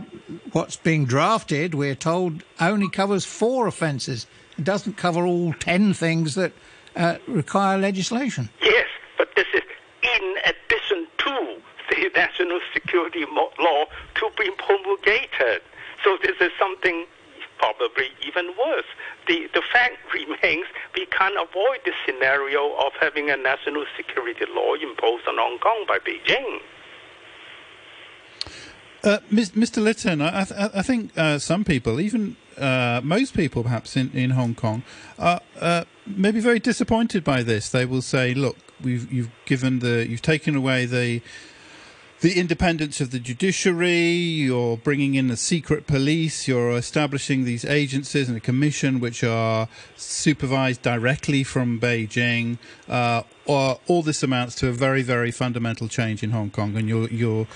what's 0.52 0.76
being 0.76 1.06
drafted, 1.06 1.74
we're 1.74 1.96
told, 1.96 2.44
only 2.60 2.88
covers 2.88 3.24
four 3.24 3.66
offences. 3.66 4.28
It 4.56 4.62
doesn't 4.62 4.96
cover 4.96 5.26
all 5.26 5.52
ten 5.54 5.92
things 5.92 6.36
that 6.36 6.52
uh, 6.94 7.16
require 7.26 7.78
legislation. 7.78 8.48
Yes, 8.62 8.86
but 9.18 9.28
this 9.34 9.48
is 9.52 9.62
in 10.02 10.34
addition 10.44 11.08
to 11.18 11.56
the 11.90 12.08
national 12.14 12.60
security 12.72 13.24
law 13.58 13.86
to 14.14 14.30
be 14.38 14.48
promulgated. 14.56 15.62
So 16.04 16.16
this 16.22 16.36
is 16.40 16.52
something 16.60 17.06
probably 17.58 18.08
even 18.26 18.46
worse. 18.58 18.86
The, 19.26 19.48
the 19.54 19.62
fact 19.72 19.96
remains 20.14 20.66
we 20.94 21.06
can't 21.06 21.36
avoid 21.36 21.80
the 21.84 21.92
scenario 22.04 22.74
of 22.76 22.92
having 23.00 23.30
a 23.30 23.36
national 23.36 23.84
security 23.96 24.44
law 24.54 24.74
imposed 24.74 25.26
on 25.28 25.36
Hong 25.38 25.58
Kong 25.58 25.84
by 25.86 25.98
Beijing. 25.98 26.60
Uh, 29.04 29.18
Mr. 29.30 29.82
Litton, 29.82 30.20
I, 30.20 30.40
I, 30.40 30.70
I 30.74 30.82
think 30.82 31.16
uh, 31.16 31.38
some 31.38 31.64
people, 31.64 32.00
even 32.00 32.36
uh, 32.58 33.00
most 33.04 33.34
people 33.34 33.62
perhaps 33.62 33.96
in, 33.96 34.10
in 34.12 34.30
Hong 34.30 34.54
Kong, 34.54 34.82
are 35.18 35.40
uh, 35.60 35.84
maybe 36.06 36.40
very 36.40 36.58
disappointed 36.58 37.22
by 37.22 37.44
this. 37.44 37.68
They 37.68 37.84
will 37.84 38.02
say, 38.02 38.34
"Look, 38.34 38.56
we've 38.82 39.12
you've 39.12 39.30
given 39.44 39.78
the 39.78 40.06
you've 40.08 40.22
taken 40.22 40.56
away 40.56 40.86
the 40.86 41.22
the 42.26 42.40
independence 42.40 43.00
of 43.00 43.12
the 43.12 43.20
judiciary, 43.20 44.10
you're 44.10 44.76
bringing 44.76 45.14
in 45.14 45.28
the 45.28 45.36
secret 45.36 45.86
police, 45.86 46.48
you're 46.48 46.72
establishing 46.72 47.44
these 47.44 47.64
agencies 47.64 48.26
and 48.26 48.36
a 48.36 48.40
commission 48.40 48.98
which 48.98 49.22
are 49.22 49.68
supervised 49.94 50.82
directly 50.82 51.44
from 51.44 51.78
Beijing. 51.78 52.58
Uh, 52.88 53.22
or 53.44 53.78
all 53.86 54.02
this 54.02 54.24
amounts 54.24 54.56
to 54.56 54.66
a 54.66 54.72
very, 54.72 55.02
very 55.02 55.30
fundamental 55.30 55.86
change 55.86 56.24
in 56.24 56.32
Hong 56.32 56.50
Kong, 56.50 56.76
and 56.76 56.88
you're 56.88 57.08
you're 57.10 57.46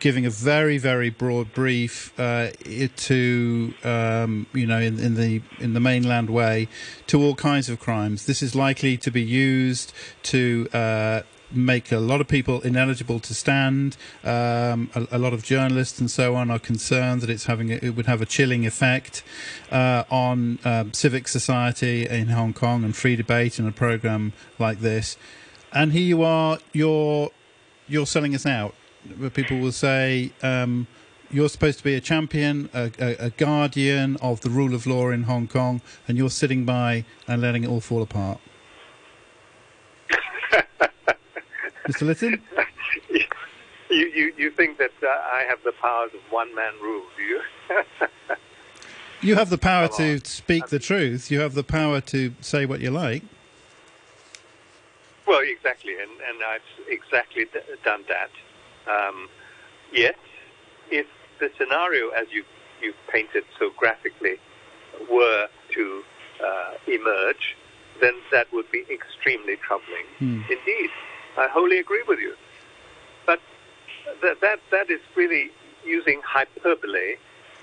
giving 0.00 0.26
a 0.26 0.30
very, 0.30 0.76
very 0.76 1.10
broad 1.10 1.54
brief 1.54 2.12
uh, 2.18 2.50
to 2.96 3.72
um, 3.84 4.44
you 4.52 4.66
know 4.66 4.80
in, 4.80 4.98
in 4.98 5.14
the 5.14 5.40
in 5.60 5.72
the 5.72 5.80
mainland 5.80 6.30
way 6.30 6.66
to 7.06 7.22
all 7.22 7.36
kinds 7.36 7.68
of 7.68 7.78
crimes. 7.78 8.26
This 8.26 8.42
is 8.42 8.56
likely 8.56 8.96
to 8.96 9.12
be 9.12 9.22
used 9.22 9.92
to 10.24 10.68
uh, 10.72 11.22
make 11.52 11.92
a 11.92 11.98
lot 11.98 12.20
of 12.20 12.28
people 12.28 12.60
ineligible 12.60 13.20
to 13.20 13.34
stand. 13.34 13.96
Um, 14.24 14.90
a, 14.94 15.06
a, 15.12 15.18
lot 15.18 15.32
of 15.32 15.42
journalists 15.42 15.98
and 16.00 16.10
so 16.10 16.34
on 16.34 16.50
are 16.50 16.58
concerned 16.58 17.20
that 17.22 17.30
it's 17.30 17.46
having 17.46 17.72
a, 17.72 17.76
it 17.76 17.90
would 17.90 18.06
have 18.06 18.20
a 18.20 18.26
chilling 18.26 18.66
effect 18.66 19.22
uh, 19.70 20.04
on 20.10 20.58
um, 20.64 20.92
civic 20.92 21.28
society 21.28 22.06
in 22.06 22.28
Hong 22.28 22.52
Kong 22.52 22.84
and 22.84 22.94
free 22.94 23.16
debate 23.16 23.58
in 23.58 23.66
a 23.66 23.72
program 23.72 24.32
like 24.58 24.80
this. 24.80 25.16
And 25.72 25.92
here 25.92 26.02
you 26.02 26.22
are, 26.22 26.58
you're 26.72 27.30
you're 27.88 28.06
selling 28.06 28.34
us 28.34 28.46
out. 28.46 28.74
People 29.34 29.58
will 29.58 29.72
say. 29.72 30.32
Um, 30.42 30.86
you're 31.32 31.48
supposed 31.48 31.78
to 31.78 31.84
be 31.84 31.94
a 31.94 32.00
champion, 32.00 32.68
a, 32.74 32.90
a, 32.98 33.26
a, 33.26 33.30
guardian 33.30 34.16
of 34.16 34.40
the 34.40 34.50
rule 34.50 34.74
of 34.74 34.84
law 34.84 35.10
in 35.10 35.22
Hong 35.24 35.46
Kong, 35.46 35.80
and 36.08 36.18
you're 36.18 36.28
sitting 36.30 36.64
by 36.64 37.04
and 37.28 37.40
letting 37.40 37.62
it 37.62 37.68
all 37.68 37.80
fall 37.80 38.02
apart. 38.02 38.40
Mr. 41.88 42.02
Litton? 42.02 42.42
you, 43.10 44.06
you, 44.06 44.32
you 44.36 44.50
think 44.50 44.78
that 44.78 44.92
uh, 45.02 45.06
I 45.06 45.44
have 45.48 45.58
the 45.64 45.72
powers 45.80 46.10
of 46.14 46.20
one 46.30 46.54
man 46.54 46.72
rule, 46.82 47.04
do 47.16 47.22
you? 47.22 47.40
you 49.20 49.34
have 49.34 49.50
the 49.50 49.58
power 49.58 49.88
to 49.88 50.20
speak 50.24 50.68
the 50.68 50.78
truth. 50.78 51.30
You 51.30 51.40
have 51.40 51.54
the 51.54 51.64
power 51.64 52.00
to 52.02 52.34
say 52.40 52.66
what 52.66 52.80
you 52.80 52.90
like. 52.90 53.22
Well, 55.26 55.42
exactly, 55.42 55.92
and, 55.92 56.10
and 56.10 56.42
I've 56.42 56.60
exactly 56.88 57.44
d- 57.44 57.60
done 57.84 58.04
that. 58.08 58.30
Um, 58.90 59.28
yes, 59.92 60.16
if 60.90 61.06
the 61.38 61.50
scenario, 61.56 62.08
as 62.10 62.26
you 62.32 62.44
you've 62.82 62.96
painted 63.12 63.44
so 63.58 63.70
graphically, 63.76 64.38
were 65.10 65.46
to 65.74 66.02
uh, 66.44 66.72
emerge, 66.86 67.56
then 68.00 68.14
that 68.32 68.52
would 68.52 68.70
be 68.72 68.84
extremely 68.90 69.56
troubling 69.56 70.06
hmm. 70.18 70.40
indeed. 70.50 70.90
I 71.40 71.48
wholly 71.48 71.78
agree 71.78 72.04
with 72.06 72.18
you. 72.18 72.34
But 73.24 73.40
that, 74.22 74.42
that, 74.42 74.58
that 74.70 74.90
is 74.90 75.00
really 75.16 75.50
using 75.86 76.20
hyperbole 76.22 77.14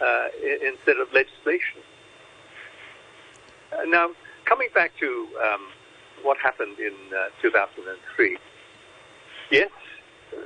uh, 0.02 0.28
instead 0.66 0.98
of 0.98 1.14
legislation. 1.14 1.82
Uh, 3.72 3.84
now, 3.86 4.10
coming 4.46 4.70
back 4.74 4.94
to 5.00 5.28
um, 5.44 5.68
what 6.24 6.38
happened 6.40 6.80
in 6.80 6.94
uh, 7.16 7.30
2003, 7.40 8.38
yes, 9.52 9.70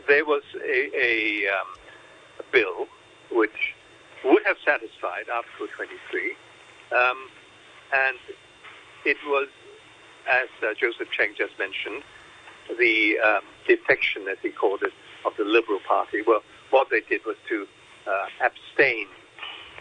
there 0.10 0.26
was 0.26 0.44
a, 0.56 0.90
a, 0.94 1.48
um, 1.48 1.68
a, 2.40 2.44
bill 2.52 2.88
which 3.32 3.76
would 4.26 4.44
have 4.46 4.58
satisfied 4.66 5.30
Article 5.32 5.68
23, 5.74 6.36
um, 6.92 7.30
and 7.94 8.18
it 9.06 9.18
was, 9.26 9.48
as 10.30 10.50
uh, 10.62 10.74
Joseph 10.78 11.10
Cheng 11.12 11.34
just 11.38 11.58
mentioned, 11.58 12.04
the 12.78 13.18
um, 13.20 13.44
defection, 13.68 14.28
as 14.28 14.38
he 14.42 14.50
called 14.50 14.82
it, 14.84 14.94
of 15.26 15.34
the 15.38 15.44
Liberal 15.44 15.80
Party. 15.88 16.22
Well, 16.26 16.42
what 16.70 16.90
they 16.90 17.02
did 17.02 17.22
was 17.26 17.36
to 17.50 17.68
uh, 18.08 18.26
abstain 18.46 19.08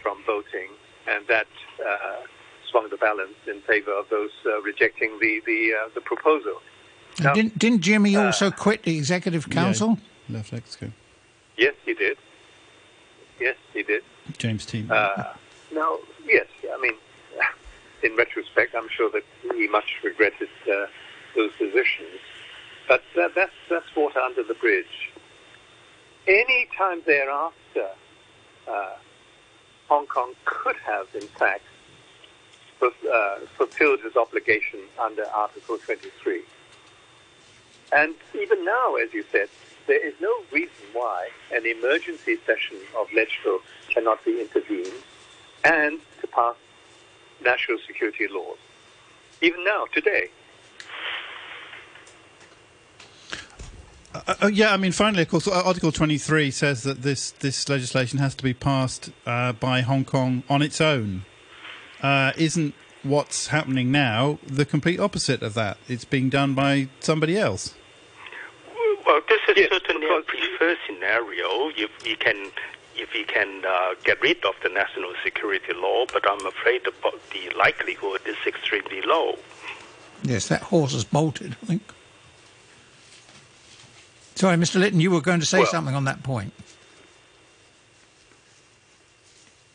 from 0.03 0.23
voting, 0.27 0.69
and 1.09 1.27
that 1.29 1.47
uh, 1.85 2.23
swung 2.71 2.89
the 2.91 2.97
balance 2.97 3.37
in 3.47 3.61
favour 3.63 3.93
of 3.93 4.09
those 4.11 4.31
uh, 4.47 4.61
rejecting 4.63 5.19
the 5.21 5.41
the, 5.47 5.73
uh, 5.75 5.89
the 5.95 6.01
proposal. 6.01 6.61
Now, 7.21 7.35
didn't, 7.35 7.59
didn't 7.59 7.81
Jimmy 7.81 8.17
uh, 8.17 8.27
also 8.27 8.51
quit 8.51 8.85
the 8.85 8.97
Executive 8.97 9.51
Council? 9.51 9.99
Yeah, 10.29 10.37
left 10.37 10.53
Exco. 10.53 10.93
Yes, 11.57 11.75
he 11.85 11.95
did. 11.95 12.17
Yes, 13.41 13.57
he 13.73 13.83
did. 13.83 14.03
James 14.39 14.65
Tien. 14.65 14.91
Uh, 14.91 15.35
now, 15.75 15.99
yes, 16.25 16.47
I 16.73 16.81
mean, 16.81 16.95
in 18.03 18.17
retrospect, 18.17 18.75
I'm 18.75 18.89
sure 18.89 19.11
that 19.11 19.25
he 19.57 19.67
much 19.69 19.97
regretted 20.05 20.49
those 21.37 21.51
positions. 21.59 22.21
But 22.91 23.05
that, 23.15 23.37
that's, 23.37 23.53
that's 23.71 23.87
water 23.97 24.19
under 24.19 24.43
the 24.43 24.55
bridge. 24.55 25.13
Any 26.27 26.67
time 26.77 27.03
thereafter, 27.07 27.87
uh, 28.67 28.97
Hong 29.89 30.09
Kong 30.09 30.33
could 30.45 30.75
have, 30.85 31.07
in 31.15 31.29
fact, 31.29 31.63
uh, 32.83 33.37
fulfilled 33.57 34.01
its 34.05 34.17
obligation 34.17 34.81
under 34.99 35.25
Article 35.27 35.79
23. 35.79 36.43
And 37.93 38.17
even 38.35 38.65
now, 38.65 38.97
as 38.97 39.15
you 39.15 39.25
said, 39.31 39.49
there 39.87 40.05
is 40.05 40.15
no 40.21 40.35
reason 40.51 40.85
why 40.93 41.29
an 41.55 41.67
emergency 41.67 42.39
session 42.45 42.79
of 42.99 43.07
LegCo 43.11 43.61
cannot 43.89 44.25
be 44.25 44.41
intervened 44.41 44.93
and 45.63 46.01
to 46.21 46.27
pass 46.27 46.57
national 47.41 47.79
security 47.87 48.27
laws. 48.27 48.59
Even 49.43 49.63
now, 49.63 49.85
today. 49.95 50.31
Uh, 54.27 54.35
uh, 54.43 54.47
yeah, 54.49 54.73
I 54.73 54.77
mean, 54.77 54.93
finally, 54.93 55.23
of 55.23 55.29
course, 55.29 55.49
Article 55.49 55.93
23 55.93 56.51
says 56.51 56.83
that 56.83 57.03
this, 57.03 57.31
this 57.33 57.69
legislation 57.69 58.19
has 58.19 58.35
to 58.35 58.45
be 58.45 58.55
passed 58.55 59.11
uh, 59.27 59.53
by 59.53 59.81
Hong 59.81 60.05
Kong 60.05 60.43
on 60.49 60.63
its 60.63 60.81
own. 60.81 61.25
Uh, 62.03 62.33
isn't 62.37 62.75
what's 63.03 63.49
happening 63.49 63.91
now 63.91 64.39
the 64.47 64.65
complete 64.65 65.01
opposite 65.01 65.43
of 65.43 65.55
that? 65.55 65.79
It's 65.89 66.05
being 66.05 66.29
done 66.29 66.55
by 66.55 66.89
somebody 67.01 67.39
else. 67.39 67.75
Well, 69.07 69.21
this 69.29 69.41
is 69.49 69.57
yes, 69.57 69.71
certainly 69.71 70.07
a 70.07 70.23
preferred 70.23 70.79
scenario 70.87 71.71
if 71.77 71.91
we 72.05 72.15
can 72.17 72.51
if 72.97 73.13
we 73.15 73.25
can 73.25 73.65
uh, 73.67 73.95
get 74.05 74.21
rid 74.21 74.45
of 74.45 74.55
the 74.63 74.69
national 74.69 75.13
security 75.25 75.73
law, 75.75 76.05
but 76.13 76.29
I'm 76.29 76.45
afraid 76.47 76.83
the, 76.85 76.93
the 77.33 77.57
likelihood 77.57 78.21
is 78.27 78.37
extremely 78.47 79.01
low. 79.03 79.39
Yes, 80.23 80.49
that 80.49 80.63
horse 80.63 80.93
has 80.93 81.05
bolted, 81.05 81.57
I 81.63 81.67
think. 81.67 81.83
Sorry, 84.41 84.57
Mr. 84.57 84.81
Litton, 84.81 85.01
you 85.01 85.11
were 85.11 85.21
going 85.21 85.41
to 85.41 85.45
say 85.45 85.59
well, 85.59 85.67
something 85.67 85.95
on 85.95 86.05
that 86.05 86.23
point. 86.23 86.55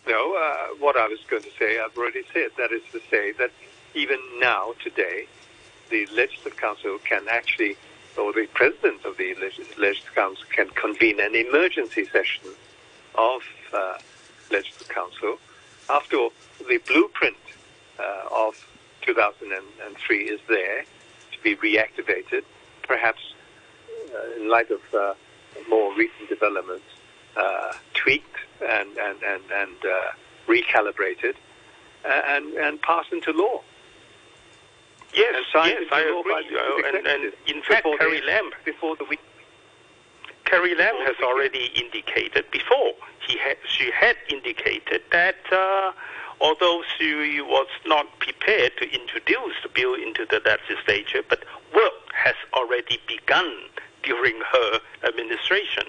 No, 0.08 0.36
uh, 0.36 0.76
what 0.80 0.98
I 0.98 1.08
was 1.08 1.20
going 1.30 1.44
to 1.44 1.52
say, 1.60 1.78
I've 1.80 1.96
already 1.96 2.24
said. 2.34 2.50
That 2.58 2.72
is 2.72 2.82
to 2.92 3.00
say 3.12 3.32
that 3.34 3.52
even 3.94 4.18
now, 4.40 4.74
today, 4.84 5.28
the 5.92 6.08
Legislative 6.08 6.58
Council 6.58 6.98
can 7.08 7.28
actually, 7.30 7.78
or 8.18 8.34
the 8.34 8.48
President 8.56 9.06
of 9.06 9.18
the 9.18 9.36
Legislative 9.36 10.16
Council 10.16 10.44
can 10.50 10.70
convene 10.70 11.20
an 11.20 11.36
emergency 11.36 12.06
session 12.06 12.50
of 13.14 13.44
uh, 13.72 14.00
Legislative 14.50 14.90
Council. 14.90 15.38
After 15.92 16.18
all, 16.18 16.34
the 16.68 16.80
blueprint 16.88 17.38
uh, 18.00 18.48
of 18.48 18.68
2003 19.04 20.24
is 20.24 20.40
there 20.48 20.86
to 21.34 21.44
be 21.44 21.56
reactivated. 21.56 22.42
Perhaps 22.82 23.35
in 24.38 24.50
light 24.50 24.70
of 24.72 24.82
uh, 24.94 25.14
more 25.70 25.94
recent 25.96 26.30
developments, 26.30 26.86
uh, 27.38 27.74
tweaked 27.94 28.38
and 28.62 28.90
and 28.98 29.18
and, 29.24 29.44
and 29.54 29.76
recalibrated 30.48 31.36
and 32.06 32.54
and 32.54 32.82
passed 32.82 33.12
into 33.12 33.32
law. 33.32 33.62
Yes, 35.14 35.46
yes, 35.54 35.84
I 35.94 36.02
agree. 36.02 36.90
And, 36.90 37.08
and, 37.08 37.34
in 37.48 37.62
fact, 37.62 37.88
Carrie 38.00 38.22
Lam 38.28 38.52
before 38.66 38.98
the 38.98 39.06
week. 39.06 39.22
Carrie 40.44 40.76
Lam 40.76 40.96
has 41.06 41.16
already 41.24 41.72
indicated 41.74 42.46
before. 42.52 42.94
He 43.26 43.38
had, 43.38 43.58
she 43.66 43.92
had 43.92 44.18
indicated 44.30 45.02
that 45.12 45.38
uh, 45.52 45.94
although 46.42 46.84
she 46.98 47.42
was 47.42 47.68
not 47.86 48.20
prepared 48.20 48.74
to 48.78 48.94
introduce 48.94 49.56
the 49.64 49.70
bill 49.70 49.96
into 49.96 50.26
the 50.30 50.42
legislature, 50.46 51.24
but 51.28 51.44
work 51.74 51.94
has 52.14 52.36
already 52.54 53.00
begun 53.08 53.52
during 54.06 54.36
her 54.40 54.80
administration. 55.08 55.84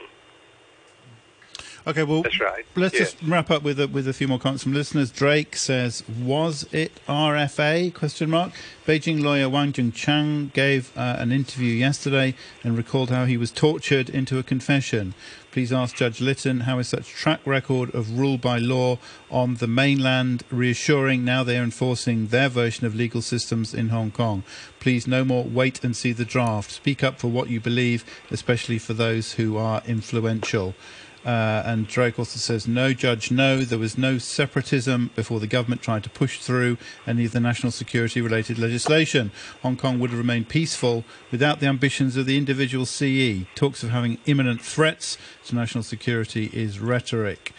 Okay, 1.89 2.03
well, 2.03 2.23
That's 2.23 2.41
right. 2.41 2.67
Let's 2.75 2.99
just 2.99 3.17
wrap 3.23 3.49
up 3.49 3.63
with 3.63 3.79
a, 3.79 3.87
with 3.87 4.09
a 4.09 4.13
few 4.13 4.27
more 4.27 4.41
comments 4.41 4.65
from 4.65 4.73
listeners. 4.73 5.13
Drake 5.13 5.55
says, 5.55 6.03
"Was 6.09 6.67
it 6.73 6.91
RFA?" 7.07 7.95
Question 7.95 8.29
mark. 8.29 8.53
Beijing 8.85 9.23
lawyer 9.23 9.49
Wang 9.49 9.73
Quanzhang 9.73 10.53
gave 10.53 10.91
uh, 10.97 11.15
an 11.19 11.31
interview 11.31 11.73
yesterday 11.73 12.35
and 12.65 12.77
recalled 12.77 13.11
how 13.11 13.25
he 13.25 13.37
was 13.37 13.53
tortured 13.53 14.11
into 14.11 14.37
a 14.37 14.43
confession. 14.43 15.15
Please 15.57 15.73
ask 15.73 15.97
Judge 15.97 16.21
Litton 16.21 16.61
how 16.65 16.79
is 16.79 16.89
such 16.89 17.09
track 17.09 17.41
record 17.47 17.95
of 17.95 18.19
rule 18.19 18.37
by 18.37 18.59
law 18.59 18.99
on 19.31 19.55
the 19.55 19.67
mainland 19.67 20.43
reassuring 20.51 21.25
now 21.25 21.43
they 21.43 21.59
are 21.59 21.63
enforcing 21.63 22.27
their 22.27 22.51
version 22.51 22.87
of 22.87 22.95
legal 22.95 23.23
systems 23.23 23.73
in 23.73 23.89
Hong 23.89 24.11
Kong. 24.11 24.43
Please 24.81 25.07
no 25.07 25.25
more 25.25 25.45
wait 25.45 25.83
and 25.83 25.97
see 25.97 26.13
the 26.13 26.27
draft. 26.27 26.71
Speak 26.71 27.03
up 27.03 27.19
for 27.19 27.29
what 27.29 27.49
you 27.49 27.59
believe, 27.59 28.05
especially 28.31 28.79
for 28.79 28.93
those 28.93 29.33
who 29.33 29.57
are 29.57 29.81
influential. 29.87 30.75
Uh, 31.27 31.63
and 31.67 31.89
Drake 31.89 32.21
also 32.21 32.39
says, 32.39 32.69
no 32.69 32.93
judge, 32.93 33.33
no, 33.33 33.63
there 33.63 33.81
was 33.81 33.99
no 33.99 34.17
separatism 34.17 35.11
before 35.17 35.41
the 35.41 35.49
government 35.49 35.83
tried 35.83 36.05
to 36.05 36.11
push 36.11 36.39
through 36.39 36.79
any 37.05 37.25
of 37.25 37.33
the 37.33 37.41
national 37.41 37.73
security 37.73 38.21
related 38.21 38.61
legislation. 38.61 39.33
Hong 39.63 39.77
Kong 39.77 39.99
would 39.99 40.11
have 40.11 40.19
remained 40.21 40.49
peaceful 40.49 41.05
without 41.33 41.59
the 41.59 41.67
ambitions 41.67 42.17
of 42.17 42.27
the 42.27 42.39
individual 42.39 42.87
CE. 42.87 43.45
Talks 43.57 43.83
of 43.83 43.91
having 43.91 44.19
imminent 44.27 44.63
threats 44.63 45.19
to 45.47 45.57
national 45.57 45.83
security 45.83 46.49
is 46.53 46.79
rhetoric. 46.79 47.53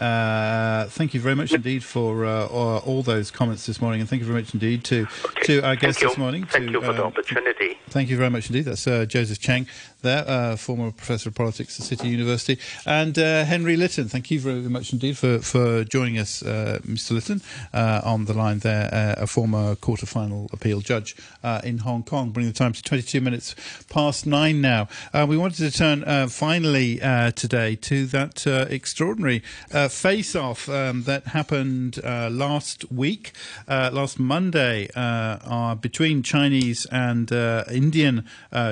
Uh, 0.00 0.86
thank 0.86 1.12
you 1.12 1.20
very 1.20 1.36
much 1.36 1.52
indeed 1.52 1.84
for 1.84 2.24
uh, 2.24 2.46
all 2.46 3.02
those 3.02 3.30
comments 3.30 3.66
this 3.66 3.80
morning, 3.82 4.00
and 4.00 4.08
thank 4.08 4.20
you 4.20 4.26
very 4.26 4.40
much 4.40 4.54
indeed 4.54 4.82
to 4.84 5.06
to 5.42 5.60
our 5.60 5.76
guest 5.76 5.98
Thank 5.98 6.02
you. 6.02 6.08
this 6.08 6.18
morning. 6.18 6.44
Thank 6.46 6.66
to, 6.66 6.72
you 6.72 6.80
for 6.80 6.92
the 6.92 7.02
um, 7.02 7.08
opportunity. 7.08 7.78
Thank 7.90 8.08
you 8.08 8.16
very 8.16 8.30
much 8.30 8.48
indeed. 8.48 8.62
That's 8.62 8.86
uh, 8.86 9.04
Joseph 9.04 9.40
Cheng, 9.40 9.66
there, 10.02 10.24
uh, 10.26 10.56
former 10.56 10.90
professor 10.90 11.28
of 11.28 11.34
politics 11.34 11.78
at 11.78 11.86
City 11.86 12.08
University, 12.08 12.58
and 12.86 13.18
uh, 13.18 13.44
Henry 13.44 13.76
Litton. 13.76 14.08
Thank 14.08 14.30
you 14.30 14.40
very 14.40 14.60
much 14.60 14.92
indeed 14.92 15.18
for, 15.18 15.40
for 15.40 15.84
joining 15.84 16.18
us, 16.18 16.42
uh, 16.42 16.78
Mr. 16.86 17.12
Litton, 17.12 17.42
uh, 17.72 18.00
on 18.04 18.24
the 18.24 18.32
line 18.32 18.60
there, 18.60 18.88
uh, 18.92 19.22
a 19.22 19.26
former 19.26 19.74
Court 19.74 20.02
of 20.02 20.08
Final 20.08 20.48
Appeal 20.52 20.80
judge 20.80 21.16
uh, 21.42 21.60
in 21.64 21.78
Hong 21.78 22.02
Kong, 22.02 22.30
bringing 22.30 22.52
the 22.52 22.58
time 22.58 22.72
to 22.72 22.82
22 22.82 23.20
minutes 23.20 23.54
past 23.88 24.26
nine 24.26 24.60
now. 24.60 24.88
Uh, 25.12 25.26
we 25.28 25.36
wanted 25.36 25.70
to 25.70 25.76
turn 25.76 26.04
uh, 26.04 26.28
finally 26.28 27.02
uh, 27.02 27.32
today 27.32 27.76
to 27.76 28.06
that 28.06 28.46
uh, 28.46 28.66
extraordinary 28.70 29.42
uh, 29.72 29.88
face 29.90 30.34
off 30.34 30.68
um, 30.68 31.02
that 31.02 31.28
happened 31.28 32.00
uh, 32.04 32.30
last 32.30 32.90
week, 32.90 33.32
uh, 33.68 33.90
last 33.92 34.18
Monday, 34.18 34.88
uh, 34.94 35.00
uh, 35.00 35.74
between 35.74 36.22
Chinese 36.22 36.86
and 36.86 37.30
Indian 37.70 38.24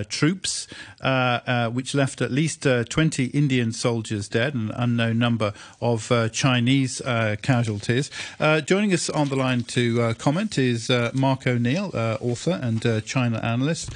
troops, 0.09 0.67
which 1.73 1.95
left 1.95 2.23
at 2.23 2.31
least 2.31 2.67
uh, 2.67 2.85
20 2.85 3.27
Indian 3.27 3.73
soldiers 3.73 4.29
dead 4.29 4.55
and 4.55 4.71
an 4.71 4.77
unknown 4.77 5.19
number 5.19 5.53
of 5.81 6.11
Chinese 6.33 7.03
casualties. 7.43 8.11
Joining 8.67 8.93
us 8.93 9.11
on 9.11 9.29
the 9.29 9.37
line 9.37 9.65
to 9.65 10.15
comment 10.15 10.59
is 10.59 10.91
Mark 11.13 11.47
O'Neill, 11.47 11.91
author 12.21 12.59
and 12.63 13.05
China 13.05 13.39
analyst. 13.39 13.91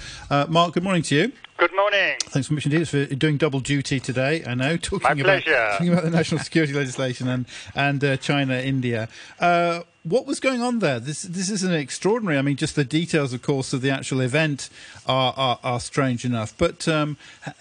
Mark, 0.49 0.75
good 0.75 0.85
morning 0.85 1.03
to 1.03 1.14
you. 1.14 1.33
Good 1.62 1.76
morning. 1.76 2.16
Thanks 2.22 2.48
very 2.48 2.56
much 2.56 2.66
indeed 2.66 2.88
for 2.88 3.04
doing 3.14 3.36
double 3.36 3.60
duty 3.60 4.00
today. 4.00 4.42
I 4.44 4.54
know 4.54 4.76
talking 4.82 5.04
My 5.04 5.12
about 5.12 5.44
talking 5.44 5.92
about 5.92 6.02
the 6.02 6.10
national 6.10 6.40
security 6.44 6.72
legislation 6.72 7.28
and 7.28 7.46
and 7.76 8.02
uh, 8.02 8.16
China, 8.16 8.56
India. 8.56 9.08
Uh, 9.38 9.82
what 10.02 10.26
was 10.26 10.40
going 10.40 10.60
on 10.60 10.80
there? 10.80 10.98
This 10.98 11.22
this 11.22 11.48
is 11.48 11.62
an 11.62 11.72
extraordinary. 11.72 12.36
I 12.36 12.42
mean, 12.42 12.56
just 12.56 12.74
the 12.74 12.82
details, 12.82 13.32
of 13.32 13.42
course, 13.42 13.72
of 13.72 13.80
the 13.80 13.90
actual 13.90 14.20
event 14.22 14.70
are 15.06 15.34
are, 15.36 15.60
are 15.62 15.78
strange 15.78 16.24
enough. 16.24 16.52
But 16.58 16.88
um, 16.88 17.16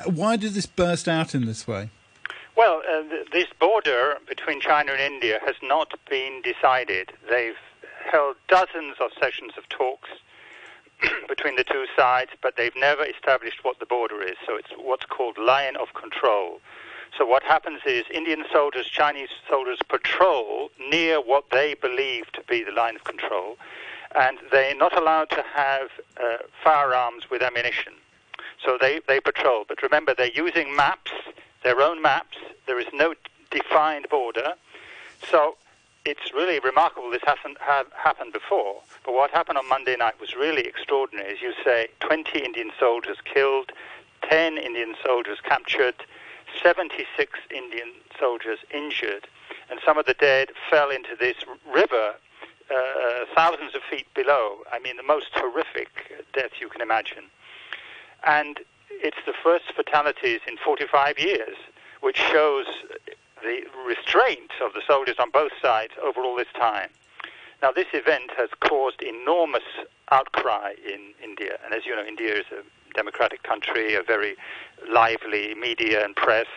why 0.06 0.36
did 0.36 0.54
this 0.54 0.66
burst 0.66 1.08
out 1.08 1.36
in 1.36 1.46
this 1.46 1.68
way? 1.68 1.92
Well, 2.58 2.82
uh, 2.92 3.04
th- 3.04 3.28
this 3.32 3.50
border 3.60 4.18
between 4.28 4.62
China 4.62 4.94
and 4.94 5.14
India 5.14 5.40
has 5.46 5.58
not 5.62 5.94
been 6.10 6.42
decided. 6.42 7.12
They've 7.30 7.54
held 8.12 8.38
dozens 8.48 8.96
of 9.00 9.12
sessions 9.20 9.52
of 9.60 9.70
talks 9.70 10.10
between 11.28 11.56
the 11.56 11.64
two 11.64 11.86
sides, 11.96 12.32
but 12.42 12.56
they've 12.58 12.76
never 12.76 13.04
established 13.06 13.64
what 13.64 13.80
the 13.80 13.86
border 13.86 14.22
is. 14.22 14.36
So 14.46 14.56
it's 14.56 14.70
what's 14.78 15.06
called 15.06 15.38
line 15.38 15.76
of 15.76 15.94
control. 15.94 16.60
So 17.18 17.26
what 17.26 17.44
happens 17.44 17.82
is 17.86 18.06
Indian 18.14 18.46
soldiers, 18.52 18.88
Chinese 18.88 19.30
soldiers 19.50 19.80
patrol 19.90 20.72
near 20.90 21.20
what 21.20 21.46
they 21.52 21.74
believe 21.74 22.32
to 22.34 22.42
be 22.48 22.64
the 22.64 22.72
line 22.72 22.96
of 22.96 23.04
control, 23.04 23.58
and 24.16 24.38
they're 24.52 24.76
not 24.76 24.98
allowed 24.98 25.30
to 25.32 25.44
have 25.54 25.90
uh, 26.22 26.38
firearms 26.64 27.30
with 27.30 27.42
ammunition. 27.42 27.94
So 28.66 28.78
they, 28.80 29.02
they 29.08 29.20
patrol. 29.20 29.66
But 29.68 29.82
remember, 29.82 30.14
they're 30.14 30.32
using 30.32 30.76
maps, 30.76 31.12
their 31.64 31.82
own 31.82 32.02
maps. 32.02 32.38
There 32.68 32.80
is 32.80 32.88
no 32.94 33.14
defined 33.50 34.08
border. 34.10 34.54
So 35.30 35.56
it's 36.06 36.34
really 36.34 36.60
remarkable 36.60 37.12
this 37.12 37.22
hasn't 37.26 37.58
ha- 37.60 37.86
happened 37.96 38.34
before. 38.34 38.82
But 39.06 39.14
what 39.14 39.32
happened 39.32 39.58
on 39.58 39.68
Monday 39.70 39.96
night 39.96 40.20
was 40.20 40.36
really 40.36 40.66
extraordinary. 40.66 41.34
As 41.34 41.42
you 41.42 41.54
say, 41.64 41.90
20 42.00 42.40
Indian 42.40 42.72
soldiers 42.80 43.18
killed, 43.24 43.72
10 44.30 44.58
Indian 44.58 44.96
soldiers 45.06 45.40
captured, 45.44 45.96
76 46.62 47.40
Indian 47.54 47.92
soldiers 48.20 48.60
injured, 48.74 49.28
and 49.70 49.80
some 49.86 49.98
of 49.98 50.06
the 50.06 50.14
dead 50.16 50.50
fell 50.70 50.90
into 50.90 51.16
this 51.20 51.38
river 51.72 52.16
uh, 52.74 53.26
thousands 53.36 53.76
of 53.76 53.82
feet 53.90 54.08
below. 54.14 54.58
I 54.72 54.80
mean, 54.80 54.98
the 54.98 55.04
most 55.04 55.28
horrific 55.34 55.90
death 56.34 56.52
you 56.60 56.70
can 56.70 56.82
imagine. 56.82 57.26
And 58.26 58.60
it's 58.90 59.18
the 59.26 59.34
first 59.44 59.66
fatalities 59.76 60.42
in 60.48 60.58
45 60.58 61.20
years, 61.20 61.56
which 62.02 62.18
shows 62.18 62.66
the 63.42 63.64
restraint 63.86 64.52
of 64.64 64.74
the 64.74 64.82
soldiers 64.86 65.16
on 65.20 65.30
both 65.32 65.52
sides 65.62 65.94
over 66.04 66.22
all 66.22 66.36
this 66.36 66.52
time. 66.58 66.90
Now, 67.62 67.72
this 67.72 67.88
event 67.94 68.32
has 68.38 68.50
caused 68.60 69.02
enormous 69.02 69.64
outcry 70.12 70.74
in 70.86 71.14
India. 71.24 71.60
And 71.64 71.74
as 71.74 71.86
you 71.86 71.96
know, 71.96 72.04
India 72.04 72.34
is 72.34 72.46
a 72.52 72.64
democratic 72.96 73.44
country, 73.44 73.94
a 73.94 74.02
very 74.02 74.36
lively 74.90 75.54
media 75.54 76.04
and 76.04 76.16
press. 76.16 76.48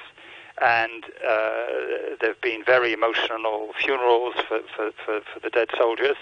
And 0.62 1.04
uh, 1.04 2.16
there 2.20 2.30
have 2.30 2.40
been 2.40 2.64
very 2.64 2.92
emotional 2.92 3.70
funerals 3.78 4.34
for, 4.48 4.60
for, 4.74 4.92
for, 5.04 5.20
for 5.20 5.40
the 5.40 5.50
dead 5.50 5.68
soldiers. 5.76 6.16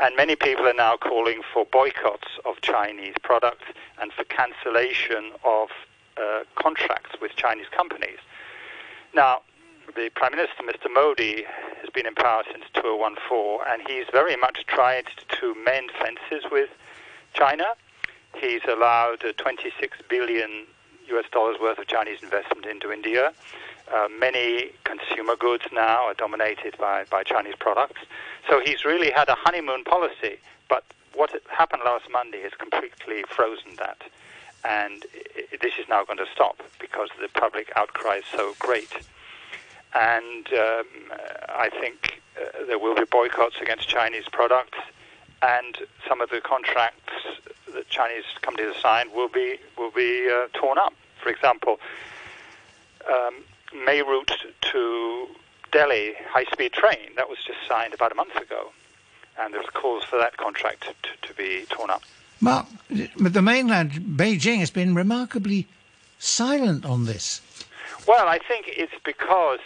And 0.00 0.14
many 0.16 0.36
people 0.36 0.68
are 0.68 0.74
now 0.74 0.96
calling 0.96 1.42
for 1.52 1.64
boycotts 1.64 2.28
of 2.44 2.60
Chinese 2.60 3.14
products 3.22 3.64
and 4.00 4.12
for 4.12 4.24
cancellation 4.24 5.32
of 5.44 5.68
uh, 6.16 6.44
contracts 6.54 7.16
with 7.20 7.34
Chinese 7.34 7.66
companies. 7.70 8.18
Now, 9.14 9.42
the 9.94 10.10
Prime 10.14 10.32
Minister, 10.32 10.62
Mr. 10.62 10.92
Modi, 10.92 11.44
has 11.80 11.90
been 11.90 12.06
in 12.06 12.14
power 12.14 12.42
since 12.50 12.64
2014, 12.74 13.58
and 13.68 13.82
he's 13.86 14.06
very 14.12 14.36
much 14.36 14.64
tried 14.66 15.06
to 15.40 15.54
mend 15.54 15.90
fences 15.98 16.50
with 16.50 16.70
China. 17.34 17.74
He's 18.36 18.62
allowed 18.68 19.24
uh, 19.24 19.32
26 19.36 19.98
billion 20.08 20.66
US 21.08 21.24
dollars 21.30 21.58
worth 21.60 21.78
of 21.78 21.86
Chinese 21.86 22.22
investment 22.22 22.66
into 22.66 22.92
India. 22.92 23.32
Uh, 23.92 24.08
many 24.08 24.70
consumer 24.84 25.36
goods 25.36 25.64
now 25.72 26.06
are 26.06 26.14
dominated 26.14 26.76
by, 26.78 27.04
by 27.10 27.22
Chinese 27.22 27.56
products. 27.58 28.00
So 28.48 28.60
he's 28.64 28.84
really 28.84 29.10
had 29.10 29.28
a 29.28 29.34
honeymoon 29.34 29.84
policy. 29.84 30.38
But 30.68 30.84
what 31.14 31.30
happened 31.50 31.82
last 31.84 32.06
Monday 32.10 32.42
has 32.42 32.52
completely 32.54 33.24
frozen 33.28 33.76
that. 33.78 34.02
And 34.64 35.04
this 35.60 35.72
is 35.78 35.88
now 35.88 36.04
going 36.04 36.18
to 36.18 36.26
stop 36.32 36.62
because 36.80 37.08
the 37.20 37.28
public 37.28 37.72
outcry 37.76 38.18
is 38.18 38.24
so 38.34 38.54
great. 38.58 38.92
And 39.94 40.46
um, 40.52 40.86
I 41.48 41.68
think 41.80 42.22
uh, 42.40 42.64
there 42.66 42.78
will 42.78 42.94
be 42.94 43.04
boycotts 43.04 43.56
against 43.60 43.88
Chinese 43.88 44.24
products, 44.30 44.78
and 45.42 45.76
some 46.08 46.20
of 46.20 46.30
the 46.30 46.40
contracts 46.40 47.12
that 47.74 47.88
Chinese 47.88 48.24
companies 48.40 48.72
have 48.72 48.82
signed 48.82 49.12
will 49.12 49.28
be 49.28 49.58
will 49.76 49.90
be 49.90 50.28
uh, 50.30 50.48
torn 50.54 50.78
up. 50.78 50.94
For 51.22 51.28
example, 51.28 51.78
um, 53.08 53.34
Meerut 53.86 54.30
to 54.72 55.28
Delhi 55.72 56.14
high-speed 56.28 56.72
train 56.72 57.10
that 57.16 57.28
was 57.28 57.38
just 57.46 57.58
signed 57.68 57.94
about 57.94 58.12
a 58.12 58.14
month 58.14 58.36
ago, 58.36 58.70
and 59.38 59.52
there's 59.54 59.66
calls 59.66 60.04
for 60.04 60.18
that 60.18 60.36
contract 60.36 60.86
to, 61.02 61.28
to 61.28 61.34
be 61.34 61.64
torn 61.68 61.90
up. 61.90 62.02
Mark, 62.40 62.66
but 63.18 63.32
the 63.32 63.42
mainland, 63.42 63.92
Beijing, 63.92 64.58
has 64.58 64.70
been 64.70 64.94
remarkably 64.94 65.66
silent 66.18 66.84
on 66.84 67.04
this. 67.04 67.40
Well, 68.06 68.26
I 68.26 68.38
think 68.38 68.66
it's 68.68 68.92
because, 69.04 69.60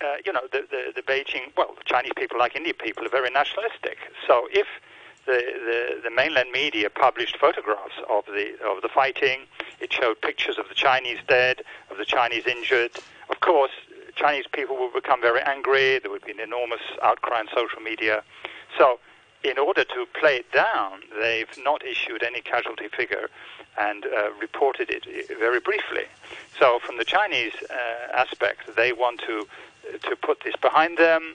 uh, 0.00 0.16
you 0.24 0.32
know, 0.32 0.42
the, 0.52 0.66
the, 0.70 0.92
the 0.94 1.02
Beijing, 1.02 1.52
well, 1.56 1.74
the 1.76 1.84
Chinese 1.84 2.12
people, 2.16 2.38
like 2.38 2.56
Indian 2.56 2.76
people, 2.76 3.04
are 3.04 3.10
very 3.10 3.30
nationalistic. 3.30 3.98
So 4.26 4.48
if 4.52 4.66
the, 5.26 5.42
the, 5.64 6.00
the 6.04 6.10
mainland 6.10 6.50
media 6.52 6.88
published 6.90 7.36
photographs 7.36 7.94
of 8.08 8.24
the, 8.26 8.54
of 8.64 8.82
the 8.82 8.88
fighting, 8.88 9.40
it 9.80 9.92
showed 9.92 10.20
pictures 10.20 10.58
of 10.58 10.68
the 10.68 10.74
Chinese 10.74 11.18
dead, 11.28 11.62
of 11.90 11.98
the 11.98 12.04
Chinese 12.04 12.46
injured. 12.46 12.92
Of 13.28 13.40
course, 13.40 13.72
Chinese 14.16 14.46
people 14.52 14.76
would 14.78 14.92
become 14.92 15.20
very 15.20 15.42
angry. 15.42 15.98
There 15.98 16.10
would 16.10 16.24
be 16.24 16.32
an 16.32 16.40
enormous 16.40 16.80
outcry 17.02 17.40
on 17.40 17.48
social 17.54 17.80
media. 17.80 18.22
So 18.78 18.98
in 19.42 19.58
order 19.58 19.84
to 19.84 20.06
play 20.18 20.36
it 20.36 20.52
down, 20.52 21.00
they've 21.18 21.48
not 21.64 21.84
issued 21.84 22.22
any 22.22 22.40
casualty 22.40 22.88
figure 22.88 23.28
and 23.78 24.04
uh, 24.04 24.30
reported 24.40 24.90
it 24.90 25.06
very 25.38 25.60
briefly. 25.60 26.04
So, 26.58 26.78
from 26.84 26.98
the 26.98 27.04
Chinese 27.04 27.54
uh, 27.70 27.74
aspect, 28.14 28.76
they 28.76 28.92
want 28.92 29.20
to 29.20 29.46
to 29.98 30.16
put 30.16 30.42
this 30.44 30.56
behind 30.56 30.98
them. 30.98 31.34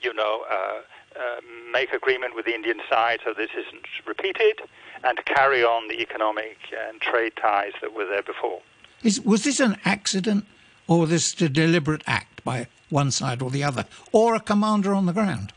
You 0.00 0.12
know, 0.14 0.44
uh, 0.50 0.54
uh 0.54 1.40
make 1.70 1.92
agreement 1.92 2.34
with 2.34 2.46
the 2.46 2.54
Indian 2.54 2.80
side 2.88 3.20
so 3.24 3.32
this 3.32 3.50
isn't 3.50 3.86
repeated, 4.06 4.60
and 5.04 5.24
carry 5.24 5.62
on 5.64 5.88
the 5.88 6.00
economic 6.00 6.58
and 6.88 7.00
trade 7.00 7.34
ties 7.36 7.72
that 7.80 7.92
were 7.94 8.06
there 8.06 8.22
before. 8.22 8.60
Is, 9.02 9.20
was 9.20 9.44
this 9.44 9.60
an 9.60 9.76
accident, 9.84 10.44
or 10.86 11.00
was 11.00 11.10
this 11.10 11.40
a 11.40 11.48
deliberate 11.48 12.02
act 12.06 12.44
by 12.44 12.66
one 12.90 13.10
side 13.10 13.42
or 13.42 13.50
the 13.50 13.64
other, 13.64 13.86
or 14.12 14.34
a 14.34 14.40
commander 14.40 14.94
on 14.94 15.06
the 15.06 15.12
ground? 15.12 15.52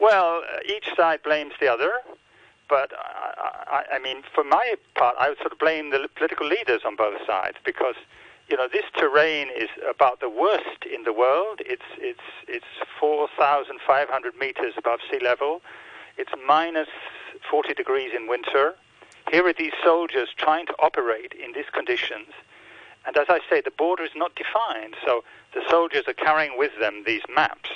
Well, 0.00 0.42
uh, 0.52 0.58
each 0.66 0.88
side 0.96 1.22
blames 1.22 1.54
the 1.60 1.68
other, 1.68 1.92
but 2.68 2.92
I, 2.96 3.84
I, 3.90 3.96
I 3.96 3.98
mean, 3.98 4.22
for 4.34 4.44
my 4.44 4.74
part, 4.94 5.16
I 5.18 5.28
would 5.28 5.38
sort 5.38 5.52
of 5.52 5.58
blame 5.58 5.90
the 5.90 6.08
political 6.14 6.46
leaders 6.46 6.82
on 6.84 6.96
both 6.96 7.24
sides 7.26 7.56
because 7.64 7.96
you 8.48 8.56
know 8.56 8.68
this 8.72 8.84
terrain 8.96 9.48
is 9.56 9.68
about 9.88 10.20
the 10.20 10.28
worst 10.28 10.84
in 10.92 11.04
the 11.04 11.12
world. 11.12 11.60
It's 11.60 11.82
it's 11.98 12.20
it's 12.46 12.66
4,500 13.00 14.36
meters 14.36 14.74
above 14.76 15.00
sea 15.10 15.18
level. 15.22 15.60
It's 16.16 16.32
minus 16.46 16.88
40 17.50 17.74
degrees 17.74 18.12
in 18.16 18.26
winter. 18.28 18.74
Here 19.30 19.46
are 19.46 19.52
these 19.52 19.72
soldiers 19.84 20.30
trying 20.36 20.66
to 20.66 20.74
operate 20.80 21.32
in 21.32 21.52
these 21.52 21.68
conditions. 21.72 22.28
And 23.06 23.16
as 23.16 23.26
I 23.28 23.40
say, 23.48 23.60
the 23.60 23.70
border 23.70 24.02
is 24.02 24.10
not 24.16 24.34
defined. 24.34 24.96
So 25.04 25.22
the 25.54 25.62
soldiers 25.68 26.04
are 26.08 26.14
carrying 26.14 26.58
with 26.58 26.72
them 26.80 27.04
these 27.06 27.22
maps 27.34 27.70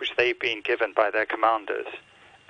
which 0.00 0.16
they've 0.16 0.40
been 0.40 0.62
given 0.62 0.92
by 0.96 1.10
their 1.10 1.26
commanders, 1.26 1.86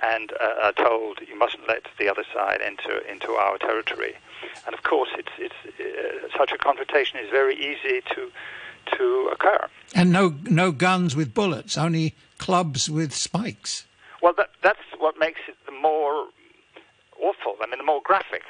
and 0.01 0.31
uh, 0.39 0.53
are 0.63 0.71
told 0.71 1.19
you 1.27 1.37
mustn't 1.37 1.67
let 1.67 1.85
the 1.99 2.07
other 2.09 2.23
side 2.33 2.61
enter 2.63 2.99
into 2.99 3.33
our 3.33 3.57
territory. 3.57 4.15
And 4.65 4.73
of 4.75 4.83
course, 4.83 5.09
it's, 5.17 5.29
it's 5.37 5.55
uh, 5.79 6.37
such 6.37 6.51
a 6.51 6.57
confrontation 6.57 7.19
is 7.19 7.29
very 7.29 7.55
easy 7.55 8.01
to 8.13 8.31
to 8.97 9.29
occur. 9.31 9.67
And 9.95 10.11
no 10.11 10.35
no 10.49 10.71
guns 10.71 11.15
with 11.15 11.33
bullets, 11.33 11.77
only 11.77 12.15
clubs 12.37 12.89
with 12.89 13.13
spikes. 13.13 13.85
Well, 14.21 14.33
that, 14.37 14.49
that's 14.61 14.79
what 14.97 15.19
makes 15.19 15.41
it 15.47 15.55
the 15.65 15.71
more 15.71 16.27
awful. 17.19 17.55
I 17.61 17.67
mean, 17.67 17.77
the 17.77 17.83
more 17.85 18.01
graphic. 18.03 18.43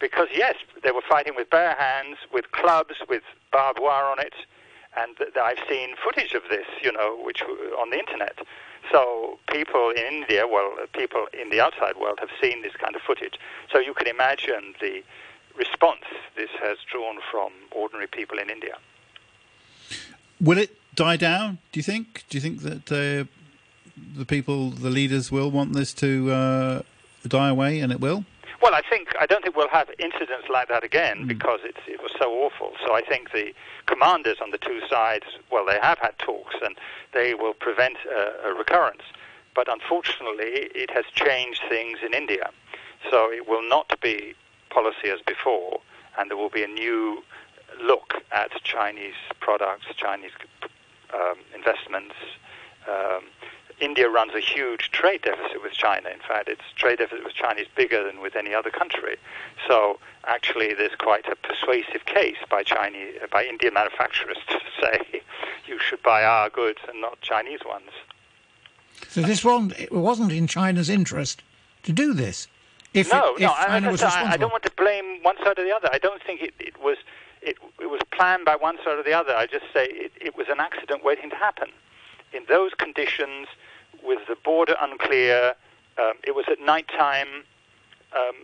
Because 0.00 0.28
yes, 0.32 0.54
they 0.84 0.92
were 0.92 1.02
fighting 1.08 1.34
with 1.34 1.50
bare 1.50 1.74
hands, 1.74 2.18
with 2.32 2.52
clubs, 2.52 2.94
with 3.08 3.22
barbed 3.50 3.80
wire 3.80 4.04
on 4.04 4.20
it, 4.20 4.34
and 4.96 5.16
th- 5.16 5.36
I've 5.36 5.58
seen 5.68 5.96
footage 6.02 6.34
of 6.34 6.42
this, 6.48 6.66
you 6.82 6.92
know, 6.92 7.18
which 7.24 7.42
on 7.42 7.90
the 7.90 7.98
internet. 7.98 8.38
So 8.92 9.38
people 9.50 9.90
in 9.90 10.22
India, 10.22 10.46
well, 10.46 10.72
people 10.92 11.26
in 11.38 11.50
the 11.50 11.60
outside 11.60 11.96
world 12.00 12.18
have 12.20 12.30
seen 12.40 12.62
this 12.62 12.74
kind 12.76 12.94
of 12.94 13.02
footage. 13.02 13.38
So 13.72 13.78
you 13.78 13.92
can 13.92 14.06
imagine 14.06 14.74
the 14.80 15.02
response 15.58 16.04
this 16.36 16.50
has 16.62 16.78
drawn 16.90 17.18
from 17.30 17.52
ordinary 17.72 18.06
people 18.06 18.38
in 18.38 18.48
India. 18.48 18.76
Will 20.40 20.58
it 20.58 20.76
die 20.94 21.16
down? 21.16 21.58
Do 21.72 21.78
you 21.80 21.84
think? 21.84 22.24
Do 22.28 22.38
you 22.38 22.40
think 22.40 22.62
that 22.62 22.92
uh, 22.92 23.24
the 24.16 24.24
people, 24.24 24.70
the 24.70 24.90
leaders, 24.90 25.32
will 25.32 25.50
want 25.50 25.72
this 25.72 25.92
to 25.94 26.30
uh, 26.30 26.82
die 27.26 27.48
away, 27.48 27.80
and 27.80 27.90
it 27.92 28.00
will? 28.00 28.24
Well, 28.60 28.74
I 28.74 28.82
think 28.82 29.08
I 29.20 29.26
don't 29.26 29.42
think 29.42 29.56
we'll 29.56 29.68
have 29.68 29.90
incidents 29.98 30.48
like 30.48 30.68
that 30.68 30.84
again 30.84 31.24
mm. 31.24 31.28
because 31.28 31.60
it 31.64 32.02
was 32.02 32.12
so 32.18 32.32
awful. 32.44 32.72
So 32.84 32.94
I 32.94 33.02
think 33.02 33.32
the 33.32 33.54
commanders 33.86 34.38
on 34.42 34.50
the 34.50 34.58
two 34.58 34.80
sides, 34.88 35.26
well, 35.50 35.64
they 35.64 35.78
have 35.80 35.98
had 35.98 36.18
talks 36.18 36.56
and 36.62 36.76
they 37.12 37.34
will 37.34 37.54
prevent 37.54 37.96
a, 38.06 38.50
a 38.50 38.54
recurrence. 38.54 39.02
But 39.54 39.68
unfortunately, 39.72 40.70
it 40.74 40.90
has 40.90 41.04
changed 41.12 41.62
things 41.68 41.98
in 42.04 42.14
India. 42.14 42.50
So 43.10 43.30
it 43.32 43.48
will 43.48 43.66
not 43.68 44.00
be 44.00 44.34
policy 44.70 45.08
as 45.08 45.20
before, 45.26 45.80
and 46.18 46.30
there 46.30 46.36
will 46.36 46.50
be 46.50 46.62
a 46.62 46.68
new 46.68 47.22
look 47.82 48.14
at 48.32 48.50
Chinese 48.64 49.14
products, 49.40 49.86
Chinese 49.96 50.32
um, 51.14 51.38
investments. 51.54 52.14
Um, 52.88 53.24
India 53.80 54.08
runs 54.08 54.34
a 54.34 54.40
huge 54.40 54.90
trade 54.90 55.22
deficit 55.22 55.62
with 55.62 55.72
China. 55.72 56.08
In 56.08 56.18
fact, 56.18 56.48
its 56.48 56.62
trade 56.74 56.98
deficit 56.98 57.24
with 57.24 57.34
China 57.34 57.60
is 57.60 57.68
bigger 57.76 58.02
than 58.02 58.20
with 58.20 58.34
any 58.34 58.52
other 58.52 58.70
country. 58.70 59.16
So 59.68 60.00
actually, 60.26 60.74
there's 60.74 60.96
quite 60.98 61.26
a 61.28 61.36
persuasive 61.36 62.04
case 62.06 62.38
by 62.50 62.64
Chinese, 62.64 63.14
by 63.30 63.44
Indian 63.44 63.74
manufacturers 63.74 64.38
to 64.48 64.58
say 64.82 65.22
you 65.66 65.78
should 65.78 66.02
buy 66.02 66.24
our 66.24 66.50
goods 66.50 66.80
and 66.88 67.00
not 67.00 67.20
Chinese 67.20 67.60
ones. 67.64 67.90
So 69.08 69.22
this 69.22 69.44
one 69.44 69.72
it 69.78 69.92
wasn't 69.92 70.32
in 70.32 70.46
China's 70.48 70.90
interest 70.90 71.42
to 71.84 71.92
do 71.92 72.12
this. 72.12 72.48
If 73.00 73.12
no, 73.12 73.34
it, 73.36 73.40
no, 73.40 73.48
I, 73.50 73.78
I, 73.78 74.32
I, 74.32 74.36
don't 74.36 74.50
want 74.50 74.64
to 74.64 74.72
blame 74.76 75.22
one 75.22 75.36
side 75.38 75.58
or 75.58 75.64
the 75.64 75.74
other. 75.74 75.88
I 75.92 75.98
don't 75.98 76.22
think 76.22 76.42
it, 76.42 76.54
it 76.58 76.82
was 76.82 76.96
it, 77.42 77.56
it 77.80 77.90
was 77.90 78.00
planned 78.10 78.44
by 78.44 78.56
one 78.56 78.76
side 78.78 78.98
or 78.98 79.02
the 79.02 79.12
other. 79.12 79.34
I 79.34 79.46
just 79.46 79.66
say 79.72 79.86
it, 79.86 80.12
it 80.20 80.36
was 80.36 80.48
an 80.48 80.60
accident 80.60 81.04
waiting 81.04 81.30
to 81.30 81.36
happen. 81.36 81.68
In 82.32 82.44
those 82.48 82.72
conditions, 82.74 83.48
with 84.02 84.20
the 84.28 84.36
border 84.36 84.76
unclear. 84.80 85.54
Um, 85.98 86.14
it 86.24 86.34
was 86.34 86.44
at 86.50 86.60
night 86.60 86.88
time. 86.88 87.28
Um, 88.16 88.34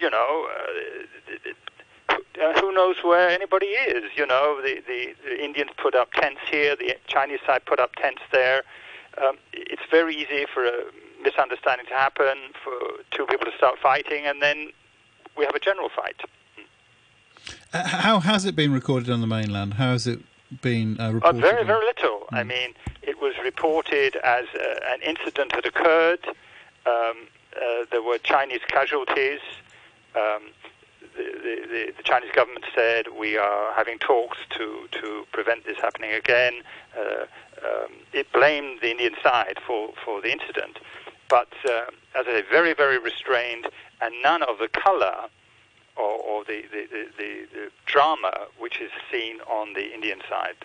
you 0.00 0.10
know, 0.10 0.48
uh, 0.50 2.14
uh, 2.42 2.60
who 2.60 2.74
knows 2.74 2.96
where 3.02 3.30
anybody 3.30 3.66
is? 3.66 4.10
You 4.16 4.26
know, 4.26 4.60
the, 4.62 4.82
the, 4.86 5.14
the, 5.24 5.42
Indians 5.42 5.70
put 5.80 5.94
up 5.94 6.12
tents 6.12 6.40
here, 6.50 6.76
the 6.76 6.96
Chinese 7.06 7.38
side 7.46 7.64
put 7.64 7.78
up 7.78 7.94
tents 7.94 8.22
there. 8.32 8.64
Um, 9.24 9.38
it's 9.52 9.82
very 9.90 10.14
easy 10.14 10.44
for 10.52 10.66
a 10.66 10.84
misunderstanding 11.24 11.86
to 11.86 11.94
happen, 11.94 12.36
for 12.62 12.78
two 13.10 13.26
people 13.26 13.46
to 13.50 13.56
start 13.56 13.78
fighting, 13.82 14.26
and 14.26 14.40
then 14.40 14.70
we 15.36 15.44
have 15.44 15.54
a 15.54 15.60
general 15.60 15.88
fight. 15.88 16.20
Uh, 17.72 17.86
how 17.86 18.20
has 18.20 18.44
it 18.44 18.54
been 18.54 18.72
recorded 18.72 19.10
on 19.10 19.20
the 19.20 19.26
mainland? 19.26 19.74
How 19.74 19.92
has 19.92 20.06
it 20.06 20.20
been 20.62 21.00
uh, 21.00 21.12
reported? 21.12 21.38
Uh, 21.38 21.40
very, 21.40 21.64
very 21.64 21.84
little. 21.84 22.20
Mm. 22.32 22.38
I 22.38 22.42
mean, 22.44 22.74
it 23.02 23.20
was 23.20 23.34
reported 23.42 24.16
as 24.16 24.44
uh, 24.54 24.80
an 24.86 25.00
incident 25.02 25.52
had 25.52 25.66
occurred. 25.66 26.24
Um, 26.86 27.28
uh, 27.56 27.84
there 27.90 28.02
were 28.02 28.18
Chinese 28.18 28.60
casualties. 28.68 29.40
Um, 30.14 30.50
the, 31.16 31.66
the, 31.68 31.92
the, 31.96 32.02
Chinese 32.02 32.30
government 32.32 32.64
said 32.74 33.06
we 33.16 33.36
are 33.36 33.72
having 33.74 33.98
talks 33.98 34.38
to, 34.50 34.88
to 34.92 35.24
prevent 35.32 35.64
this 35.64 35.76
happening 35.78 36.12
again. 36.12 36.54
Uh, 36.96 37.26
um, 37.64 37.92
it 38.12 38.30
blamed 38.32 38.80
the 38.80 38.90
Indian 38.90 39.14
side 39.22 39.58
for, 39.64 39.92
for 40.04 40.20
the 40.20 40.32
incident. 40.32 40.78
But 41.28 41.52
uh, 41.64 41.84
as 42.14 42.26
I 42.26 42.40
say, 42.40 42.42
very, 42.50 42.74
very 42.74 42.98
restrained, 42.98 43.66
and 44.00 44.14
none 44.22 44.42
of 44.42 44.58
the 44.58 44.68
color 44.68 45.28
or, 45.96 46.04
or 46.04 46.44
the, 46.44 46.62
the, 46.70 46.86
the, 46.90 47.46
the, 47.52 47.70
drama 47.86 48.32
which 48.58 48.80
is 48.80 48.90
seen 49.12 49.40
on 49.42 49.74
the 49.74 49.94
Indian 49.94 50.20
side. 50.28 50.56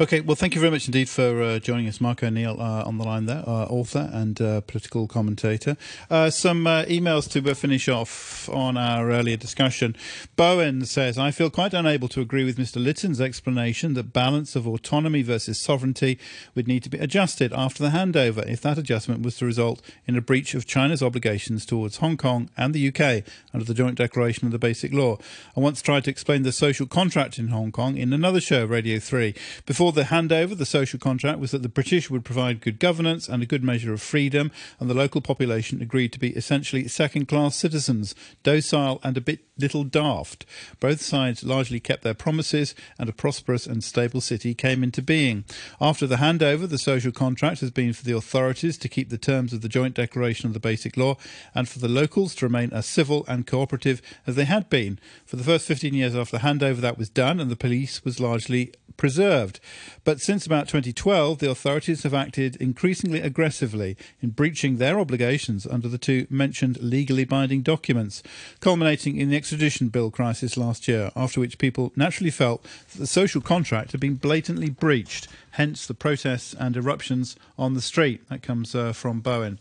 Okay, 0.00 0.20
well, 0.20 0.36
thank 0.36 0.54
you 0.54 0.60
very 0.60 0.70
much 0.70 0.86
indeed 0.86 1.08
for 1.08 1.42
uh, 1.42 1.58
joining 1.58 1.86
us, 1.86 2.00
Mark 2.00 2.22
O'Neill, 2.22 2.60
uh, 2.60 2.84
on 2.84 2.98
the 2.98 3.04
line 3.04 3.26
there, 3.26 3.44
uh, 3.46 3.66
author 3.66 4.10
and 4.12 4.40
uh, 4.40 4.60
political 4.62 5.06
commentator. 5.06 5.76
Uh, 6.08 6.30
some 6.30 6.66
uh, 6.66 6.84
emails 6.84 7.30
to 7.30 7.54
finish 7.54 7.88
off 7.88 8.48
on 8.50 8.76
our 8.76 9.10
earlier 9.10 9.36
discussion. 9.36 9.96
Bowen 10.36 10.84
says, 10.84 11.18
I 11.18 11.30
feel 11.30 11.50
quite 11.50 11.74
unable 11.74 12.08
to 12.08 12.20
agree 12.20 12.44
with 12.44 12.58
Mr. 12.58 12.82
Litton's 12.82 13.20
explanation 13.20 13.94
that 13.94 14.12
balance 14.12 14.56
of 14.56 14.66
autonomy 14.66 15.22
versus 15.22 15.60
sovereignty 15.60 16.18
would 16.54 16.68
need 16.68 16.82
to 16.82 16.90
be 16.90 16.98
adjusted 16.98 17.52
after 17.52 17.82
the 17.82 17.90
handover 17.90 18.46
if 18.46 18.60
that 18.62 18.78
adjustment 18.78 19.22
was 19.22 19.36
to 19.36 19.46
result 19.46 19.82
in 20.06 20.16
a 20.16 20.20
breach 20.20 20.54
of 20.54 20.66
China's 20.66 21.02
obligations 21.02 21.66
towards 21.66 21.98
Hong 21.98 22.16
Kong 22.16 22.50
and 22.56 22.74
the 22.74 22.88
UK 22.88 23.24
under 23.52 23.64
the 23.64 23.74
Joint 23.74 23.96
Declaration 23.96 24.46
of 24.46 24.52
the 24.52 24.58
Basic 24.58 24.92
Law. 24.92 25.18
I 25.56 25.60
once 25.60 25.82
tried 25.82 26.04
to 26.04 26.10
explain 26.10 26.42
the 26.42 26.52
social 26.52 26.86
contract 26.86 27.38
in 27.38 27.48
Hong 27.48 27.72
Kong 27.72 27.96
in 27.96 28.12
another 28.12 28.40
show, 28.40 28.64
Radio 28.64 28.98
3. 28.98 29.34
Before 29.66 29.92
the 29.92 30.04
handover, 30.04 30.56
the 30.56 30.66
social 30.66 30.98
contract 30.98 31.38
was 31.38 31.50
that 31.50 31.62
the 31.62 31.68
British 31.68 32.10
would 32.10 32.24
provide 32.24 32.60
good 32.60 32.78
governance 32.78 33.28
and 33.28 33.42
a 33.42 33.46
good 33.46 33.62
measure 33.62 33.92
of 33.92 34.02
freedom, 34.02 34.50
and 34.78 34.88
the 34.88 34.94
local 34.94 35.20
population 35.20 35.82
agreed 35.82 36.12
to 36.12 36.18
be 36.18 36.30
essentially 36.30 36.88
second 36.88 37.26
class 37.26 37.56
citizens, 37.56 38.14
docile 38.42 39.00
and 39.02 39.16
a 39.16 39.20
bit 39.20 39.40
little 39.58 39.84
daft. 39.84 40.46
Both 40.80 41.02
sides 41.02 41.44
largely 41.44 41.80
kept 41.80 42.02
their 42.02 42.14
promises, 42.14 42.74
and 42.98 43.08
a 43.08 43.12
prosperous 43.12 43.66
and 43.66 43.84
stable 43.84 44.20
city 44.20 44.54
came 44.54 44.82
into 44.82 45.02
being. 45.02 45.44
After 45.80 46.06
the 46.06 46.16
handover, 46.16 46.68
the 46.68 46.78
social 46.78 47.12
contract 47.12 47.60
has 47.60 47.70
been 47.70 47.92
for 47.92 48.04
the 48.04 48.16
authorities 48.16 48.78
to 48.78 48.88
keep 48.88 49.10
the 49.10 49.18
terms 49.18 49.52
of 49.52 49.60
the 49.60 49.68
Joint 49.68 49.94
Declaration 49.94 50.46
of 50.46 50.54
the 50.54 50.60
Basic 50.60 50.96
Law, 50.96 51.16
and 51.54 51.68
for 51.68 51.78
the 51.78 51.88
locals 51.88 52.34
to 52.36 52.46
remain 52.46 52.72
as 52.72 52.86
civil 52.86 53.24
and 53.28 53.46
cooperative 53.46 54.00
as 54.26 54.36
they 54.36 54.44
had 54.44 54.70
been. 54.70 54.98
For 55.26 55.36
the 55.36 55.44
first 55.44 55.66
15 55.66 55.94
years 55.94 56.14
after 56.14 56.38
the 56.38 56.42
handover, 56.42 56.80
that 56.80 56.98
was 56.98 57.08
done, 57.08 57.40
and 57.40 57.50
the 57.50 57.56
police 57.56 58.04
was 58.04 58.20
largely 58.20 58.72
preserved. 58.96 59.49
Deserved. 59.50 59.60
But 60.04 60.20
since 60.20 60.46
about 60.46 60.68
2012, 60.68 61.38
the 61.38 61.50
authorities 61.50 62.02
have 62.04 62.14
acted 62.14 62.56
increasingly 62.56 63.20
aggressively 63.20 63.96
in 64.20 64.30
breaching 64.30 64.76
their 64.76 64.98
obligations 64.98 65.66
under 65.66 65.88
the 65.88 65.98
two 65.98 66.26
mentioned 66.30 66.80
legally 66.80 67.24
binding 67.24 67.62
documents, 67.62 68.22
culminating 68.60 69.16
in 69.16 69.30
the 69.30 69.36
extradition 69.36 69.88
bill 69.88 70.10
crisis 70.10 70.56
last 70.56 70.88
year, 70.88 71.10
after 71.14 71.40
which 71.40 71.58
people 71.58 71.92
naturally 71.96 72.30
felt 72.30 72.62
that 72.92 72.98
the 72.98 73.06
social 73.06 73.40
contract 73.40 73.92
had 73.92 74.00
been 74.00 74.14
blatantly 74.14 74.70
breached, 74.70 75.28
hence 75.52 75.86
the 75.86 75.94
protests 75.94 76.54
and 76.54 76.76
eruptions 76.76 77.36
on 77.58 77.74
the 77.74 77.82
street. 77.82 78.26
That 78.28 78.42
comes 78.42 78.74
uh, 78.74 78.92
from 78.92 79.20
Bowen. 79.20 79.58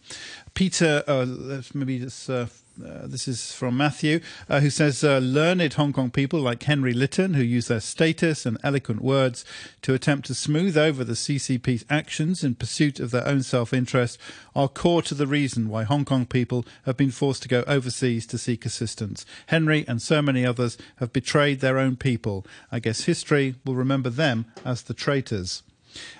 Peter, 0.54 1.04
uh, 1.08 1.26
let's 1.26 1.76
maybe 1.76 2.00
just. 2.00 2.30
Uh, 2.30 2.48
uh, 2.86 3.08
this 3.08 3.28
is 3.28 3.52
from 3.52 3.76
Matthew, 3.76 4.22
uh, 4.48 4.60
who 4.60 4.70
says 4.70 5.04
uh, 5.04 5.18
learned 5.18 5.74
Hong 5.74 5.94
Kong 5.94 6.10
people 6.10 6.40
like 6.40 6.64
Henry 6.64 6.94
Litton, 6.94 7.34
who 7.34 7.44
use 7.44 7.68
their 7.68 7.80
status 7.80 8.46
and 8.46 8.58
eloquent 8.64 9.02
words 9.02 9.44
to 9.82 9.94
attempt 9.94 10.28
to 10.28 10.36
smooth 10.36 10.78
over 10.78 11.04
the 11.04 11.14
CCP's 11.14 11.86
actions 11.90 12.44
in 12.44 12.56
pursuit 12.56 13.00
of 13.00 13.12
their 13.12 13.28
own 13.28 13.44
self 13.44 13.74
interest, 13.74 14.18
are 14.56 14.68
core 14.68 15.02
to 15.04 15.14
the 15.14 15.28
reason 15.28 15.70
why 15.70 15.84
Hong 15.84 16.06
Kong 16.06 16.26
people 16.26 16.66
have 16.86 16.98
been 16.98 17.12
forced 17.12 17.42
to 17.44 17.50
go 17.50 17.64
overseas 17.68 18.26
to 18.28 18.38
seek 18.38 18.66
assistance. 18.66 19.26
Henry 19.48 19.86
and 19.88 20.02
so 20.02 20.22
many 20.22 20.46
others 20.46 20.78
have 20.98 21.12
betrayed 21.14 21.60
their 21.60 21.78
own 21.78 21.96
people. 21.96 22.46
I 22.72 22.80
guess 22.80 23.02
history 23.02 23.56
will 23.66 23.76
remember 23.76 24.10
them 24.10 24.46
as 24.64 24.84
the 24.84 24.94
traitors. 24.94 25.64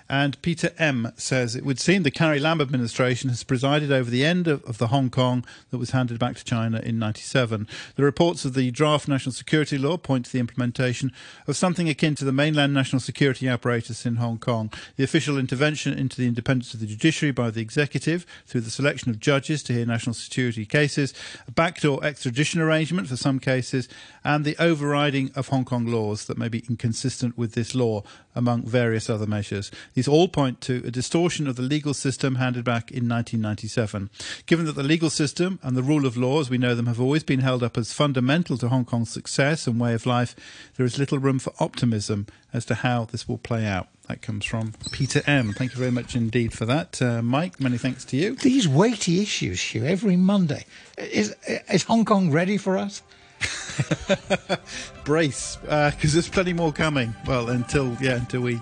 And 0.10 0.42
Peter 0.42 0.72
M 0.80 1.12
says 1.18 1.56
it 1.56 1.64
would 1.64 1.80
seem 1.80 2.02
the 2.02 2.10
Carrie 2.10 2.40
Lam 2.40 2.62
administration 2.62 3.30
has 3.30 3.44
presided 3.44 3.92
over 3.92 4.10
the 4.10 4.26
end 4.26 4.48
of, 4.48 4.64
of 4.64 4.80
the 4.80 4.88
Hong 4.88 5.12
Kong 5.12 5.46
that 5.70 5.78
was 5.78 5.92
handed 5.92 6.18
back 6.18 6.36
to 6.36 6.44
China 6.44 6.80
in 6.80 6.98
97. 6.98 7.68
The 7.96 8.04
reports 8.04 8.44
of 8.44 8.56
the 8.56 8.72
draft 8.72 9.08
national 9.08 9.34
security 9.34 9.78
law 9.78 9.98
point 9.98 10.26
to 10.26 10.32
the 10.32 10.40
implementation 10.40 11.12
of 11.46 11.56
something 11.56 11.88
akin 11.88 12.16
to 12.16 12.26
the 12.26 12.32
mainland 12.32 12.74
national 12.74 13.02
security 13.02 13.48
apparatus 13.48 14.04
in 14.04 14.16
Hong 14.16 14.40
Kong. 14.40 14.72
The 14.96 15.04
official 15.04 15.38
intervention 15.38 15.94
into 15.94 16.18
the 16.18 16.28
independence 16.28 16.74
of 16.74 16.80
the 16.80 16.88
judiciary 16.88 17.32
by 17.32 17.52
the 17.52 17.62
executive 17.62 18.26
through 18.48 18.62
the 18.62 18.72
selection 18.72 19.12
of 19.12 19.20
judges 19.20 19.62
to 19.64 19.74
hear 19.74 19.86
national 19.86 20.16
security 20.16 20.66
cases, 20.66 21.14
a 21.48 21.52
backdoor 21.52 22.04
extradition 22.04 22.62
arrangement 22.62 23.08
for 23.08 23.16
some 23.16 23.40
cases, 23.40 23.88
and 24.24 24.44
the 24.44 24.58
overriding 24.58 25.30
of 25.36 25.50
Hong 25.50 25.66
Kong 25.66 25.86
laws 25.86 26.26
that 26.26 26.38
may 26.38 26.50
be 26.50 26.64
inconsistent 26.68 27.38
with 27.38 27.54
this 27.54 27.76
law, 27.76 28.02
among 28.36 28.64
various 28.64 29.10
other 29.10 29.28
measures. 29.28 29.70
These 30.00 30.08
all 30.08 30.30
point 30.30 30.62
to 30.62 30.82
a 30.86 30.92
distortion 30.92 31.46
of 31.46 31.58
the 31.58 31.62
legal 31.62 31.94
system 31.94 32.36
handed 32.36 32.64
back 32.64 32.90
in 32.90 33.10
1997. 33.10 34.10
Given 34.46 34.66
that 34.66 34.76
the 34.78 34.82
legal 34.82 35.10
system 35.10 35.60
and 35.62 35.76
the 35.76 35.84
rule 35.84 36.06
of 36.06 36.16
law, 36.16 36.40
as 36.40 36.50
we 36.50 36.58
know 36.58 36.74
them, 36.74 36.86
have 36.86 37.02
always 37.02 37.26
been 37.26 37.42
held 37.42 37.64
up 37.64 37.78
as 37.78 37.92
fundamental 37.92 38.58
to 38.60 38.70
Hong 38.70 38.86
Kong's 38.86 39.12
success 39.12 39.68
and 39.68 39.78
way 39.78 39.94
of 39.94 40.06
life, 40.06 40.38
there 40.78 40.86
is 40.86 40.98
little 40.98 41.20
room 41.20 41.38
for 41.38 41.52
optimism 41.60 42.28
as 42.54 42.64
to 42.68 42.76
how 42.76 43.04
this 43.12 43.28
will 43.28 43.40
play 43.40 43.66
out. 43.66 43.90
That 44.08 44.22
comes 44.22 44.46
from 44.46 44.72
Peter 44.94 45.22
M. 45.28 45.52
Thank 45.52 45.74
you 45.74 45.78
very 45.80 45.92
much 45.92 46.16
indeed 46.16 46.54
for 46.54 46.66
that. 46.66 47.02
Uh, 47.02 47.22
Mike, 47.22 47.60
many 47.60 47.78
thanks 47.78 48.06
to 48.06 48.16
you. 48.16 48.36
These 48.36 48.70
weighty 48.70 49.22
issues, 49.22 49.60
Hugh, 49.60 49.84
every 49.84 50.16
Monday. 50.16 50.64
Is, 50.98 51.36
is 51.70 51.84
Hong 51.84 52.06
Kong 52.06 52.32
ready 52.32 52.56
for 52.56 52.78
us? 52.78 53.04
Brace, 55.04 55.58
because 55.58 55.94
uh, 55.94 56.14
there's 56.14 56.30
plenty 56.30 56.54
more 56.54 56.72
coming. 56.72 57.14
Well, 57.28 57.50
until 57.50 57.98
yeah, 58.00 58.16
until 58.16 58.42
we 58.42 58.62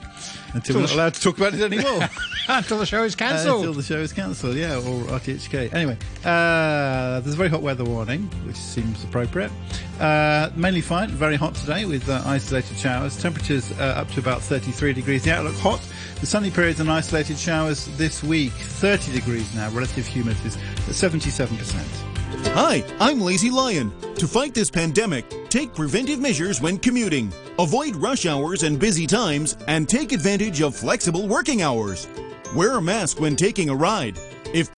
until 0.54 0.76
we're 0.76 0.82
not 0.82 0.93
allowed 0.93 1.14
to 1.14 1.22
talk 1.22 1.38
about 1.38 1.54
it 1.54 1.62
anymore. 1.62 2.08
until 2.50 2.78
the 2.78 2.86
show 2.86 3.04
is 3.04 3.16
cancelled. 3.16 3.56
Uh, 3.56 3.58
until 3.60 3.74
the 3.74 3.84
show 3.84 4.00
is 4.00 4.14
cancelled, 4.14 4.56
yeah, 4.56 4.76
or 4.76 5.04
RTHK. 5.20 5.74
Anyway, 5.74 5.98
uh, 6.24 7.20
there's 7.22 7.34
a 7.34 7.38
very 7.38 7.50
hot 7.50 7.62
weather 7.62 7.84
warning, 7.84 8.24
which 8.45 8.56
seems 8.56 9.04
appropriate. 9.04 9.52
Uh, 10.00 10.50
mainly 10.56 10.82
fine, 10.82 11.10
very 11.10 11.36
hot 11.36 11.56
today 11.56 11.86
with 11.86 12.08
uh, 12.10 12.22
isolated 12.26 12.78
showers. 12.78 13.22
Temperatures 13.22 13.72
uh, 13.80 13.95
up 13.98 14.10
to 14.12 14.20
about 14.20 14.41
33 14.41 14.93
degrees. 14.93 15.24
The 15.24 15.34
outlook 15.34 15.56
hot. 15.56 15.82
The 16.20 16.26
sunny 16.26 16.50
periods 16.50 16.80
and 16.80 16.89
isolated 16.89 17.38
showers 17.38 17.86
this 17.98 18.24
week. 18.24 18.52
30 18.52 19.12
degrees 19.12 19.54
now. 19.54 19.70
Relative 19.70 20.06
humidity 20.06 20.48
is 20.48 20.58
77%. 20.88 22.07
Hi, 22.30 22.84
I'm 22.99 23.21
Lazy 23.21 23.49
Lion. 23.49 23.93
To 24.15 24.28
fight 24.28 24.53
this 24.53 24.69
pandemic, 24.69 25.49
take 25.49 25.73
preventive 25.73 26.19
measures 26.19 26.59
when 26.59 26.78
commuting. 26.78 27.32
Avoid 27.57 27.95
rush 27.95 28.25
hours 28.25 28.63
and 28.63 28.78
busy 28.78 29.07
times 29.07 29.55
and 29.67 29.88
take 29.88 30.11
advantage 30.11 30.61
of 30.61 30.75
flexible 30.75 31.28
working 31.28 31.61
hours. 31.61 32.07
Wear 32.53 32.78
a 32.78 32.82
mask 32.82 33.21
when 33.21 33.38
taking 33.38 33.69
a 33.69 33.75
ride. 33.75 34.19
If 34.53 34.69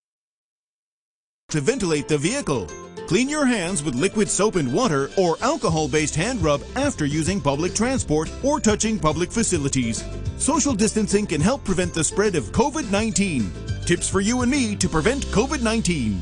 to 1.50 1.62
ventilate 1.62 2.08
the 2.08 2.18
vehicle. 2.20 2.68
Clean 3.08 3.28
your 3.28 3.48
hands 3.48 3.82
with 3.82 3.96
liquid 3.96 4.30
soap 4.30 4.56
and 4.56 4.72
water 4.72 5.10
or 5.18 5.36
alcohol-based 5.42 6.14
hand 6.14 6.44
rub 6.44 6.62
after 6.76 7.08
using 7.08 7.42
public 7.42 7.74
transport 7.74 8.30
or 8.44 8.60
touching 8.60 9.00
public 9.00 9.32
facilities. 9.32 10.04
Social 10.38 10.76
distancing 10.76 11.26
can 11.26 11.42
help 11.42 11.64
prevent 11.66 11.96
the 11.96 12.04
spread 12.04 12.36
of 12.36 12.52
COVID-19. 12.52 13.86
Tips 13.86 14.08
for 14.08 14.22
you 14.22 14.44
and 14.44 14.52
me 14.52 14.76
to 14.76 14.88
prevent 14.88 15.26
COVID-19. 15.28 16.20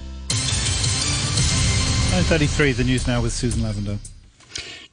9.33, 2.18 2.76
the 2.78 2.84
news 2.84 3.06
now 3.06 3.22
with 3.22 3.32
Susan 3.32 3.62
Lavender. 3.62 4.00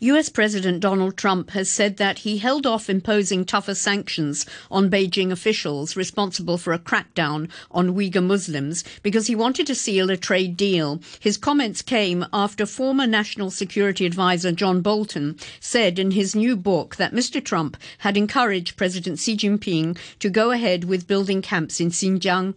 US 0.01 0.29
President 0.29 0.81
Donald 0.81 1.17
Trump 1.17 1.53
has 1.53 1.71
said 1.71 1.97
that 1.97 2.19
he 2.19 2.37
held 2.37 2.67
off 2.67 2.91
imposing 2.91 3.47
tougher 3.47 3.75
sanctions 3.75 4.45
on 4.71 4.91
Beijing 4.91 5.33
officials 5.33 5.97
responsible 5.97 6.59
for 6.59 6.75
a 6.75 6.79
crackdown 6.79 7.49
on 7.71 7.95
Uyghur 7.95 8.23
Muslims 8.23 8.85
because 9.03 9.27
he 9.27 9.35
wanted 9.35 9.67
to 9.69 9.75
seal 9.75 10.11
a 10.11 10.19
trade 10.19 10.55
deal. 10.55 11.01
His 11.19 11.39
comments 11.39 11.81
came 11.81 12.27
after 12.31 12.67
former 12.67 13.07
National 13.07 13.51
Security 13.51 14.05
Advisor 14.05 14.53
John 14.53 14.83
Bolton 14.83 15.39
said 15.61 15.99
in 15.99 16.11
his 16.11 16.35
new 16.37 16.57
book 16.57 16.97
that 16.97 17.15
Mr. 17.15 17.43
Trump 17.43 17.79
had 18.01 18.19
encouraged 18.19 18.77
President 18.77 19.19
Xi 19.19 19.35
Jinping 19.35 19.97
to 20.19 20.29
go 20.29 20.51
ahead 20.51 20.85
with 20.85 21.07
building 21.07 21.41
camps 21.41 21.81
in 21.81 21.89
Xinjiang. 21.89 22.53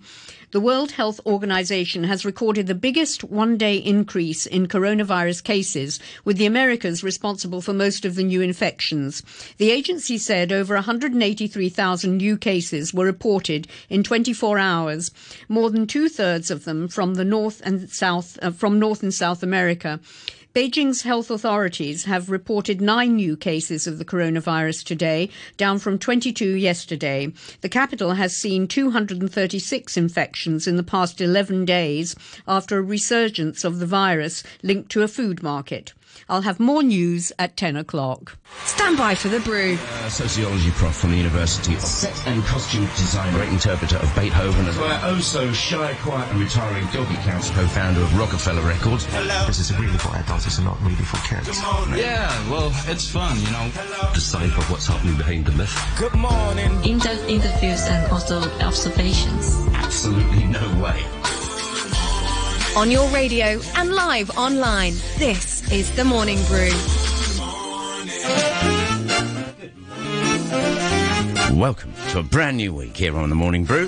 The 0.52 0.62
World 0.62 0.91
Health 0.91 1.20
Organization 1.26 2.06
has 2.06 2.24
recorded 2.24 2.68
the 2.68 2.74
biggest 2.74 3.22
one 3.22 3.58
day 3.58 3.76
increase 3.76 4.45
in 4.45 4.68
coronavirus 4.68 5.43
cases, 5.43 6.00
with 6.24 6.38
the 6.38 6.45
Americas 6.45 7.04
responsible 7.04 7.60
for 7.60 7.74
most 7.74 8.06
of 8.06 8.16
the 8.16 8.24
new 8.24 8.39
infections. 8.39 9.22
The 9.58 9.72
agency 9.72 10.18
said 10.18 10.54
over 10.54 10.76
183,000 10.76 12.16
new 12.16 12.38
cases 12.38 12.93
were 12.93 13.04
reported 13.04 13.68
in 13.89 14.04
24 14.04 14.58
hours, 14.58 15.12
more 15.50 15.70
than 15.70 15.86
two 15.86 16.08
thirds 16.08 16.50
of 16.50 16.64
them 16.64 16.88
from 16.88 17.16
the 17.16 17.26
North 17.26 17.62
and 17.66 17.89
South, 17.89 18.39
uh, 18.41 18.52
from 18.52 18.80
North 18.80 19.04
and 19.04 19.14
South 19.14 19.43
America. 19.43 20.00
Beijing's 20.58 21.03
health 21.03 21.30
authorities 21.30 22.05
have 22.05 22.32
reported 22.32 22.82
nine 22.82 23.16
new 23.16 23.38
cases 23.38 23.86
of 23.86 23.99
the 23.99 24.03
coronavirus 24.03 24.84
today, 24.86 25.30
down 25.55 25.78
from 25.78 25.99
22 25.99 26.55
yesterday. 26.55 27.32
The 27.62 27.70
capital 27.70 28.14
has 28.14 28.36
seen 28.36 28.68
236 28.68 29.95
infections 29.95 30.66
in 30.66 30.76
the 30.76 30.82
past 30.82 31.22
11 31.22 31.66
days 31.66 32.16
after 32.47 32.80
a 32.80 32.82
resurgence 32.82 33.64
of 33.64 33.78
the 33.78 33.86
virus 33.86 34.41
linked 34.64 34.89
to 34.93 35.03
a 35.03 35.08
food 35.08 35.43
market. 35.43 35.93
I'll 36.30 36.41
have 36.41 36.59
more 36.59 36.84
news 36.84 37.32
at 37.39 37.55
10 37.55 37.78
o'clock. 37.78 38.38
Stand 38.65 38.97
by 38.97 39.15
for 39.15 39.30
the 39.30 39.39
brew. 39.39 39.78
Uh, 39.80 40.09
sociology 40.09 40.71
prof 40.71 40.95
from 40.95 41.11
the 41.11 41.17
university, 41.17 41.73
of 41.73 41.82
set 41.82 42.28
and 42.28 42.43
costume 42.43 42.86
Design, 42.95 43.34
great 43.34 43.49
interpreter 43.49 43.97
of 43.97 44.13
Beethoven, 44.15 44.65
as 44.65 44.78
well 44.78 44.99
oh 45.03 45.19
so 45.19 45.51
shy, 45.53 45.93
quiet 46.01 46.30
and 46.32 46.39
retiring 46.39 46.86
doggy 46.88 47.15
council 47.17 47.55
co-founder 47.55 48.01
of 48.01 48.17
Rockefeller 48.17 48.61
Records. 48.61 49.05
Hello. 49.05 49.45
This 49.47 49.59
is 49.59 49.78
really 49.78 49.97
for 49.97 50.15
adults, 50.15 50.45
it's 50.47 50.59
not 50.59 50.80
really 50.82 50.95
for 50.95 51.17
kids. 51.28 51.59
Yeah, 51.97 52.28
well, 52.49 52.71
it's 52.88 53.09
fun, 53.09 53.39
you 53.39 53.51
know. 53.51 53.69
Decipher 54.13 54.61
what's 54.71 54.88
happening 54.88 55.17
behind 55.17 55.45
the 55.45 55.51
myth. 55.53 55.75
Good 55.97 56.15
morning. 56.15 56.84
In-depth 56.84 57.30
interviews 57.30 57.84
and 57.88 58.11
also 58.11 58.41
observations. 58.59 59.55
Absolutely 59.73 60.45
no 60.45 60.82
way 60.82 61.05
on 62.78 62.91
your 62.91 63.09
radio 63.09 63.59
and 63.75 63.95
live 63.95 64.30
online. 64.38 64.93
This 65.17 65.67
is 65.71 65.89
The 65.95 66.03
Morning 66.03 66.38
Brew. 66.45 66.69
Welcome 71.59 71.91
to 72.09 72.19
a 72.19 72.23
brand 72.23 72.57
new 72.57 72.75
week 72.75 72.95
here 72.95 73.17
on 73.17 73.30
The 73.30 73.36
Morning 73.36 73.65
Brew. 73.65 73.86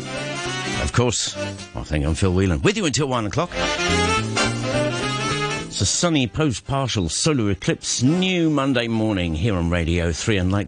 Of 0.82 0.92
course, 0.92 1.38
I 1.38 1.84
think 1.84 2.04
I'm 2.04 2.16
Phil 2.16 2.34
Whelan 2.34 2.64
with 2.64 2.78
you 2.78 2.86
until 2.88 3.08
one 3.08 3.28
o'clock. 3.28 3.52
It's 5.68 5.82
a 5.82 5.86
sunny 5.86 6.26
post 6.26 6.66
partial 6.66 7.10
solar 7.10 7.52
eclipse 7.52 8.02
new 8.02 8.50
Monday 8.50 8.88
morning 8.88 9.36
here 9.36 9.54
on 9.54 9.70
Radio 9.70 10.12
3, 10.12 10.38
and 10.38 10.52
like 10.52 10.68